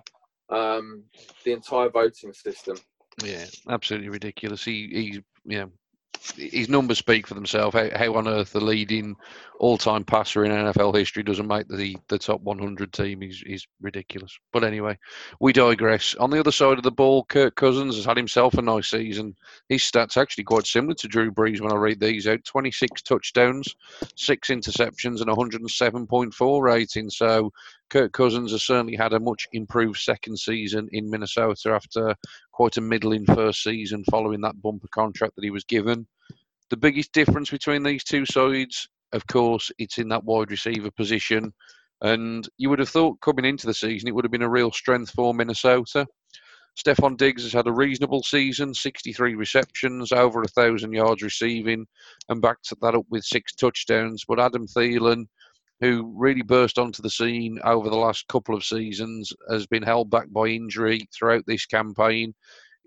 um, 0.49 1.03
the 1.43 1.53
entire 1.53 1.89
voting 1.89 2.33
system. 2.33 2.77
Yeah, 3.23 3.45
absolutely 3.69 4.09
ridiculous. 4.09 4.63
He, 4.63 4.87
he, 4.87 5.23
know, 5.57 5.71
his 6.35 6.69
numbers 6.69 6.97
speak 6.97 7.27
for 7.27 7.33
themselves. 7.33 7.75
How, 7.75 7.89
how 7.95 8.15
on 8.15 8.27
earth 8.27 8.53
the 8.53 8.61
leading 8.61 9.15
all-time 9.59 10.03
passer 10.03 10.43
in 10.43 10.51
NFL 10.51 10.95
history 10.95 11.23
doesn't 11.23 11.47
make 11.47 11.67
the, 11.67 11.97
the 12.07 12.17
top 12.17 12.41
100 12.41 12.91
team 12.93 13.21
is, 13.21 13.43
is 13.45 13.67
ridiculous. 13.81 14.37
But 14.51 14.63
anyway, 14.63 14.97
we 15.39 15.53
digress. 15.53 16.15
On 16.15 16.29
the 16.29 16.39
other 16.39 16.51
side 16.51 16.77
of 16.77 16.83
the 16.83 16.91
ball, 16.91 17.25
Kirk 17.25 17.55
Cousins 17.55 17.95
has 17.95 18.05
had 18.05 18.17
himself 18.17 18.55
a 18.55 18.61
nice 18.61 18.89
season. 18.89 19.35
His 19.69 19.81
stats 19.81 20.17
actually 20.17 20.43
quite 20.45 20.65
similar 20.65 20.95
to 20.95 21.07
Drew 21.07 21.31
Brees 21.31 21.61
when 21.61 21.71
I 21.71 21.75
read 21.75 21.99
these 21.99 22.27
out. 22.27 22.43
26 22.43 23.01
touchdowns, 23.03 23.75
six 24.15 24.49
interceptions, 24.49 25.21
and 25.21 25.29
107.4 25.29 26.61
rating. 26.61 27.09
So 27.09 27.51
Kirk 27.91 28.13
Cousins 28.13 28.53
has 28.53 28.63
certainly 28.63 28.95
had 28.95 29.11
a 29.11 29.19
much 29.19 29.49
improved 29.51 29.99
second 29.99 30.39
season 30.39 30.87
in 30.93 31.09
Minnesota 31.09 31.71
after 31.71 32.15
quite 32.53 32.77
a 32.77 32.81
middling 32.81 33.25
first 33.25 33.63
season 33.63 34.05
following 34.09 34.39
that 34.41 34.61
bumper 34.61 34.87
contract 34.93 35.35
that 35.35 35.43
he 35.43 35.51
was 35.51 35.65
given. 35.65 36.07
The 36.69 36.77
biggest 36.77 37.11
difference 37.11 37.49
between 37.49 37.83
these 37.83 38.05
two 38.05 38.25
sides, 38.25 38.87
of 39.11 39.27
course, 39.27 39.69
it's 39.77 39.97
in 39.97 40.07
that 40.07 40.23
wide 40.23 40.51
receiver 40.51 40.89
position. 40.89 41.53
And 41.99 42.47
you 42.57 42.69
would 42.69 42.79
have 42.79 42.87
thought 42.87 43.19
coming 43.19 43.43
into 43.43 43.67
the 43.67 43.73
season 43.73 44.07
it 44.07 44.15
would 44.15 44.23
have 44.23 44.31
been 44.31 44.41
a 44.41 44.49
real 44.49 44.71
strength 44.71 45.11
for 45.11 45.33
Minnesota. 45.33 46.07
Stefon 46.79 47.17
Diggs 47.17 47.43
has 47.43 47.51
had 47.51 47.67
a 47.67 47.73
reasonable 47.73 48.23
season, 48.23 48.73
63 48.73 49.35
receptions, 49.35 50.13
over 50.13 50.41
a 50.41 50.47
thousand 50.47 50.93
yards 50.93 51.21
receiving, 51.21 51.85
and 52.29 52.41
backed 52.41 52.73
that 52.81 52.95
up 52.95 53.05
with 53.09 53.25
six 53.25 53.53
touchdowns. 53.53 54.23
But 54.25 54.39
Adam 54.39 54.65
Thielen, 54.65 55.25
who 55.81 56.13
really 56.15 56.43
burst 56.43 56.77
onto 56.77 57.01
the 57.01 57.09
scene 57.09 57.59
over 57.63 57.89
the 57.89 57.95
last 57.95 58.27
couple 58.27 58.55
of 58.55 58.63
seasons, 58.63 59.33
has 59.49 59.65
been 59.65 59.83
held 59.83 60.09
back 60.09 60.31
by 60.31 60.45
injury 60.45 61.09
throughout 61.13 61.43
this 61.47 61.65
campaign. 61.65 62.33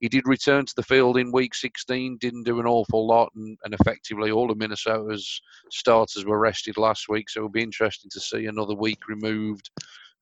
He 0.00 0.08
did 0.08 0.28
return 0.28 0.64
to 0.64 0.74
the 0.76 0.82
field 0.82 1.18
in 1.18 1.32
week 1.32 1.54
16, 1.54 2.18
didn't 2.20 2.44
do 2.44 2.60
an 2.60 2.66
awful 2.66 3.06
lot, 3.06 3.32
and, 3.34 3.58
and 3.64 3.74
effectively 3.74 4.30
all 4.30 4.50
of 4.50 4.58
Minnesota's 4.58 5.40
starters 5.70 6.24
were 6.24 6.38
rested 6.38 6.76
last 6.76 7.08
week. 7.08 7.28
So 7.28 7.40
it'll 7.40 7.50
be 7.50 7.62
interesting 7.62 8.10
to 8.12 8.20
see 8.20 8.46
another 8.46 8.74
week 8.74 9.08
removed 9.08 9.70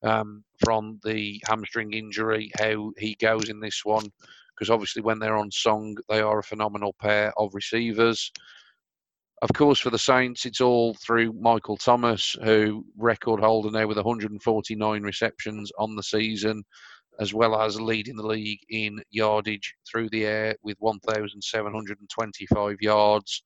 um, 0.01 0.43
from 0.63 0.99
the 1.03 1.41
hamstring 1.47 1.93
injury, 1.93 2.51
how 2.59 2.91
he 2.97 3.15
goes 3.15 3.49
in 3.49 3.59
this 3.59 3.83
one. 3.83 4.11
Because 4.55 4.69
obviously, 4.69 5.01
when 5.01 5.19
they're 5.19 5.37
on 5.37 5.51
song, 5.51 5.97
they 6.09 6.21
are 6.21 6.39
a 6.39 6.43
phenomenal 6.43 6.95
pair 6.99 7.33
of 7.37 7.53
receivers. 7.53 8.31
Of 9.41 9.51
course, 9.53 9.79
for 9.79 9.89
the 9.89 9.97
Saints, 9.97 10.45
it's 10.45 10.61
all 10.61 10.93
through 10.93 11.33
Michael 11.33 11.75
Thomas, 11.75 12.35
who 12.43 12.85
record 12.97 13.41
holder 13.41 13.71
now 13.71 13.87
with 13.87 13.97
149 13.97 15.03
receptions 15.03 15.69
on 15.77 15.95
the 15.95 16.03
season, 16.03 16.63
as 17.19 17.33
well 17.33 17.59
as 17.59 17.79
leading 17.79 18.15
the 18.15 18.25
league 18.25 18.61
in 18.69 19.01
yardage 19.11 19.75
through 19.85 20.09
the 20.09 20.25
air 20.25 20.55
with 20.63 20.77
1,725 20.79 22.77
yards. 22.79 23.43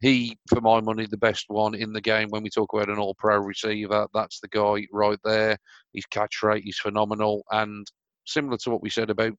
He, 0.00 0.38
for 0.48 0.62
my 0.62 0.80
money, 0.80 1.06
the 1.06 1.16
best 1.18 1.44
one 1.48 1.74
in 1.74 1.92
the 1.92 2.00
game. 2.00 2.28
When 2.30 2.42
we 2.42 2.50
talk 2.50 2.72
about 2.72 2.88
an 2.88 2.98
all-pro 2.98 3.38
receiver, 3.38 4.06
that's 4.14 4.40
the 4.40 4.48
guy 4.48 4.86
right 4.92 5.18
there. 5.24 5.58
His 5.92 6.06
catch 6.06 6.42
rate 6.42 6.64
is 6.66 6.78
phenomenal, 6.78 7.44
and 7.50 7.86
similar 8.24 8.56
to 8.58 8.70
what 8.70 8.82
we 8.82 8.88
said 8.88 9.10
about 9.10 9.34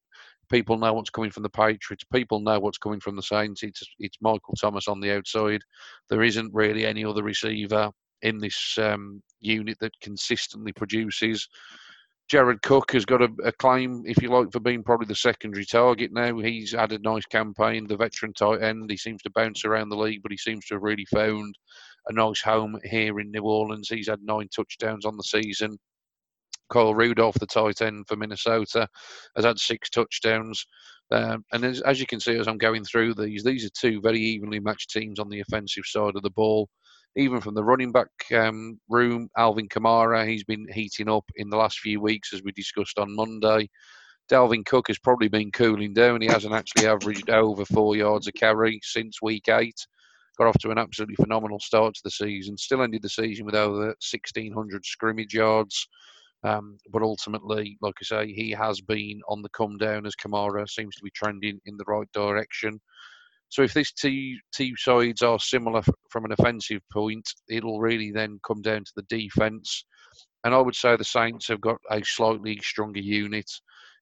people 0.49 0.77
know 0.77 0.93
what's 0.93 1.09
coming 1.09 1.31
from 1.31 1.43
the 1.43 1.49
Patriots. 1.49 2.03
People 2.11 2.39
know 2.39 2.59
what's 2.59 2.77
coming 2.77 2.99
from 2.99 3.15
the 3.15 3.23
Saints. 3.23 3.63
It's 3.63 3.83
it's 3.99 4.17
Michael 4.21 4.55
Thomas 4.59 4.87
on 4.87 4.99
the 4.99 5.15
outside. 5.15 5.61
There 6.09 6.23
isn't 6.23 6.53
really 6.53 6.85
any 6.85 7.05
other 7.05 7.23
receiver 7.23 7.91
in 8.21 8.39
this 8.39 8.77
um, 8.77 9.21
unit 9.39 9.77
that 9.81 9.99
consistently 10.01 10.73
produces. 10.73 11.47
Jared 12.27 12.63
Cook 12.63 12.91
has 12.93 13.05
got 13.05 13.21
a, 13.21 13.29
a, 13.43 13.51
claim, 13.51 14.01
if 14.07 14.19
you 14.19 14.29
like, 14.29 14.51
for 14.51 14.59
being 14.59 14.81
probably 14.83 15.05
the 15.05 15.13
secondary 15.13 15.65
target 15.65 16.11
now. 16.11 16.39
He's 16.39 16.71
had 16.71 16.91
a 16.91 16.99
nice 16.99 17.25
campaign, 17.27 17.85
the 17.85 17.97
veteran 17.97 18.33
tight 18.33 18.63
end. 18.63 18.89
He 18.89 18.97
seems 18.97 19.21
to 19.23 19.29
bounce 19.29 19.63
around 19.63 19.89
the 19.89 19.97
league, 19.97 20.23
but 20.23 20.31
he 20.31 20.37
seems 20.37 20.65
to 20.65 20.75
have 20.75 20.81
really 20.81 21.05
found 21.05 21.55
a 22.07 22.13
nice 22.13 22.41
home 22.41 22.79
here 22.83 23.19
in 23.19 23.29
New 23.29 23.43
Orleans. 23.43 23.89
He's 23.89 24.09
had 24.09 24.23
nine 24.23 24.47
touchdowns 24.55 25.05
on 25.05 25.17
the 25.17 25.23
season. 25.23 25.77
Kyle 26.69 26.95
Rudolph, 26.95 27.39
the 27.39 27.45
tight 27.45 27.81
end 27.81 28.07
for 28.07 28.15
Minnesota, 28.15 28.87
has 29.35 29.45
had 29.45 29.59
six 29.59 29.89
touchdowns. 29.89 30.65
Um, 31.11 31.45
and 31.51 31.63
as, 31.63 31.81
as, 31.81 31.99
you 31.99 32.07
can 32.07 32.19
see, 32.19 32.35
as 32.37 32.47
I'm 32.47 32.57
going 32.57 32.83
through 32.83 33.13
these, 33.13 33.43
these 33.43 33.65
are 33.65 33.69
two 33.69 34.01
very 34.01 34.19
evenly 34.19 34.59
matched 34.59 34.89
teams 34.89 35.19
on 35.19 35.29
the 35.29 35.41
offensive 35.41 35.85
side 35.85 36.15
of 36.15 36.23
the 36.23 36.31
ball. 36.31 36.69
Even 37.15 37.39
from 37.39 37.53
the 37.53 37.63
running 37.63 37.91
back 37.91 38.09
um, 38.33 38.79
room, 38.89 39.29
Alvin 39.37 39.69
Kamara, 39.69 40.27
he's 40.27 40.43
been 40.43 40.67
heating 40.73 41.09
up 41.09 41.23
in 41.35 41.49
the 41.49 41.57
last 41.57 41.79
few 41.79 42.01
weeks, 42.01 42.33
as 42.33 42.43
we 42.43 42.51
discussed 42.51 42.99
on 42.99 43.15
Monday. 43.15 43.69
Dalvin 44.29 44.65
Cook 44.65 44.87
has 44.87 44.97
probably 44.97 45.27
been 45.27 45.51
cooling 45.51 45.93
down. 45.93 46.21
He 46.21 46.27
hasn't 46.27 46.53
actually 46.53 46.87
averaged 46.87 47.29
over 47.29 47.63
four 47.65 47.95
yards 47.95 48.27
a 48.27 48.31
carry 48.31 48.79
since 48.83 49.21
week 49.21 49.47
eight. 49.49 49.79
got 50.37 50.47
off 50.47 50.57
to 50.59 50.71
an 50.71 50.79
absolutely 50.79 51.15
phenomenal 51.15 51.59
start 51.59 51.93
to 51.93 52.01
the 52.03 52.11
season. 52.11 52.57
Still 52.57 52.81
ended 52.81 53.03
the 53.03 53.09
season 53.09 53.45
with 53.45 53.55
over 53.55 53.85
1,600 53.85 54.85
scrimmage 54.85 55.33
yards. 55.33 55.87
Um, 56.45 56.77
but 56.91 57.01
ultimately, 57.01 57.75
like 57.81 57.95
I 58.01 58.03
say, 58.03 58.33
he 58.33 58.51
has 58.51 58.79
been 58.79 59.19
on 59.27 59.41
the 59.41 59.49
come 59.49 59.77
down 59.77 60.05
as 60.05 60.15
Kamara 60.15 60.69
seems 60.69 60.95
to 60.95 61.03
be 61.03 61.09
trending 61.09 61.59
in 61.65 61.75
the 61.75 61.85
right 61.87 62.07
direction. 62.13 62.79
So 63.49 63.63
if 63.63 63.73
these 63.73 63.91
two, 63.91 64.35
two 64.55 64.75
sides 64.77 65.23
are 65.23 65.39
similar 65.39 65.81
from 66.11 66.25
an 66.25 66.33
offensive 66.33 66.81
point, 66.93 67.27
it'll 67.49 67.79
really 67.79 68.11
then 68.11 68.39
come 68.45 68.61
down 68.61 68.83
to 68.83 68.91
the 68.95 69.03
defence. 69.09 69.85
And 70.43 70.53
I 70.53 70.59
would 70.59 70.75
say 70.75 70.95
the 70.95 71.03
Saints 71.03 71.47
have 71.47 71.61
got 71.61 71.77
a 71.89 72.03
slightly 72.03 72.59
stronger 72.61 72.99
unit. 72.99 73.49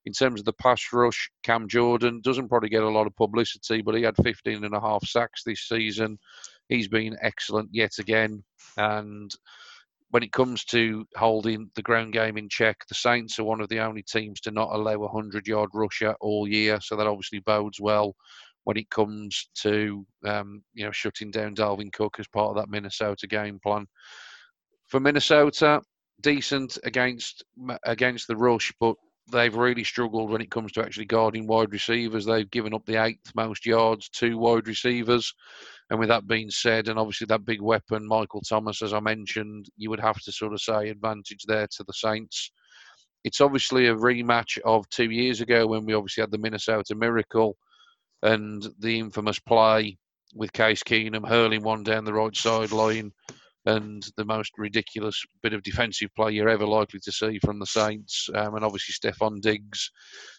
In 0.06 0.12
terms 0.12 0.42
of 0.42 0.46
the 0.46 0.54
pass 0.54 0.82
rush, 0.92 1.30
Cam 1.44 1.70
Jordan 1.70 2.20
doesn't 2.26 2.50
probably 2.50 2.68
get 2.68 2.84
a 2.84 2.90
lot 2.90 3.08
of 3.08 3.16
publicity, 3.16 3.82
but 3.82 3.96
he 3.96 4.04
had 4.04 4.18
15 4.22 4.66
and 4.66 4.76
a 4.76 4.82
half 4.82 5.06
sacks 5.08 5.44
this 5.46 5.66
season. 5.70 6.20
He's 6.68 6.90
been 6.90 7.16
excellent 7.22 7.70
yet 7.72 8.00
again. 8.00 8.44
And 8.76 9.32
when 10.14 10.22
it 10.22 10.32
comes 10.32 10.64
to 10.64 11.08
holding 11.16 11.72
the 11.74 11.82
ground 11.82 12.14
game 12.14 12.38
in 12.38 12.48
check, 12.48 12.78
the 12.88 12.94
Saints 12.94 13.40
are 13.40 13.44
one 13.44 13.60
of 13.60 13.70
the 13.70 13.80
only 13.80 14.04
teams 14.04 14.40
to 14.42 14.52
not 14.52 14.70
allow 14.72 14.94
a 14.94 15.00
100 15.00 15.48
yard 15.48 15.72
rusher 15.74 16.16
all 16.22 16.48
year. 16.48 16.78
So 16.82 16.96
that 16.96 17.08
obviously 17.08 17.40
bodes 17.40 17.82
well 17.82 18.16
when 18.66 18.78
it 18.78 18.92
comes 18.92 19.50
to 19.62 20.06
um, 20.24 20.62
you 20.76 20.86
know 20.86 20.92
shutting 20.92 21.32
down 21.32 21.56
Dalvin 21.56 21.92
Cook 21.92 22.18
as 22.20 22.28
part 22.28 22.52
of 22.52 22.56
that 22.58 22.70
Minnesota 22.70 23.26
game 23.26 23.60
plan. 23.64 23.88
For 24.86 25.00
Minnesota, 25.00 25.82
decent 26.22 26.78
against 26.84 27.44
against 27.84 28.28
the 28.28 28.38
rush, 28.38 28.72
but 28.80 28.96
they've 29.32 29.56
really 29.56 29.84
struggled 29.84 30.30
when 30.30 30.42
it 30.42 30.52
comes 30.52 30.72
to 30.74 30.82
actually 30.82 31.06
guarding 31.06 31.48
wide 31.48 31.72
receivers. 31.72 32.26
They've 32.26 32.50
given 32.50 32.74
up 32.74 32.86
the 32.86 33.04
eighth 33.04 33.32
most 33.36 33.66
yards 33.66 34.10
to 34.10 34.38
wide 34.38 34.68
receivers. 34.68 35.34
And 35.90 36.00
with 36.00 36.10
that 36.10 36.28
being 36.28 36.50
said, 36.50 36.88
and 36.88 37.00
obviously 37.00 37.26
that 37.26 37.46
big 37.46 37.62
weapon, 37.62 38.08
Michael 38.08 38.42
Thomas, 38.42 38.82
as 38.82 38.94
I 38.94 39.00
mentioned, 39.00 39.68
you 39.78 39.90
would 39.90 40.00
have 40.00 40.20
to 40.22 40.32
sort 40.32 40.54
of 40.54 40.62
say 40.62 40.90
advantage 40.90 41.44
there 41.48 41.68
to 41.68 41.84
the 41.84 41.94
Saints. 41.94 42.52
It's 43.24 43.42
obviously 43.42 43.88
a 43.88 43.96
rematch 43.96 44.60
of 44.66 44.90
two 44.90 45.10
years 45.10 45.40
ago 45.40 45.68
when 45.68 45.86
we 45.86 45.94
obviously 45.94 46.22
had 46.22 46.32
the 46.32 46.38
Minnesota 46.38 46.96
Miracle 46.96 47.56
and 48.22 48.68
the 48.80 49.00
infamous 49.00 49.40
play 49.40 49.98
with 50.36 50.52
Case 50.52 50.84
Keenum 50.84 51.28
hurling 51.28 51.64
one 51.64 51.84
down 51.84 52.06
the 52.06 52.14
right 52.14 52.36
sideline 52.36 53.12
and 53.66 54.06
the 54.18 54.26
most 54.26 54.52
ridiculous 54.58 55.24
bit 55.42 55.54
of 55.54 55.64
defensive 55.64 56.10
play 56.16 56.32
you're 56.32 56.50
ever 56.50 56.66
likely 56.68 57.00
to 57.00 57.12
see 57.12 57.40
from 57.40 57.60
the 57.60 57.66
Saints. 57.66 58.30
Um, 58.36 58.56
and 58.56 58.66
obviously, 58.66 58.94
Stefon 58.94 59.42
Diggs 59.42 59.90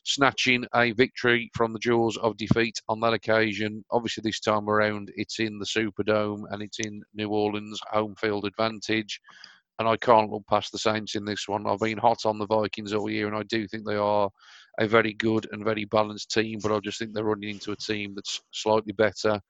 snatching 0.05 0.67
a 0.75 0.93
victory 0.93 1.51
from 1.55 1.73
the 1.73 1.79
jaws 1.79 2.19
of 2.19 2.37
defeat 2.37 2.81
on 2.89 3.01
that 3.01 3.15
occasion. 3.15 3.85
Obviously, 3.91 4.23
this 4.23 4.41
time 4.41 4.69
around, 4.69 5.11
it's 5.17 5.41
in 5.41 5.59
the 5.59 5.65
Superdome 5.65 6.43
and 6.51 6.63
it's 6.63 6.81
in 6.81 7.03
New 7.15 7.31
Orleans, 7.31 7.81
home 7.91 8.15
field 8.17 8.45
advantage. 8.45 9.21
And 9.79 9.89
I 9.89 9.97
can't 9.97 10.31
look 10.31 10.45
past 10.49 10.71
the 10.71 10.79
Saints 10.79 11.17
in 11.17 11.25
this 11.25 11.49
one. 11.49 11.67
I've 11.67 11.81
been 11.81 11.99
hot 11.99 12.27
on 12.27 12.39
the 12.39 12.47
Vikings 12.47 12.93
all 12.93 13.11
year, 13.11 13.27
and 13.27 13.37
I 13.37 13.43
do 13.45 13.67
think 13.67 13.85
they 13.85 13.97
are 13.97 14.29
a 14.79 14.87
very 14.87 15.15
good 15.15 15.49
and 15.51 15.65
very 15.65 15.85
balanced 15.87 16.31
team. 16.31 16.59
But 16.63 16.73
I 16.73 16.79
just 16.81 16.99
think 16.99 17.13
they're 17.13 17.25
running 17.25 17.51
into 17.51 17.73
a 17.73 17.77
team 17.77 18.13
that's 18.15 18.41
slightly 18.53 18.93
better 18.93 19.41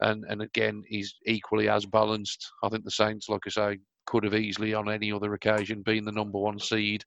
and 0.00 0.24
and 0.28 0.42
again 0.42 0.82
he's 0.86 1.14
equally 1.26 1.68
as 1.68 1.86
balanced. 1.86 2.50
I 2.62 2.68
think 2.68 2.84
the 2.84 2.90
Saints, 2.90 3.28
like 3.28 3.42
I 3.46 3.50
say, 3.50 3.78
could 4.06 4.24
have 4.24 4.34
easily 4.34 4.74
on 4.74 4.90
any 4.90 5.12
other 5.12 5.34
occasion 5.34 5.82
been 5.82 6.04
the 6.04 6.12
number 6.12 6.38
one 6.38 6.58
seed, 6.58 7.04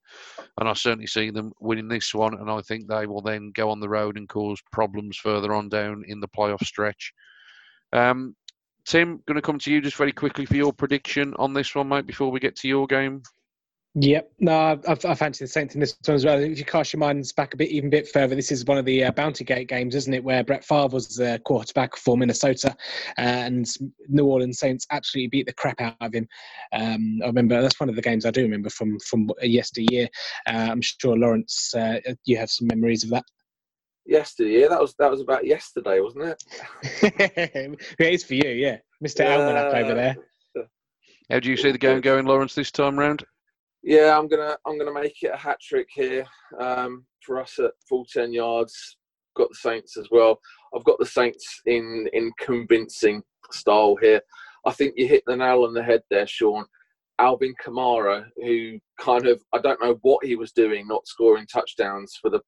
and 0.58 0.68
I 0.68 0.72
certainly 0.72 1.06
see 1.06 1.30
them 1.30 1.52
winning 1.60 1.88
this 1.88 2.14
one. 2.14 2.34
And 2.34 2.50
I 2.50 2.60
think 2.62 2.88
they 2.88 3.06
will 3.06 3.22
then 3.22 3.52
go 3.54 3.70
on 3.70 3.80
the 3.80 3.88
road 3.88 4.16
and 4.16 4.28
cause 4.28 4.60
problems 4.72 5.16
further 5.18 5.52
on 5.52 5.68
down 5.68 6.04
in 6.06 6.20
the 6.20 6.28
playoff 6.28 6.64
stretch. 6.64 7.12
Um, 7.92 8.34
Tim, 8.86 9.22
going 9.26 9.36
to 9.36 9.42
come 9.42 9.58
to 9.60 9.72
you 9.72 9.80
just 9.80 9.96
very 9.96 10.12
quickly 10.12 10.46
for 10.46 10.56
your 10.56 10.72
prediction 10.72 11.34
on 11.38 11.54
this 11.54 11.74
one, 11.74 11.88
mate, 11.88 12.06
before 12.06 12.30
we 12.30 12.40
get 12.40 12.56
to 12.56 12.68
your 12.68 12.86
game. 12.86 13.22
Yep, 13.96 14.32
no, 14.40 14.80
I, 14.88 14.90
I 14.90 15.14
fancy 15.14 15.44
the 15.44 15.48
Saints 15.48 15.74
in 15.74 15.80
this 15.80 15.96
one 16.04 16.16
as 16.16 16.24
well. 16.24 16.40
If 16.40 16.58
you 16.58 16.64
cast 16.64 16.92
your 16.92 16.98
minds 16.98 17.30
back 17.30 17.54
a 17.54 17.56
bit, 17.56 17.70
even 17.70 17.86
a 17.86 17.90
bit 17.90 18.08
further, 18.08 18.34
this 18.34 18.50
is 18.50 18.64
one 18.64 18.76
of 18.76 18.84
the 18.84 19.04
uh, 19.04 19.12
Bounty 19.12 19.44
Gate 19.44 19.68
games, 19.68 19.94
isn't 19.94 20.12
it? 20.12 20.24
Where 20.24 20.42
Brett 20.42 20.64
Favre 20.64 20.88
was 20.88 21.14
the 21.14 21.40
quarterback 21.44 21.96
for 21.96 22.16
Minnesota, 22.16 22.76
and 23.18 23.68
New 24.08 24.26
Orleans 24.26 24.58
Saints 24.58 24.84
absolutely 24.90 25.28
beat 25.28 25.46
the 25.46 25.52
crap 25.52 25.80
out 25.80 25.94
of 26.00 26.12
him. 26.12 26.26
Um, 26.72 27.20
I 27.22 27.26
remember 27.26 27.62
that's 27.62 27.78
one 27.78 27.88
of 27.88 27.94
the 27.94 28.02
games 28.02 28.26
I 28.26 28.32
do 28.32 28.42
remember 28.42 28.68
from 28.68 28.98
from 28.98 29.30
yesteryear. 29.40 30.08
Uh, 30.48 30.70
I'm 30.72 30.82
sure 30.82 31.16
Lawrence, 31.16 31.72
uh, 31.76 32.00
you 32.24 32.36
have 32.36 32.50
some 32.50 32.66
memories 32.66 33.04
of 33.04 33.10
that. 33.10 33.24
Yesterday, 34.06 34.66
that 34.66 34.80
was 34.80 34.96
that 34.98 35.10
was 35.10 35.20
about 35.20 35.46
yesterday, 35.46 36.00
wasn't 36.00 36.24
it? 36.24 36.42
it 38.00 38.12
is 38.12 38.24
for 38.24 38.34
you, 38.34 38.50
yeah, 38.50 38.78
Mister 39.00 39.22
yeah. 39.22 39.36
Almanac 39.36 39.72
over 39.72 39.94
there. 39.94 40.16
How 41.30 41.38
do 41.38 41.48
you 41.48 41.56
see 41.56 41.70
the 41.70 41.78
game 41.78 42.00
going, 42.00 42.26
Lawrence, 42.26 42.54
this 42.54 42.72
time 42.72 42.98
round? 42.98 43.24
Yeah, 43.84 44.18
I'm 44.18 44.28
gonna 44.28 44.56
I'm 44.66 44.78
gonna 44.78 44.94
make 44.94 45.22
it 45.22 45.30
a 45.34 45.36
hat 45.36 45.58
trick 45.60 45.88
here 45.92 46.24
um, 46.58 47.04
for 47.20 47.38
us 47.38 47.58
at 47.58 47.72
full 47.86 48.06
ten 48.10 48.32
yards. 48.32 48.96
Got 49.36 49.50
the 49.50 49.56
Saints 49.56 49.98
as 49.98 50.08
well. 50.10 50.40
I've 50.74 50.84
got 50.84 50.98
the 50.98 51.04
Saints 51.04 51.60
in 51.66 52.08
in 52.14 52.32
convincing 52.40 53.22
style 53.52 53.96
here. 54.00 54.22
I 54.64 54.72
think 54.72 54.94
you 54.96 55.06
hit 55.06 55.22
the 55.26 55.36
nail 55.36 55.64
on 55.64 55.74
the 55.74 55.82
head 55.82 56.00
there, 56.10 56.26
Sean. 56.26 56.64
Alvin 57.18 57.54
Kamara, 57.64 58.24
who 58.36 58.78
kind 58.98 59.26
of 59.26 59.42
I 59.52 59.58
don't 59.58 59.80
know 59.82 59.98
what 60.00 60.24
he 60.24 60.34
was 60.34 60.52
doing, 60.52 60.88
not 60.88 61.06
scoring 61.06 61.46
touchdowns 61.46 62.18
for 62.22 62.30
the 62.30 62.40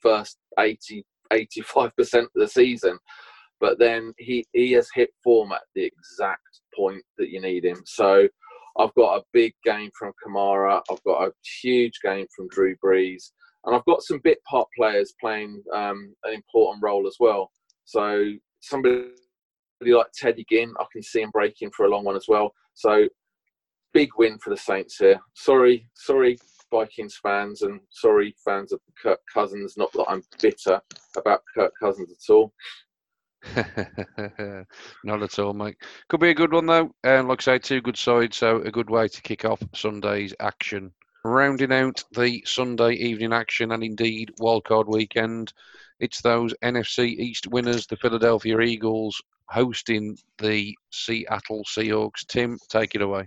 first 0.00 0.38
80 0.58 1.04
85 1.30 1.94
percent 1.96 2.24
of 2.24 2.30
the 2.40 2.48
season, 2.48 2.98
but 3.60 3.78
then 3.78 4.14
he 4.16 4.46
he 4.54 4.72
has 4.72 4.88
hit 4.94 5.10
form 5.22 5.52
at 5.52 5.60
the 5.74 5.84
exact 5.84 6.60
point 6.74 7.02
that 7.18 7.28
you 7.28 7.42
need 7.42 7.66
him. 7.66 7.82
So 7.84 8.26
I've 8.78 8.94
got 8.94 9.18
a 9.18 9.24
big 9.32 9.52
game 9.64 9.90
from 9.98 10.12
Kamara. 10.24 10.80
I've 10.90 11.02
got 11.04 11.26
a 11.26 11.32
huge 11.62 11.98
game 12.02 12.26
from 12.34 12.48
Drew 12.48 12.76
Brees. 12.84 13.30
And 13.64 13.74
I've 13.74 13.84
got 13.86 14.02
some 14.02 14.20
bit 14.22 14.38
part 14.44 14.68
players 14.76 15.14
playing 15.20 15.62
um, 15.74 16.14
an 16.24 16.32
important 16.32 16.82
role 16.82 17.06
as 17.06 17.16
well. 17.18 17.50
So 17.84 18.24
somebody 18.60 19.08
like 19.84 20.06
Teddy 20.14 20.44
Ginn, 20.48 20.72
I 20.78 20.84
can 20.92 21.02
see 21.02 21.22
him 21.22 21.30
breaking 21.32 21.70
for 21.76 21.86
a 21.86 21.88
long 21.88 22.04
one 22.04 22.16
as 22.16 22.26
well. 22.28 22.52
So 22.74 23.08
big 23.92 24.10
win 24.16 24.38
for 24.38 24.50
the 24.50 24.56
Saints 24.56 24.96
here. 24.98 25.20
Sorry, 25.34 25.88
sorry, 25.94 26.38
Vikings 26.70 27.18
fans, 27.22 27.62
and 27.62 27.80
sorry, 27.90 28.34
fans 28.44 28.72
of 28.72 28.80
Kirk 29.02 29.20
Cousins. 29.32 29.74
Not 29.76 29.92
that 29.92 30.06
I'm 30.08 30.22
bitter 30.40 30.80
about 31.16 31.42
Kirk 31.54 31.72
Cousins 31.80 32.12
at 32.12 32.32
all. 32.32 32.52
Not 35.04 35.22
at 35.22 35.38
all, 35.38 35.54
mate. 35.54 35.76
Could 36.08 36.20
be 36.20 36.30
a 36.30 36.34
good 36.34 36.52
one 36.52 36.66
though. 36.66 36.90
And 37.04 37.28
like 37.28 37.40
I 37.40 37.42
say, 37.42 37.58
two 37.58 37.80
good 37.80 37.96
sides, 37.96 38.36
so 38.36 38.60
a 38.62 38.70
good 38.70 38.90
way 38.90 39.08
to 39.08 39.22
kick 39.22 39.44
off 39.44 39.62
Sunday's 39.74 40.34
action. 40.40 40.92
Rounding 41.24 41.72
out 41.72 42.02
the 42.12 42.42
Sunday 42.46 42.92
evening 42.92 43.32
action 43.32 43.72
and 43.72 43.82
indeed 43.82 44.32
wildcard 44.40 44.86
weekend, 44.86 45.52
it's 46.00 46.22
those 46.22 46.54
NFC 46.62 47.18
East 47.18 47.48
winners, 47.48 47.86
the 47.86 47.96
Philadelphia 47.96 48.60
Eagles, 48.60 49.20
hosting 49.46 50.16
the 50.38 50.76
Seattle 50.90 51.64
Seahawks. 51.64 52.26
Tim, 52.26 52.58
take 52.68 52.94
it 52.94 53.02
away. 53.02 53.24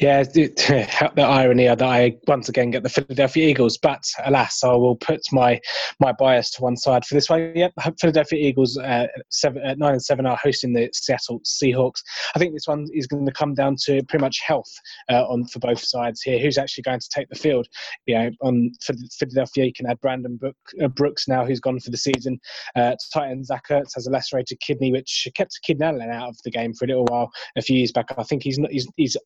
Yeah, 0.00 0.22
the 0.22 1.14
irony 1.26 1.66
that 1.66 1.82
I 1.82 2.16
once 2.26 2.48
again 2.48 2.70
get 2.70 2.82
the 2.82 2.88
Philadelphia 2.88 3.48
Eagles, 3.48 3.78
but 3.78 4.02
alas, 4.24 4.64
I 4.64 4.72
will 4.72 4.96
put 4.96 5.20
my 5.32 5.60
my 6.00 6.12
bias 6.12 6.50
to 6.52 6.62
one 6.62 6.76
side 6.76 7.04
for 7.04 7.14
this 7.14 7.28
one. 7.28 7.52
Yep, 7.54 7.72
Philadelphia 8.00 8.38
Eagles 8.38 8.78
uh, 8.78 9.06
seven, 9.30 9.62
uh, 9.64 9.74
nine 9.76 9.92
and 9.92 10.02
seven 10.02 10.26
are 10.26 10.38
hosting 10.42 10.72
the 10.72 10.88
Seattle 10.92 11.40
Seahawks. 11.40 12.02
I 12.34 12.38
think 12.38 12.54
this 12.54 12.66
one 12.66 12.86
is 12.92 13.06
going 13.06 13.26
to 13.26 13.32
come 13.32 13.54
down 13.54 13.76
to 13.84 14.02
pretty 14.04 14.22
much 14.22 14.40
health 14.40 14.70
uh, 15.10 15.24
on 15.28 15.46
for 15.46 15.58
both 15.58 15.80
sides 15.80 16.22
here. 16.22 16.38
Who's 16.38 16.58
actually 16.58 16.82
going 16.82 17.00
to 17.00 17.08
take 17.14 17.28
the 17.28 17.38
field? 17.38 17.66
You 18.06 18.18
know, 18.18 18.30
on 18.42 18.72
for 18.84 18.94
Philadelphia, 19.18 19.66
you 19.66 19.72
can 19.72 19.86
add 19.86 20.00
Brandon 20.00 20.38
uh, 20.82 20.88
Brooks 20.88 21.28
now, 21.28 21.44
who's 21.44 21.60
gone 21.60 21.80
for 21.80 21.90
the 21.90 21.96
season. 21.96 22.40
Uh, 22.76 22.94
Titan 23.12 23.44
Zach 23.44 23.64
Ertz 23.70 23.94
has 23.94 24.06
a 24.06 24.10
lacerated 24.10 24.58
kidney, 24.60 24.90
which 24.90 25.28
kept 25.34 25.58
Keenan 25.62 25.96
Allen 25.96 26.10
out 26.10 26.28
of 26.28 26.38
the 26.44 26.50
game 26.50 26.74
for 26.74 26.84
a 26.84 26.88
little 26.88 27.04
while 27.04 27.30
a 27.56 27.62
few 27.62 27.76
years 27.76 27.92
back. 27.92 28.06
I 28.16 28.22
think 28.22 28.42
he's 28.42 28.58
not 28.58 28.70
he's, 28.70 28.88
he's 28.96 29.16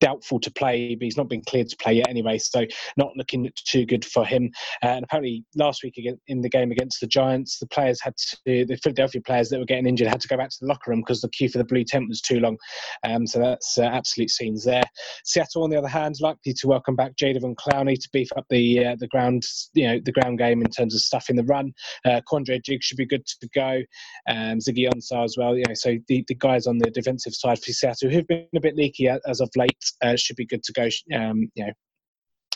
doubtful 0.00 0.40
to 0.40 0.50
play, 0.50 0.94
but 0.94 1.04
he's 1.04 1.16
not 1.16 1.28
been 1.28 1.42
cleared 1.42 1.68
to 1.68 1.76
play 1.76 1.94
yet 1.94 2.08
anyway, 2.08 2.38
so 2.38 2.64
not 2.96 3.16
looking 3.16 3.50
too 3.66 3.86
good 3.86 4.04
for 4.04 4.24
him. 4.24 4.50
Uh, 4.82 4.88
and 4.88 5.04
apparently, 5.04 5.44
last 5.54 5.82
week 5.82 5.98
in 6.26 6.40
the 6.40 6.48
game 6.48 6.70
against 6.70 7.00
the 7.00 7.06
Giants, 7.06 7.58
the 7.58 7.66
players 7.66 8.00
had 8.00 8.14
to, 8.16 8.64
the 8.64 8.78
Philadelphia 8.82 9.20
players 9.20 9.48
that 9.48 9.58
were 9.58 9.64
getting 9.64 9.86
injured 9.86 10.08
had 10.08 10.20
to 10.20 10.28
go 10.28 10.36
back 10.36 10.50
to 10.50 10.56
the 10.60 10.66
locker 10.66 10.90
room 10.90 11.00
because 11.00 11.20
the 11.20 11.28
queue 11.28 11.48
for 11.48 11.58
the 11.58 11.64
blue 11.64 11.84
tent 11.84 12.08
was 12.08 12.20
too 12.20 12.40
long. 12.40 12.56
Um, 13.04 13.26
so 13.26 13.38
that's 13.38 13.78
uh, 13.78 13.82
absolute 13.82 14.30
scenes 14.30 14.64
there. 14.64 14.82
Seattle, 15.24 15.64
on 15.64 15.70
the 15.70 15.78
other 15.78 15.88
hand, 15.88 16.16
likely 16.20 16.52
to 16.54 16.66
welcome 16.66 16.96
back 16.96 17.16
Jadeveon 17.16 17.54
Clowney 17.56 17.98
to 17.98 18.08
beef 18.12 18.28
up 18.36 18.46
the 18.50 18.84
uh, 18.84 18.96
the 18.98 19.08
ground, 19.08 19.44
you 19.74 19.86
know, 19.86 20.00
the 20.04 20.12
ground 20.12 20.38
game 20.38 20.62
in 20.62 20.70
terms 20.70 20.94
of 20.94 21.00
stuff 21.00 21.30
in 21.30 21.36
the 21.36 21.44
run. 21.44 21.72
Uh, 22.04 22.20
Quandre 22.30 22.62
Diggs 22.62 22.86
should 22.86 22.98
be 22.98 23.06
good 23.06 23.26
to 23.26 23.48
go. 23.54 23.82
Um, 24.28 24.58
Ziggy 24.58 24.88
Ansah 24.88 25.24
as 25.24 25.36
well. 25.38 25.56
You 25.56 25.64
know, 25.66 25.74
so 25.74 25.96
the, 26.08 26.24
the 26.28 26.34
guys 26.34 26.66
on 26.66 26.78
the 26.78 26.90
defensive 26.90 27.34
side 27.34 27.62
for 27.62 27.72
Seattle 27.72 28.10
who've 28.10 28.26
been 28.26 28.46
a 28.54 28.60
bit 28.60 28.76
leaky 28.76 29.08
as 29.08 29.40
of 29.40 29.50
late 29.56 29.85
uh, 30.02 30.16
should 30.16 30.36
be 30.36 30.46
good 30.46 30.62
to 30.64 30.72
go. 30.72 30.88
Um, 31.14 31.50
you 31.54 31.66
know, 31.66 31.72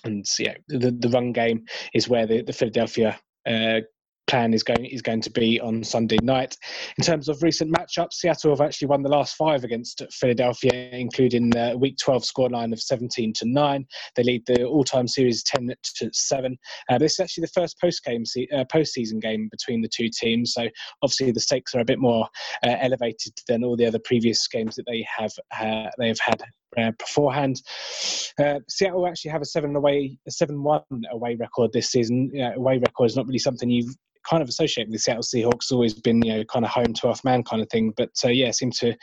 and 0.05 0.25
yeah, 0.39 0.55
the 0.69 0.91
the 0.91 1.09
run 1.09 1.33
game 1.33 1.65
is 1.95 2.09
where 2.09 2.27
the 2.27 2.43
the 2.43 2.53
Philadelphia 2.53 3.19
uh, 3.47 3.81
plan 4.31 4.55
is 4.55 4.63
going 4.63 4.87
is 4.87 5.03
going 5.03 5.21
to 5.21 5.31
be 5.31 5.61
on 5.61 5.83
Sunday 5.83 6.19
night. 6.23 6.57
In 6.99 7.05
terms 7.05 7.29
of 7.29 7.43
recent 7.43 7.75
matchups, 7.75 8.13
Seattle 8.13 8.53
have 8.53 8.61
actually 8.61 8.87
won 8.87 9.03
the 9.03 9.09
last 9.09 9.35
five 9.35 9.65
against 9.65 10.03
Philadelphia, 10.13 10.91
including 10.93 11.51
the 11.51 11.77
Week 11.77 11.97
12 11.99 12.23
scoreline 12.23 12.73
of 12.73 12.81
17 12.81 13.33
to 13.35 13.45
nine. 13.47 13.85
They 14.15 14.23
lead 14.23 14.47
the 14.47 14.65
all-time 14.65 15.09
series 15.09 15.43
10 15.43 15.75
to 15.97 16.11
seven. 16.13 16.57
Uh, 16.89 16.99
this 16.99 17.15
is 17.15 17.21
actually 17.21 17.43
the 17.43 17.61
first 17.61 17.81
post-game 17.81 18.25
se- 18.25 18.49
uh, 18.55 18.65
postseason 18.73 19.21
game 19.21 19.49
between 19.51 19.83
the 19.83 19.89
two 19.89 20.09
teams, 20.09 20.55
so 20.55 20.69
obviously 21.03 21.33
the 21.33 21.41
stakes 21.41 21.75
are 21.75 21.81
a 21.81 21.85
bit 21.85 21.99
more 21.99 22.29
uh, 22.65 22.77
elevated 22.81 23.33
than 23.49 23.65
all 23.65 23.77
the 23.77 23.87
other 23.87 24.01
previous 24.05 24.47
games 24.47 24.77
that 24.77 24.87
they 24.87 25.05
have 25.19 25.33
uh, 25.61 25.91
they 25.99 26.07
have 26.07 26.21
had 26.21 26.41
uh, 26.79 26.93
beforehand. 26.93 27.61
Uh, 28.39 28.61
Seattle 28.69 29.09
actually 29.09 29.33
have 29.33 29.43
a 29.43 29.47
seven 29.47 29.75
away, 29.75 30.19
a 30.29 30.31
seven-one 30.31 30.83
away 31.11 31.35
record 31.35 31.73
this 31.73 31.91
season. 31.91 32.31
Uh, 32.41 32.55
away 32.55 32.79
record 32.79 33.07
is 33.07 33.17
not 33.17 33.27
really 33.27 33.41
something 33.41 33.69
you've 33.69 33.97
kind 34.29 34.43
of 34.43 34.49
associate 34.49 34.89
with 34.89 34.95
the 34.95 34.99
Seattle 34.99 35.23
Seahawks. 35.23 35.65
has 35.65 35.73
Always 35.73 35.95
been 35.95 36.23
you 36.23 36.37
know 36.37 36.45
kind 36.45 36.65
of 36.65 36.71
home 36.71 36.87
12th 36.87 37.25
man 37.25 37.43
kind 37.43 37.63
of 37.63 37.69
thing, 37.69 37.93
but 37.97 38.11
uh, 38.25 38.29
yeah, 38.29 38.51
seem 38.51 38.71
to 38.73 38.95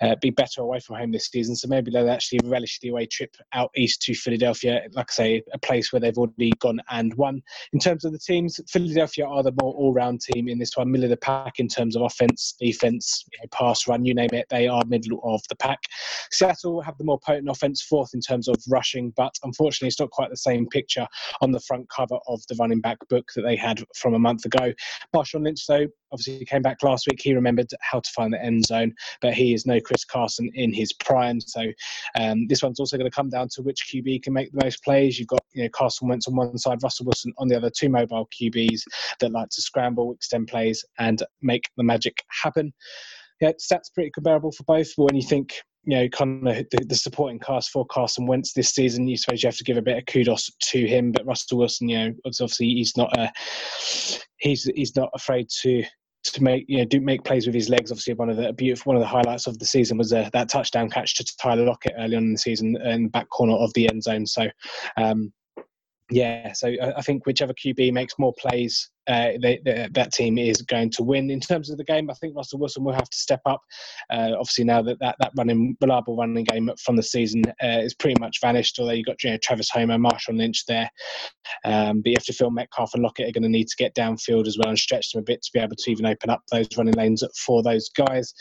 uh, 0.00 0.16
be 0.20 0.30
better 0.30 0.62
away 0.62 0.80
from 0.80 0.96
home 0.96 1.12
this 1.12 1.26
season. 1.26 1.56
So 1.56 1.68
maybe 1.68 1.90
they'll 1.90 2.10
actually 2.10 2.40
relish 2.44 2.78
the 2.80 2.88
away 2.88 3.06
trip 3.06 3.36
out 3.52 3.70
east 3.76 4.02
to 4.02 4.14
Philadelphia. 4.14 4.82
Like 4.92 5.10
I 5.10 5.12
say, 5.12 5.42
a 5.52 5.58
place 5.58 5.92
where 5.92 6.00
they've 6.00 6.16
already 6.16 6.52
gone 6.60 6.80
and 6.90 7.14
won. 7.14 7.42
In 7.72 7.78
terms 7.78 8.04
of 8.04 8.12
the 8.12 8.18
teams, 8.18 8.60
Philadelphia 8.68 9.26
are 9.26 9.42
the 9.42 9.54
more 9.60 9.74
all-round 9.74 10.20
team 10.20 10.48
in 10.48 10.58
this 10.58 10.76
one, 10.76 10.90
middle 10.90 11.04
of 11.04 11.10
the 11.10 11.16
pack 11.16 11.58
in 11.58 11.68
terms 11.68 11.96
of 11.96 12.02
offense, 12.02 12.54
defense, 12.60 13.24
you 13.32 13.38
know, 13.40 13.48
pass, 13.52 13.86
run, 13.86 14.04
you 14.04 14.14
name 14.14 14.30
it. 14.32 14.46
They 14.50 14.68
are 14.68 14.84
middle 14.86 15.20
of 15.24 15.42
the 15.48 15.56
pack. 15.56 15.80
Seattle 16.30 16.80
have 16.80 16.96
the 16.98 17.04
more 17.04 17.18
potent 17.18 17.48
offense, 17.48 17.82
fourth 17.82 18.10
in 18.14 18.20
terms 18.20 18.48
of 18.48 18.56
rushing, 18.68 19.12
but 19.16 19.34
unfortunately, 19.42 19.88
it's 19.88 20.00
not 20.00 20.10
quite 20.10 20.30
the 20.30 20.36
same 20.36 20.66
picture 20.68 21.06
on 21.40 21.52
the 21.52 21.60
front 21.60 21.88
cover 21.90 22.18
of 22.26 22.40
the 22.48 22.56
running 22.58 22.80
back 22.80 22.98
book 23.08 23.30
that 23.34 23.42
they 23.42 23.56
had 23.56 23.82
from 23.94 24.14
a 24.14 24.18
month 24.18 24.44
ago. 24.44 24.61
Marshawn 25.14 25.44
Lynch, 25.44 25.66
though, 25.66 25.86
obviously 26.12 26.44
came 26.44 26.62
back 26.62 26.82
last 26.82 27.06
week. 27.06 27.20
He 27.22 27.34
remembered 27.34 27.70
how 27.80 28.00
to 28.00 28.10
find 28.10 28.32
the 28.32 28.42
end 28.42 28.64
zone, 28.66 28.94
but 29.20 29.34
he 29.34 29.54
is 29.54 29.66
no 29.66 29.80
Chris 29.80 30.04
Carson 30.04 30.50
in 30.54 30.72
his 30.72 30.92
prime. 30.92 31.40
So 31.40 31.64
um, 32.18 32.46
this 32.48 32.62
one's 32.62 32.80
also 32.80 32.96
going 32.96 33.10
to 33.10 33.14
come 33.14 33.30
down 33.30 33.48
to 33.52 33.62
which 33.62 33.90
QB 33.92 34.22
can 34.22 34.32
make 34.32 34.52
the 34.52 34.64
most 34.64 34.84
plays. 34.84 35.18
You've 35.18 35.28
got 35.28 35.44
you 35.52 35.62
know 35.64 35.70
Carson 35.70 36.08
Wentz 36.08 36.28
on 36.28 36.36
one 36.36 36.58
side, 36.58 36.82
Russell 36.82 37.06
Wilson 37.06 37.32
on 37.38 37.48
the 37.48 37.56
other, 37.56 37.70
two 37.70 37.88
mobile 37.88 38.28
QBs 38.28 38.82
that 39.20 39.32
like 39.32 39.48
to 39.50 39.62
scramble, 39.62 40.12
extend 40.12 40.48
plays, 40.48 40.84
and 40.98 41.22
make 41.40 41.70
the 41.76 41.84
magic 41.84 42.22
happen. 42.42 42.72
Yeah, 43.40 43.52
stats 43.52 43.92
pretty 43.92 44.10
comparable 44.10 44.52
for 44.52 44.62
both. 44.64 44.94
But 44.96 45.04
when 45.04 45.16
you 45.16 45.26
think 45.26 45.54
you 45.84 45.96
know, 45.96 46.08
kind 46.08 46.46
of 46.46 46.56
the, 46.70 46.84
the, 46.86 46.94
supporting 46.94 47.40
cast 47.40 47.70
for 47.70 47.84
Carson 47.86 48.26
Wentz 48.26 48.52
this 48.52 48.70
season. 48.70 49.08
You 49.08 49.16
suppose 49.16 49.42
you 49.42 49.48
have 49.48 49.56
to 49.56 49.64
give 49.64 49.76
a 49.76 49.82
bit 49.82 49.98
of 49.98 50.06
kudos 50.06 50.50
to 50.70 50.86
him, 50.86 51.10
but 51.10 51.26
Russell 51.26 51.58
Wilson, 51.58 51.88
you 51.88 51.98
know, 51.98 52.14
obviously 52.24 52.66
he's 52.66 52.96
not 52.96 53.16
a, 53.18 53.32
he's 54.38 54.64
he's 54.74 54.94
not 54.94 55.10
afraid 55.14 55.48
to 55.62 55.84
to 56.24 56.42
make 56.42 56.64
you 56.68 56.78
know 56.78 56.84
do 56.84 57.00
make 57.00 57.24
plays 57.24 57.46
with 57.46 57.54
his 57.54 57.68
legs. 57.68 57.90
Obviously, 57.90 58.14
one 58.14 58.30
of 58.30 58.36
the 58.36 58.52
beautiful 58.52 58.90
one 58.90 58.96
of 58.96 59.02
the 59.02 59.08
highlights 59.08 59.46
of 59.46 59.58
the 59.58 59.66
season 59.66 59.98
was 59.98 60.12
uh, 60.12 60.30
that 60.32 60.48
touchdown 60.48 60.88
catch 60.88 61.16
to 61.16 61.36
Tyler 61.40 61.64
Lockett 61.64 61.94
early 61.98 62.16
on 62.16 62.24
in 62.24 62.32
the 62.32 62.38
season 62.38 62.76
in 62.84 63.04
the 63.04 63.10
back 63.10 63.28
corner 63.28 63.54
of 63.54 63.72
the 63.74 63.88
end 63.88 64.02
zone. 64.02 64.26
So. 64.26 64.48
Um, 64.96 65.32
yeah, 66.12 66.52
so 66.52 66.74
I 66.96 67.02
think 67.02 67.26
whichever 67.26 67.54
QB 67.54 67.92
makes 67.92 68.18
more 68.18 68.34
plays 68.38 68.90
uh, 69.08 69.32
they, 69.40 69.60
they, 69.64 69.88
that 69.92 70.12
team 70.12 70.38
is 70.38 70.62
going 70.62 70.90
to 70.90 71.02
win. 71.02 71.30
In 71.30 71.40
terms 71.40 71.70
of 71.70 71.78
the 71.78 71.84
game, 71.84 72.08
I 72.08 72.14
think 72.14 72.36
Russell 72.36 72.60
Wilson 72.60 72.84
will 72.84 72.92
have 72.92 73.10
to 73.10 73.16
step 73.16 73.40
up. 73.46 73.60
Uh, 74.10 74.30
obviously, 74.38 74.64
now 74.64 74.80
that, 74.82 74.98
that 75.00 75.16
that 75.18 75.32
running 75.36 75.76
reliable 75.80 76.16
running 76.16 76.44
game 76.44 76.70
from 76.84 76.96
the 76.96 77.02
season 77.02 77.42
uh, 77.62 77.80
is 77.80 77.94
pretty 77.94 78.20
much 78.20 78.38
vanished. 78.40 78.78
Although 78.78 78.92
you've 78.92 79.06
got 79.06 79.22
you 79.24 79.30
know, 79.30 79.38
Travis 79.42 79.70
Homer, 79.70 79.98
Marshawn 79.98 80.38
Lynch 80.38 80.64
there, 80.66 80.88
um, 81.64 82.00
but 82.00 82.10
you 82.10 82.16
have 82.16 82.26
to 82.26 82.32
feel 82.32 82.50
Metcalf 82.50 82.94
and 82.94 83.02
Lockett 83.02 83.28
are 83.28 83.32
going 83.32 83.42
to 83.42 83.48
need 83.48 83.68
to 83.68 83.76
get 83.76 83.94
downfield 83.96 84.46
as 84.46 84.56
well 84.58 84.68
and 84.68 84.78
stretch 84.78 85.12
them 85.12 85.20
a 85.20 85.24
bit 85.24 85.42
to 85.42 85.50
be 85.52 85.60
able 85.60 85.76
to 85.76 85.90
even 85.90 86.06
open 86.06 86.30
up 86.30 86.42
those 86.52 86.68
running 86.76 86.94
lanes 86.94 87.24
for 87.44 87.62
those 87.62 87.88
guys. 87.88 88.32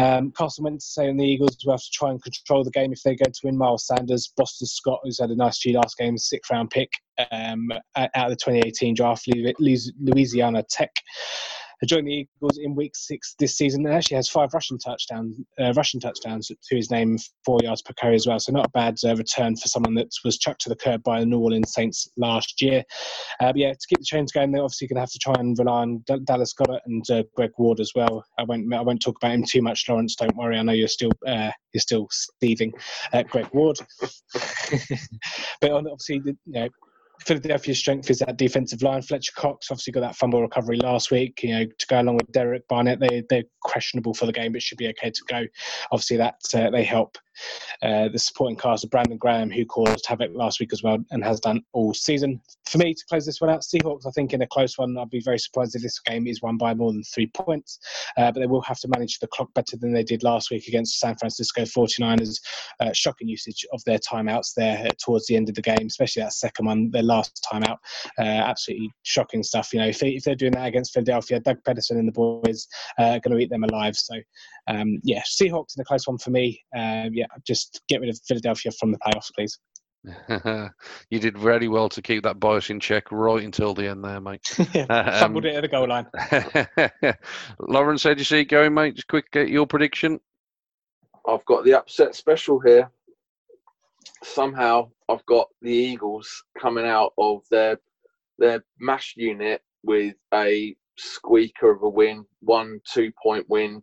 Um, 0.00 0.32
Carson 0.32 0.64
went 0.64 0.80
to 0.80 0.86
say 0.86 1.10
on 1.10 1.18
the 1.18 1.26
Eagles 1.26 1.58
will 1.62 1.74
have 1.74 1.80
to 1.80 1.90
try 1.92 2.10
and 2.10 2.22
control 2.22 2.64
the 2.64 2.70
game 2.70 2.90
if 2.90 3.02
they 3.02 3.14
go 3.14 3.24
to 3.24 3.40
win. 3.44 3.58
Miles 3.58 3.86
Sanders, 3.86 4.32
Boston 4.34 4.66
Scott, 4.66 5.00
who's 5.02 5.20
had 5.20 5.28
a 5.28 5.36
nice 5.36 5.60
few 5.60 5.74
last 5.74 5.98
games, 5.98 6.26
sixth 6.26 6.50
round 6.50 6.70
pick 6.70 6.88
um, 7.30 7.70
out 7.96 8.08
of 8.14 8.30
the 8.30 8.36
2018 8.36 8.94
draft, 8.94 9.26
Louisiana 9.98 10.64
Tech 10.70 10.90
joined 11.86 12.06
the 12.06 12.12
Eagles 12.12 12.58
in 12.58 12.74
Week 12.74 12.94
Six 12.94 13.34
this 13.38 13.56
season, 13.56 13.86
and 13.86 13.94
actually 13.94 14.16
has 14.16 14.28
five 14.28 14.52
rushing 14.52 14.78
touchdowns, 14.78 15.36
uh, 15.58 15.72
rushing 15.74 16.00
touchdowns 16.00 16.48
to 16.48 16.76
his 16.76 16.90
name, 16.90 17.16
four 17.44 17.58
yards 17.62 17.82
per 17.82 17.94
carry 17.94 18.14
as 18.14 18.26
well. 18.26 18.38
So 18.38 18.52
not 18.52 18.66
a 18.66 18.70
bad 18.70 18.96
uh, 19.04 19.16
return 19.16 19.56
for 19.56 19.68
someone 19.68 19.94
that 19.94 20.08
was 20.24 20.38
chucked 20.38 20.60
to 20.62 20.68
the 20.68 20.76
curb 20.76 21.02
by 21.02 21.20
the 21.20 21.26
New 21.26 21.38
Orleans 21.38 21.72
Saints 21.72 22.08
last 22.16 22.60
year. 22.60 22.84
Uh, 23.40 23.52
yeah, 23.56 23.72
to 23.72 23.86
keep 23.88 23.98
the 23.98 24.04
chains 24.04 24.32
going, 24.32 24.52
they're 24.52 24.62
obviously 24.62 24.88
going 24.88 24.96
to 24.96 25.00
have 25.00 25.10
to 25.10 25.18
try 25.18 25.34
and 25.38 25.58
rely 25.58 25.82
on 25.82 26.04
D- 26.06 26.20
Dallas 26.24 26.52
Goedert 26.54 26.80
and 26.86 27.10
uh, 27.10 27.22
Greg 27.34 27.52
Ward 27.58 27.80
as 27.80 27.92
well. 27.94 28.24
I 28.38 28.44
won't, 28.44 28.72
I 28.72 28.82
won't 28.82 29.02
talk 29.02 29.16
about 29.16 29.32
him 29.32 29.44
too 29.44 29.62
much, 29.62 29.88
Lawrence. 29.88 30.16
Don't 30.16 30.36
worry, 30.36 30.58
I 30.58 30.62
know 30.62 30.72
you're 30.72 30.88
still 30.88 31.12
uh, 31.26 31.50
you're 31.72 31.80
still 31.80 32.08
thieving 32.40 32.72
Greg 33.28 33.48
Ward. 33.52 33.78
but 35.60 35.70
obviously, 35.70 36.22
you 36.24 36.36
know 36.46 36.68
Philadelphia's 37.24 37.78
strength 37.78 38.10
is 38.10 38.18
that 38.20 38.36
defensive 38.36 38.82
line. 38.82 39.02
Fletcher 39.02 39.32
Cox 39.36 39.70
obviously 39.70 39.92
got 39.92 40.00
that 40.00 40.16
fumble 40.16 40.40
recovery 40.40 40.78
last 40.78 41.10
week. 41.10 41.42
You 41.42 41.58
know, 41.58 41.64
to 41.66 41.86
go 41.86 42.00
along 42.00 42.16
with 42.16 42.32
Derek 42.32 42.66
Barnett, 42.68 43.00
they 43.00 43.22
they're 43.28 43.44
questionable 43.62 44.14
for 44.14 44.26
the 44.26 44.32
game, 44.32 44.52
but 44.52 44.62
should 44.62 44.78
be 44.78 44.88
okay 44.88 45.10
to 45.10 45.22
go. 45.28 45.44
Obviously, 45.92 46.16
that 46.16 46.36
uh, 46.54 46.70
they 46.70 46.84
help 46.84 47.18
uh, 47.82 48.08
the 48.08 48.18
supporting 48.18 48.56
cast 48.56 48.84
of 48.84 48.90
Brandon 48.90 49.18
Graham, 49.18 49.50
who 49.50 49.64
caused 49.64 50.06
havoc 50.06 50.30
last 50.34 50.60
week 50.60 50.72
as 50.72 50.82
well 50.82 50.98
and 51.10 51.24
has 51.24 51.40
done 51.40 51.62
all 51.72 51.94
season. 51.94 52.40
For 52.68 52.78
me 52.78 52.94
to 52.94 53.04
close 53.08 53.26
this 53.26 53.40
one 53.40 53.50
out, 53.50 53.62
Seahawks, 53.62 54.06
I 54.06 54.10
think 54.10 54.32
in 54.32 54.42
a 54.42 54.46
close 54.46 54.78
one, 54.78 54.96
I'd 54.98 55.10
be 55.10 55.20
very 55.20 55.38
surprised 55.38 55.74
if 55.74 55.82
this 55.82 55.98
game 56.00 56.26
is 56.26 56.42
won 56.42 56.56
by 56.56 56.74
more 56.74 56.92
than 56.92 57.02
three 57.04 57.26
points. 57.28 57.78
Uh, 58.16 58.30
but 58.32 58.40
they 58.40 58.46
will 58.46 58.60
have 58.62 58.78
to 58.80 58.88
manage 58.88 59.18
the 59.18 59.26
clock 59.28 59.52
better 59.54 59.76
than 59.76 59.92
they 59.92 60.02
did 60.02 60.22
last 60.22 60.50
week 60.50 60.68
against 60.68 61.00
San 61.00 61.16
Francisco 61.16 61.62
49ers. 61.62 62.40
Uh, 62.80 62.92
shocking 62.92 63.28
usage 63.28 63.66
of 63.72 63.82
their 63.84 63.98
timeouts 63.98 64.54
there 64.54 64.88
towards 65.02 65.26
the 65.26 65.36
end 65.36 65.48
of 65.48 65.54
the 65.54 65.62
game, 65.62 65.86
especially 65.86 66.22
that 66.22 66.32
second 66.32 66.66
one, 66.66 66.90
their 66.90 67.02
last 67.02 67.46
timeout. 67.52 67.78
Uh, 68.18 68.22
absolutely 68.22 68.90
shocking 69.02 69.42
stuff. 69.42 69.72
You 69.72 69.80
know, 69.80 69.86
if, 69.86 69.98
they, 69.98 70.10
if 70.10 70.24
they're 70.24 70.34
doing 70.34 70.52
that 70.52 70.66
against 70.66 70.92
Philadelphia, 70.92 71.40
Doug 71.40 71.58
Pederson 71.64 71.98
and 71.98 72.08
the 72.08 72.12
boys 72.12 72.66
are 72.98 73.20
going 73.20 73.36
to 73.36 73.38
eat 73.38 73.50
them 73.50 73.64
alive. 73.64 73.96
So, 73.96 74.14
um, 74.68 75.00
yeah, 75.02 75.22
Seahawks 75.22 75.76
in 75.76 75.80
a 75.80 75.84
close 75.84 76.06
one 76.06 76.18
for 76.18 76.30
me. 76.30 76.62
Uh, 76.74 77.08
yeah, 77.12 77.26
just 77.46 77.82
get 77.88 78.00
rid 78.00 78.10
of 78.10 78.18
Philadelphia 78.26 78.72
from 78.78 78.92
the 78.92 78.98
playoffs, 78.98 79.30
please. 79.34 79.58
you 81.10 81.18
did 81.18 81.36
very 81.36 81.68
well 81.68 81.88
to 81.90 82.00
keep 82.00 82.22
that 82.22 82.40
bias 82.40 82.70
in 82.70 82.80
check 82.80 83.04
right 83.10 83.44
until 83.44 83.74
the 83.74 83.86
end 83.86 84.02
there, 84.02 84.20
mate. 84.20 84.40
yeah, 84.74 85.20
fumbled 85.20 85.44
um, 85.44 85.50
it 85.50 85.56
at 85.56 85.60
the 85.62 85.68
goal 85.68 85.88
line. 85.88 86.06
Lawrence, 87.58 88.04
how 88.04 88.14
do 88.14 88.18
you 88.18 88.24
see 88.24 88.40
it 88.40 88.46
going, 88.46 88.72
mate? 88.72 88.94
Just 88.94 89.08
quick, 89.08 89.30
get 89.30 89.48
your 89.48 89.66
prediction. 89.66 90.18
I've 91.28 91.44
got 91.44 91.64
the 91.64 91.74
upset 91.74 92.14
special 92.14 92.60
here. 92.60 92.90
Somehow, 94.22 94.90
I've 95.08 95.24
got 95.26 95.48
the 95.60 95.72
Eagles 95.72 96.44
coming 96.58 96.86
out 96.86 97.12
of 97.18 97.42
their 97.50 97.78
their 98.38 98.64
mash 98.78 99.14
unit 99.16 99.60
with 99.82 100.14
a 100.32 100.74
squeaker 100.96 101.70
of 101.70 101.82
a 101.82 101.88
win, 101.88 102.24
one 102.40 102.80
two 102.90 103.12
point 103.22 103.44
win. 103.48 103.82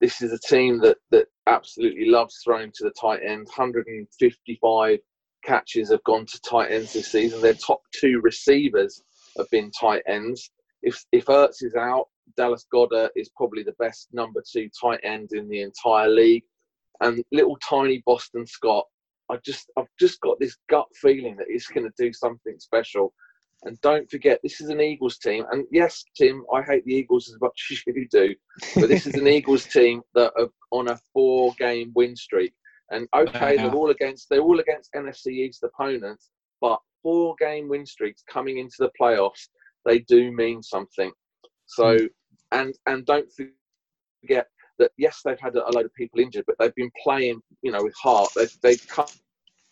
This 0.00 0.22
is 0.22 0.32
a 0.32 0.38
team 0.38 0.78
that 0.80 0.96
that 1.10 1.26
absolutely 1.46 2.08
loves 2.08 2.40
throwing 2.42 2.72
to 2.74 2.84
the 2.84 2.92
tight 2.98 3.20
end. 3.24 3.46
155 3.46 4.98
catches 5.44 5.90
have 5.90 6.04
gone 6.04 6.26
to 6.26 6.40
tight 6.40 6.70
ends 6.70 6.92
this 6.92 7.12
season. 7.12 7.40
Their 7.40 7.54
top 7.54 7.80
two 7.94 8.20
receivers 8.22 9.02
have 9.36 9.48
been 9.50 9.70
tight 9.70 10.02
ends. 10.06 10.50
If 10.82 11.04
if 11.12 11.26
Ertz 11.26 11.62
is 11.62 11.74
out, 11.74 12.06
Dallas 12.36 12.66
Goedert 12.72 13.10
is 13.16 13.30
probably 13.36 13.62
the 13.62 13.74
best 13.78 14.08
number 14.12 14.42
two 14.50 14.68
tight 14.80 15.00
end 15.02 15.30
in 15.32 15.48
the 15.48 15.62
entire 15.62 16.08
league. 16.08 16.44
And 17.02 17.22
little 17.32 17.56
tiny 17.56 18.02
Boston 18.06 18.46
Scott, 18.46 18.86
I 19.30 19.36
just 19.44 19.70
I've 19.76 19.86
just 19.98 20.20
got 20.20 20.38
this 20.40 20.56
gut 20.68 20.86
feeling 20.94 21.36
that 21.36 21.48
he's 21.50 21.66
going 21.66 21.86
to 21.86 22.02
do 22.02 22.12
something 22.12 22.56
special. 22.58 23.12
And 23.64 23.80
don't 23.82 24.10
forget, 24.10 24.40
this 24.42 24.60
is 24.60 24.70
an 24.70 24.80
Eagles 24.80 25.18
team. 25.18 25.44
And 25.52 25.66
yes, 25.70 26.04
Tim, 26.16 26.44
I 26.52 26.62
hate 26.62 26.84
the 26.84 26.94
Eagles 26.94 27.28
as 27.28 27.40
much 27.40 27.68
as 27.70 27.82
you 27.86 28.08
do, 28.10 28.34
but 28.74 28.88
this 28.88 29.06
is 29.06 29.14
an 29.14 29.28
Eagles 29.28 29.64
team 29.66 30.02
that 30.14 30.32
are 30.38 30.48
on 30.70 30.88
a 30.88 30.98
four-game 31.12 31.92
win 31.94 32.16
streak. 32.16 32.54
And 32.90 33.06
okay, 33.14 33.56
they're 33.56 33.70
all 33.70 33.90
against 33.90 34.28
they're 34.28 34.40
all 34.40 34.58
against 34.58 34.92
NFC 34.94 35.28
East 35.28 35.62
opponents, 35.62 36.30
but 36.60 36.80
four-game 37.04 37.68
win 37.68 37.86
streaks 37.86 38.24
coming 38.28 38.58
into 38.58 38.76
the 38.80 38.90
playoffs, 39.00 39.48
they 39.84 40.00
do 40.00 40.32
mean 40.32 40.60
something. 40.60 41.12
So, 41.66 41.96
mm. 41.96 42.08
and 42.50 42.74
and 42.86 43.06
don't 43.06 43.30
forget 43.30 44.48
that 44.80 44.90
yes, 44.96 45.20
they've 45.24 45.38
had 45.38 45.54
a 45.54 45.70
load 45.70 45.84
of 45.84 45.94
people 45.94 46.18
injured, 46.18 46.44
but 46.48 46.56
they've 46.58 46.74
been 46.74 46.90
playing, 47.04 47.40
you 47.62 47.70
know, 47.70 47.84
with 47.84 47.94
heart. 47.94 48.30
They've 48.34 48.58
they've 48.60 48.88
come, 48.88 49.06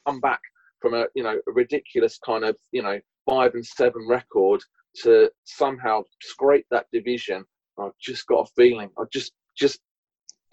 come 0.06 0.20
back 0.20 0.40
from 0.80 0.94
a 0.94 1.06
you 1.16 1.24
know 1.24 1.40
a 1.48 1.52
ridiculous 1.52 2.18
kind 2.24 2.44
of 2.44 2.56
you 2.70 2.82
know 2.82 3.00
five 3.28 3.54
and 3.54 3.64
seven 3.64 4.06
record 4.08 4.60
to 5.02 5.30
somehow 5.44 6.02
scrape 6.22 6.66
that 6.70 6.86
division. 6.92 7.44
I've 7.78 7.92
just 8.00 8.26
got 8.26 8.48
a 8.48 8.52
feeling. 8.56 8.90
I 8.98 9.04
just 9.12 9.32
just 9.56 9.80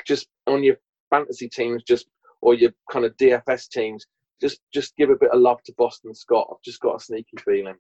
just 0.06 0.28
on 0.48 0.64
your 0.64 0.76
fantasy 1.10 1.50
teams, 1.50 1.84
just 1.84 2.08
or 2.42 2.54
your 2.54 2.72
kind 2.92 3.06
of 3.06 3.16
DFS 3.18 3.70
teams, 3.70 4.06
just 4.42 4.60
just 4.74 4.96
give 4.98 5.10
a 5.10 5.16
bit 5.16 5.32
of 5.32 5.40
love 5.40 5.62
to 5.64 5.74
Boston 5.78 6.14
Scott. 6.14 6.48
I've 6.52 6.62
just 6.64 6.82
got 6.82 7.02
a 7.02 7.04
sneaky 7.04 7.38
feeling. 7.44 7.76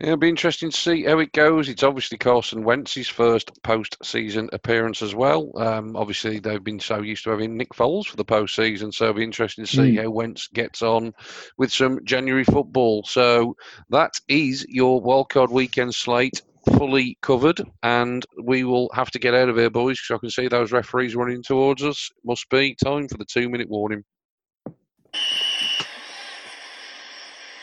Yeah, 0.00 0.08
it'll 0.08 0.18
be 0.18 0.28
interesting 0.28 0.70
to 0.70 0.76
see 0.76 1.02
how 1.02 1.18
it 1.18 1.32
goes. 1.32 1.68
It's 1.68 1.82
obviously 1.82 2.18
Carson 2.18 2.62
Wentz's 2.62 3.08
first 3.08 3.50
post-season 3.64 4.48
appearance 4.52 5.02
as 5.02 5.12
well. 5.12 5.50
Um, 5.58 5.96
obviously, 5.96 6.38
they've 6.38 6.62
been 6.62 6.78
so 6.78 7.02
used 7.02 7.24
to 7.24 7.30
having 7.30 7.56
Nick 7.56 7.70
Foles 7.70 8.06
for 8.06 8.14
the 8.16 8.24
post-season, 8.24 8.92
so 8.92 9.06
it'll 9.06 9.16
be 9.16 9.24
interesting 9.24 9.64
to 9.64 9.70
see 9.70 9.96
Mm. 9.96 10.04
how 10.04 10.10
Wentz 10.10 10.46
gets 10.54 10.82
on 10.82 11.12
with 11.56 11.72
some 11.72 11.98
January 12.04 12.44
football. 12.44 13.02
So 13.06 13.56
that 13.90 14.12
is 14.28 14.64
your 14.68 15.02
wildcard 15.02 15.50
weekend 15.50 15.92
slate 15.96 16.42
fully 16.76 17.18
covered, 17.22 17.60
and 17.82 18.24
we 18.44 18.62
will 18.62 18.88
have 18.94 19.10
to 19.10 19.18
get 19.18 19.34
out 19.34 19.48
of 19.48 19.56
here, 19.56 19.70
boys, 19.70 19.98
because 20.00 20.14
I 20.16 20.20
can 20.20 20.30
see 20.30 20.46
those 20.46 20.70
referees 20.70 21.16
running 21.16 21.42
towards 21.42 21.82
us. 21.82 22.08
Must 22.24 22.48
be 22.50 22.76
time 22.76 23.08
for 23.08 23.16
the 23.16 23.24
two-minute 23.24 23.68
warning. 23.68 24.04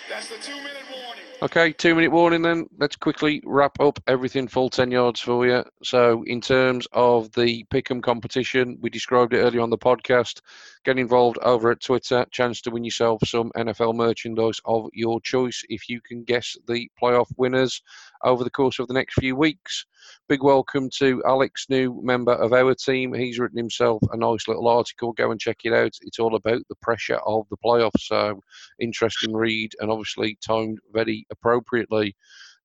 That's 0.09 0.27
the 0.27 0.38
two 0.38 0.55
minute 0.57 0.83
warning. 0.91 1.24
Okay, 1.41 1.73
two 1.73 1.93
minute 1.93 2.11
warning 2.11 2.41
then. 2.41 2.65
Let's 2.79 2.95
quickly 2.95 3.41
wrap 3.45 3.77
up 3.81 3.99
everything 4.07 4.47
full 4.47 4.69
10 4.69 4.89
yards 4.89 5.19
for 5.19 5.45
you. 5.45 5.65
So, 5.83 6.23
in 6.23 6.39
terms 6.39 6.88
of 6.93 7.29
the 7.33 7.65
Pick'em 7.65 8.01
competition, 8.01 8.77
we 8.79 8.89
described 8.89 9.33
it 9.33 9.39
earlier 9.39 9.59
on 9.59 9.69
the 9.69 9.77
podcast. 9.77 10.39
Get 10.86 10.97
involved 10.97 11.38
over 11.41 11.71
at 11.71 11.81
Twitter. 11.81 12.25
Chance 12.31 12.61
to 12.61 12.71
win 12.71 12.86
yourself 12.86 13.21
some 13.25 13.51
NFL 13.57 13.95
merchandise 13.95 14.61
of 14.63 14.89
your 14.93 15.19
choice 15.19 15.61
if 15.67 15.89
you 15.89 15.99
can 15.99 16.23
guess 16.23 16.55
the 16.67 16.89
playoff 17.01 17.27
winners 17.36 17.81
over 18.23 18.45
the 18.45 18.49
course 18.49 18.79
of 18.79 18.88
the 18.88 18.93
next 18.93 19.15
few 19.15 19.36
weeks. 19.36 19.86
Big 20.27 20.43
welcome 20.43 20.89
to 20.97 21.21
Alex, 21.25 21.67
new 21.69 22.01
member 22.03 22.33
of 22.33 22.53
our 22.53 22.73
team. 22.73 23.13
He's 23.13 23.39
written 23.39 23.57
himself 23.57 24.01
a 24.11 24.17
nice 24.17 24.47
little 24.47 24.67
article. 24.67 25.13
Go 25.13 25.31
and 25.31 25.39
check 25.39 25.59
it 25.63 25.73
out. 25.73 25.93
It's 26.01 26.19
all 26.19 26.35
about 26.35 26.61
the 26.69 26.75
pressure 26.81 27.19
of 27.25 27.45
the 27.49 27.57
playoffs. 27.57 28.01
So, 28.01 28.41
interesting 28.79 29.33
read 29.33 29.73
and 29.79 29.91
obviously 29.91 30.37
timed 30.45 30.79
very 30.91 31.25
appropriately. 31.31 32.15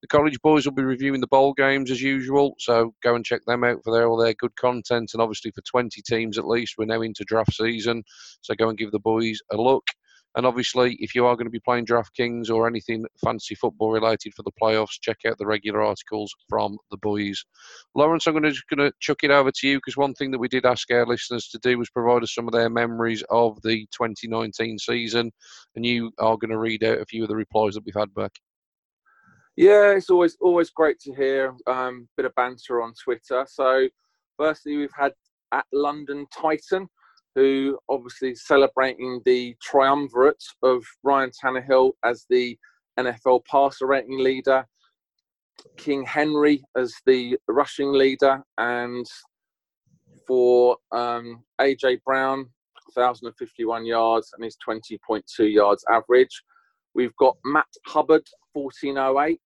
The 0.02 0.08
college 0.08 0.40
boys 0.40 0.64
will 0.64 0.72
be 0.72 0.82
reviewing 0.82 1.20
the 1.20 1.26
bowl 1.26 1.52
games 1.52 1.90
as 1.90 2.00
usual, 2.00 2.54
so 2.58 2.94
go 3.02 3.14
and 3.14 3.24
check 3.24 3.42
them 3.46 3.64
out 3.64 3.84
for 3.84 3.92
their, 3.92 4.08
all 4.08 4.16
their 4.16 4.32
good 4.32 4.56
content. 4.56 5.10
And 5.12 5.20
obviously, 5.20 5.50
for 5.50 5.60
20 5.60 6.00
teams 6.00 6.38
at 6.38 6.48
least, 6.48 6.76
we're 6.78 6.86
now 6.86 7.02
into 7.02 7.24
draft 7.24 7.52
season, 7.52 8.02
so 8.40 8.54
go 8.54 8.70
and 8.70 8.78
give 8.78 8.92
the 8.92 8.98
boys 8.98 9.38
a 9.52 9.56
look. 9.58 9.86
And 10.36 10.46
obviously, 10.46 10.96
if 11.00 11.14
you 11.14 11.26
are 11.26 11.34
going 11.34 11.46
to 11.46 11.50
be 11.50 11.60
playing 11.60 11.86
DraftKings 11.86 12.50
or 12.50 12.68
anything 12.68 13.04
fancy 13.22 13.54
football 13.56 13.90
related 13.90 14.32
for 14.34 14.42
the 14.44 14.52
playoffs, 14.62 15.00
check 15.00 15.18
out 15.26 15.38
the 15.38 15.46
regular 15.46 15.82
articles 15.82 16.32
from 16.48 16.78
the 16.90 16.96
boys. 16.98 17.44
Lawrence, 17.96 18.26
I'm 18.26 18.34
going 18.34 18.44
to, 18.44 18.62
going 18.74 18.90
to 18.90 18.96
chuck 19.00 19.24
it 19.24 19.32
over 19.32 19.50
to 19.50 19.68
you 19.68 19.78
because 19.78 19.96
one 19.96 20.14
thing 20.14 20.30
that 20.30 20.38
we 20.38 20.48
did 20.48 20.64
ask 20.66 20.90
our 20.92 21.06
listeners 21.06 21.48
to 21.48 21.58
do 21.58 21.78
was 21.78 21.90
provide 21.90 22.22
us 22.22 22.34
some 22.34 22.46
of 22.46 22.52
their 22.52 22.70
memories 22.70 23.24
of 23.30 23.60
the 23.62 23.86
2019 23.92 24.78
season, 24.78 25.32
and 25.74 25.84
you 25.84 26.12
are 26.18 26.36
going 26.36 26.50
to 26.50 26.58
read 26.58 26.84
out 26.84 27.00
a 27.00 27.06
few 27.06 27.24
of 27.24 27.28
the 27.28 27.36
replies 27.36 27.74
that 27.74 27.84
we've 27.84 27.94
had 27.94 28.14
back. 28.14 28.32
Yeah, 29.56 29.90
it's 29.90 30.10
always 30.10 30.36
always 30.40 30.70
great 30.70 31.00
to 31.00 31.14
hear 31.14 31.54
um, 31.66 32.08
bit 32.16 32.24
of 32.24 32.34
banter 32.36 32.80
on 32.80 32.94
Twitter. 32.94 33.44
So, 33.48 33.88
firstly, 34.38 34.76
we've 34.76 34.94
had 34.96 35.12
at 35.52 35.66
London 35.72 36.26
Titan, 36.32 36.88
who 37.40 37.78
obviously 37.88 38.34
celebrating 38.34 39.18
the 39.24 39.56
triumvirate 39.62 40.44
of 40.62 40.84
Ryan 41.02 41.30
Tannehill 41.30 41.92
as 42.04 42.26
the 42.28 42.58
NFL 42.98 43.46
passer 43.46 43.86
rating 43.86 44.18
leader, 44.18 44.66
King 45.78 46.04
Henry 46.04 46.62
as 46.76 46.92
the 47.06 47.38
rushing 47.48 47.92
leader, 47.92 48.42
and 48.58 49.06
for 50.26 50.76
um, 50.92 51.42
AJ 51.58 52.02
Brown, 52.04 52.44
1,051 52.92 53.86
yards 53.86 54.32
and 54.34 54.44
his 54.44 54.58
20.2 54.68 55.50
yards 55.50 55.82
average. 55.90 56.42
We've 56.94 57.16
got 57.16 57.38
Matt 57.46 57.72
Hubbard, 57.86 58.26
1408, 58.52 59.40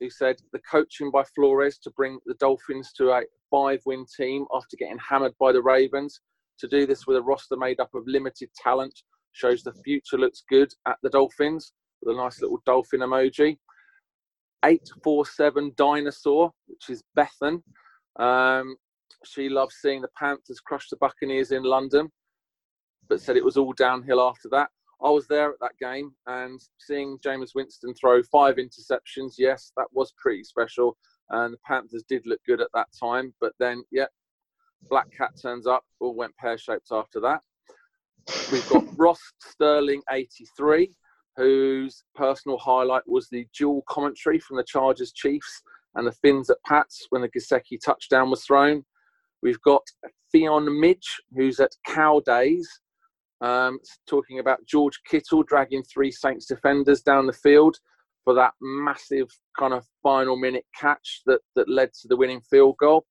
who 0.00 0.08
said 0.08 0.36
the 0.54 0.60
coaching 0.60 1.10
by 1.10 1.24
Flores 1.34 1.76
to 1.80 1.90
bring 1.90 2.18
the 2.24 2.34
Dolphins 2.40 2.94
to 2.96 3.10
a 3.10 3.22
five 3.50 3.80
win 3.84 4.06
team 4.16 4.46
after 4.54 4.78
getting 4.78 4.98
hammered 4.98 5.34
by 5.38 5.52
the 5.52 5.62
Ravens. 5.62 6.20
To 6.60 6.68
do 6.68 6.86
this 6.86 7.06
with 7.06 7.16
a 7.16 7.22
roster 7.22 7.56
made 7.56 7.80
up 7.80 7.94
of 7.94 8.04
limited 8.06 8.50
talent 8.62 8.98
shows 9.32 9.62
the 9.62 9.72
future 9.84 10.16
looks 10.16 10.44
good 10.48 10.72
at 10.86 10.96
the 11.02 11.10
Dolphins 11.10 11.72
with 12.02 12.14
a 12.14 12.18
nice 12.18 12.40
little 12.40 12.60
dolphin 12.64 13.00
emoji. 13.00 13.56
847 14.64 15.72
Dinosaur, 15.76 16.50
which 16.66 16.88
is 16.88 17.02
Bethan. 17.16 17.62
Um, 18.18 18.76
she 19.24 19.48
loves 19.48 19.76
seeing 19.76 20.00
the 20.00 20.08
Panthers 20.16 20.60
crush 20.60 20.88
the 20.88 20.96
Buccaneers 20.96 21.50
in 21.50 21.64
London, 21.64 22.10
but 23.08 23.20
said 23.20 23.36
it 23.36 23.44
was 23.44 23.56
all 23.56 23.72
downhill 23.72 24.20
after 24.20 24.48
that. 24.50 24.70
I 25.02 25.10
was 25.10 25.26
there 25.26 25.50
at 25.50 25.60
that 25.60 25.76
game 25.80 26.12
and 26.26 26.60
seeing 26.78 27.18
Jameis 27.18 27.54
Winston 27.54 27.94
throw 27.94 28.22
five 28.22 28.56
interceptions. 28.56 29.34
Yes, 29.36 29.72
that 29.76 29.86
was 29.92 30.14
pretty 30.16 30.44
special. 30.44 30.96
And 31.30 31.54
the 31.54 31.58
Panthers 31.66 32.04
did 32.08 32.22
look 32.26 32.40
good 32.46 32.60
at 32.60 32.68
that 32.74 32.88
time. 32.98 33.34
But 33.40 33.52
then, 33.58 33.82
yeah, 33.90 34.06
Black 34.88 35.06
Cat 35.16 35.32
turns 35.40 35.66
up, 35.66 35.84
all 36.00 36.14
went 36.14 36.36
pear 36.36 36.58
shaped 36.58 36.88
after 36.90 37.20
that. 37.20 37.40
We've 38.52 38.68
got 38.68 38.84
Ross 38.98 39.20
Sterling 39.40 40.02
83, 40.10 40.90
whose 41.36 42.04
personal 42.14 42.58
highlight 42.58 43.02
was 43.06 43.28
the 43.28 43.46
dual 43.56 43.82
commentary 43.88 44.38
from 44.38 44.56
the 44.56 44.64
Chargers 44.64 45.12
Chiefs 45.12 45.62
and 45.94 46.06
the 46.06 46.12
Fins 46.12 46.50
at 46.50 46.56
Pats 46.66 47.06
when 47.10 47.22
the 47.22 47.28
Gesicki 47.28 47.78
touchdown 47.84 48.30
was 48.30 48.44
thrown. 48.44 48.84
We've 49.42 49.60
got 49.62 49.82
Theon 50.32 50.80
Midge, 50.80 51.20
who's 51.36 51.60
at 51.60 51.72
Cow 51.86 52.20
Days, 52.24 52.68
um, 53.40 53.78
talking 54.08 54.38
about 54.38 54.64
George 54.66 54.98
Kittle 55.08 55.42
dragging 55.42 55.82
three 55.82 56.10
Saints 56.10 56.46
defenders 56.46 57.02
down 57.02 57.26
the 57.26 57.32
field 57.32 57.76
for 58.24 58.34
that 58.34 58.52
massive 58.60 59.28
kind 59.58 59.74
of 59.74 59.84
final 60.02 60.36
minute 60.36 60.64
catch 60.78 61.20
that, 61.26 61.40
that 61.54 61.68
led 61.68 61.92
to 61.92 62.08
the 62.08 62.16
winning 62.16 62.40
field 62.40 62.76
goal. 62.80 63.04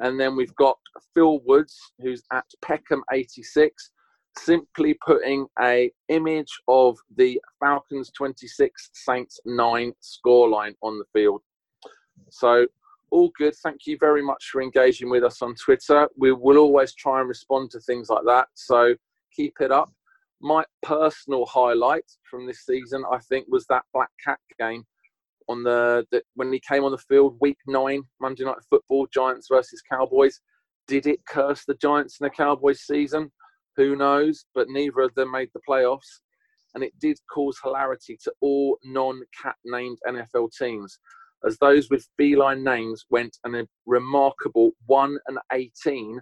And 0.00 0.18
then 0.18 0.36
we've 0.36 0.54
got 0.56 0.78
Phil 1.14 1.40
Woods, 1.40 1.78
who's 2.00 2.22
at 2.32 2.44
Peckham 2.62 3.02
86, 3.12 3.90
simply 4.38 4.96
putting 5.06 5.46
a 5.60 5.90
image 6.08 6.52
of 6.68 6.98
the 7.16 7.40
Falcons 7.60 8.10
26, 8.16 8.90
Saints 8.92 9.38
9 9.44 9.92
scoreline 10.02 10.74
on 10.82 10.98
the 10.98 11.04
field. 11.12 11.42
So 12.30 12.66
all 13.10 13.30
good. 13.38 13.54
Thank 13.62 13.86
you 13.86 13.96
very 13.98 14.22
much 14.22 14.48
for 14.50 14.60
engaging 14.60 15.08
with 15.08 15.22
us 15.22 15.40
on 15.40 15.54
Twitter. 15.54 16.08
We 16.16 16.32
will 16.32 16.58
always 16.58 16.94
try 16.94 17.20
and 17.20 17.28
respond 17.28 17.70
to 17.70 17.80
things 17.80 18.08
like 18.08 18.24
that. 18.26 18.48
So 18.54 18.94
keep 19.32 19.60
it 19.60 19.70
up. 19.70 19.92
My 20.40 20.64
personal 20.82 21.46
highlight 21.46 22.10
from 22.28 22.46
this 22.46 22.66
season, 22.66 23.04
I 23.10 23.18
think, 23.18 23.46
was 23.48 23.66
that 23.66 23.84
Black 23.94 24.10
Cat 24.22 24.40
game 24.58 24.84
on 25.48 25.62
the, 25.62 26.06
the 26.10 26.22
when 26.34 26.52
he 26.52 26.60
came 26.60 26.84
on 26.84 26.92
the 26.92 26.98
field, 26.98 27.36
week 27.40 27.58
nine, 27.66 28.02
Monday 28.20 28.44
Night 28.44 28.56
Football, 28.70 29.06
Giants 29.12 29.48
versus 29.50 29.82
Cowboys. 29.90 30.40
Did 30.86 31.06
it 31.06 31.20
curse 31.26 31.64
the 31.64 31.74
Giants 31.74 32.18
in 32.20 32.24
the 32.24 32.30
Cowboys 32.30 32.82
season? 32.82 33.30
Who 33.76 33.96
knows? 33.96 34.44
But 34.54 34.68
neither 34.68 35.00
of 35.00 35.14
them 35.14 35.32
made 35.32 35.48
the 35.54 35.60
playoffs, 35.68 36.20
and 36.74 36.84
it 36.84 36.92
did 37.00 37.18
cause 37.32 37.58
hilarity 37.62 38.18
to 38.24 38.32
all 38.40 38.78
non-cat 38.84 39.56
named 39.64 39.98
NFL 40.06 40.50
teams, 40.58 40.98
as 41.46 41.56
those 41.58 41.88
with 41.90 42.08
feline 42.16 42.62
names 42.62 43.04
went 43.10 43.36
an 43.44 43.54
a 43.54 43.64
remarkable 43.86 44.72
one 44.86 45.18
and 45.26 45.38
eighteen 45.52 46.20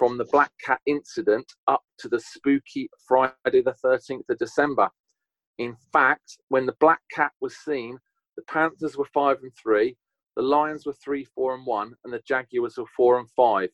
from 0.00 0.16
the 0.16 0.24
Black 0.32 0.50
Cat 0.64 0.80
incident 0.86 1.44
up 1.68 1.82
to 1.98 2.08
the 2.08 2.18
spooky 2.18 2.88
Friday 3.06 3.34
the 3.44 3.74
13th 3.84 4.30
of 4.30 4.38
December. 4.38 4.88
In 5.58 5.76
fact, 5.92 6.38
when 6.48 6.64
the 6.64 6.74
Black 6.80 7.00
Cat 7.12 7.32
was 7.42 7.54
seen, 7.58 7.98
the 8.40 8.52
Panthers 8.52 8.96
were 8.96 9.04
five 9.12 9.38
and 9.42 9.52
three, 9.54 9.96
the 10.34 10.42
Lions 10.42 10.86
were 10.86 10.94
three, 10.94 11.24
four 11.24 11.54
and 11.54 11.66
one, 11.66 11.94
and 12.04 12.12
the 12.12 12.22
Jaguars 12.26 12.78
were 12.78 12.86
four 12.96 13.18
and 13.18 13.28
five. 13.30 13.68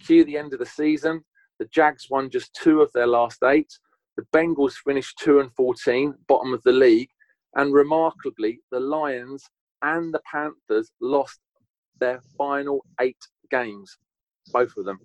Cue 0.00 0.24
the 0.24 0.38
end 0.38 0.52
of 0.52 0.60
the 0.60 0.66
season. 0.66 1.24
The 1.58 1.64
Jags 1.66 2.06
won 2.08 2.30
just 2.30 2.54
two 2.54 2.80
of 2.82 2.92
their 2.92 3.08
last 3.08 3.42
eight. 3.42 3.72
The 4.16 4.26
Bengals 4.32 4.74
finished 4.86 5.18
two 5.18 5.40
and 5.40 5.52
14, 5.54 6.14
bottom 6.28 6.54
of 6.54 6.62
the 6.62 6.72
league. 6.72 7.10
And 7.56 7.74
remarkably, 7.74 8.60
the 8.70 8.78
Lions 8.78 9.44
and 9.82 10.14
the 10.14 10.20
Panthers 10.30 10.92
lost 11.00 11.40
their 11.98 12.20
final 12.38 12.84
eight 13.00 13.18
games, 13.50 13.98
both 14.52 14.76
of 14.76 14.84
them 14.84 15.00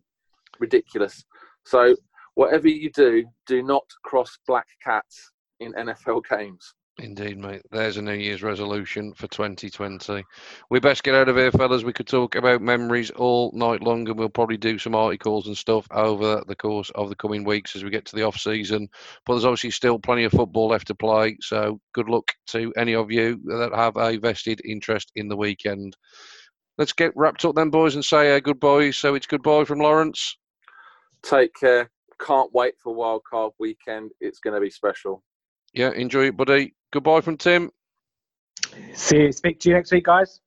ridiculous. 0.59 1.25
So 1.65 1.95
whatever 2.36 2.67
you 2.67 2.91
do, 2.91 3.25
do 3.47 3.63
not 3.63 3.86
cross 4.03 4.38
black 4.47 4.67
cats 4.83 5.31
in 5.59 5.73
NFL 5.73 6.21
games. 6.29 6.75
Indeed, 6.97 7.37
mate. 7.37 7.61
There's 7.71 7.97
a 7.97 8.01
New 8.01 8.13
Year's 8.13 8.41
resolution 8.41 9.13
for 9.13 9.27
2020. 9.27 10.23
We 10.69 10.79
best 10.79 11.03
get 11.03 11.13
out 11.13 11.27
of 11.27 11.35
here, 11.35 11.51
fellas. 11.51 11.83
We 11.83 11.91
could 11.91 12.07
talk 12.07 12.35
about 12.35 12.61
memories 12.61 13.11
all 13.11 13.51
night 13.53 13.81
long, 13.83 14.07
and 14.07 14.17
we'll 14.17 14.29
probably 14.29 14.55
do 14.55 14.79
some 14.79 14.95
articles 14.95 15.47
and 15.47 15.57
stuff 15.57 15.85
over 15.91 16.41
the 16.47 16.55
course 16.55 16.89
of 16.95 17.09
the 17.09 17.15
coming 17.15 17.43
weeks 17.43 17.75
as 17.75 17.83
we 17.83 17.89
get 17.89 18.05
to 18.05 18.15
the 18.15 18.23
off 18.23 18.37
season. 18.37 18.87
But 19.25 19.33
there's 19.33 19.43
obviously 19.43 19.71
still 19.71 19.99
plenty 19.99 20.23
of 20.23 20.31
football 20.31 20.69
left 20.69 20.87
to 20.87 20.95
play. 20.95 21.37
So 21.41 21.81
good 21.93 22.07
luck 22.07 22.31
to 22.47 22.71
any 22.77 22.95
of 22.95 23.11
you 23.11 23.41
that 23.45 23.71
have 23.75 23.97
a 23.97 24.15
vested 24.15 24.61
interest 24.63 25.11
in 25.15 25.27
the 25.27 25.37
weekend. 25.37 25.97
Let's 26.77 26.93
get 26.93 27.11
wrapped 27.15 27.43
up 27.43 27.55
then, 27.55 27.71
boys, 27.71 27.95
and 27.95 28.05
say 28.05 28.37
uh, 28.37 28.39
goodbye. 28.39 28.91
So 28.91 29.15
it's 29.15 29.27
goodbye 29.27 29.65
from 29.65 29.79
Lawrence. 29.79 30.37
Take 31.23 31.51
care. 31.59 31.91
Can't 32.21 32.53
wait 32.53 32.75
for 32.81 32.95
wildcard 32.95 33.51
weekend. 33.59 34.11
It's 34.21 34.39
going 34.39 34.53
to 34.53 34.61
be 34.61 34.69
special. 34.69 35.23
Yeah, 35.76 35.91
enjoy 35.91 36.28
it, 36.28 36.38
buddy. 36.38 36.73
Goodbye 36.91 37.21
from 37.21 37.38
Tim. 37.38 37.69
See, 38.93 39.17
you. 39.17 39.32
speak 39.34 39.59
to 39.59 39.69
you 39.69 39.76
next 39.76 39.91
week, 39.91 40.05
guys. 40.05 40.39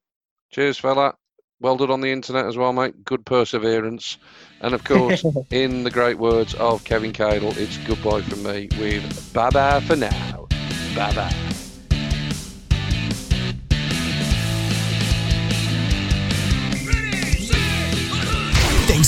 Cheers, 0.50 0.78
fella. 0.78 1.14
Well 1.60 1.76
done 1.76 1.90
on 1.90 2.00
the 2.00 2.10
internet 2.10 2.46
as 2.46 2.56
well, 2.56 2.72
mate. 2.72 3.04
Good 3.04 3.26
perseverance. 3.26 4.16
And 4.60 4.74
of 4.74 4.84
course, 4.84 5.24
in 5.50 5.84
the 5.84 5.90
great 5.90 6.18
words 6.18 6.54
of 6.54 6.84
Kevin 6.84 7.12
Cadle, 7.12 7.56
it's 7.58 7.76
goodbye 7.78 8.22
from 8.22 8.42
me 8.42 8.68
with 8.78 9.32
bye 9.34 9.50
bye 9.50 9.80
for 9.80 9.96
now. 9.96 10.48
Bye 10.94 11.14
bye. 11.14 11.47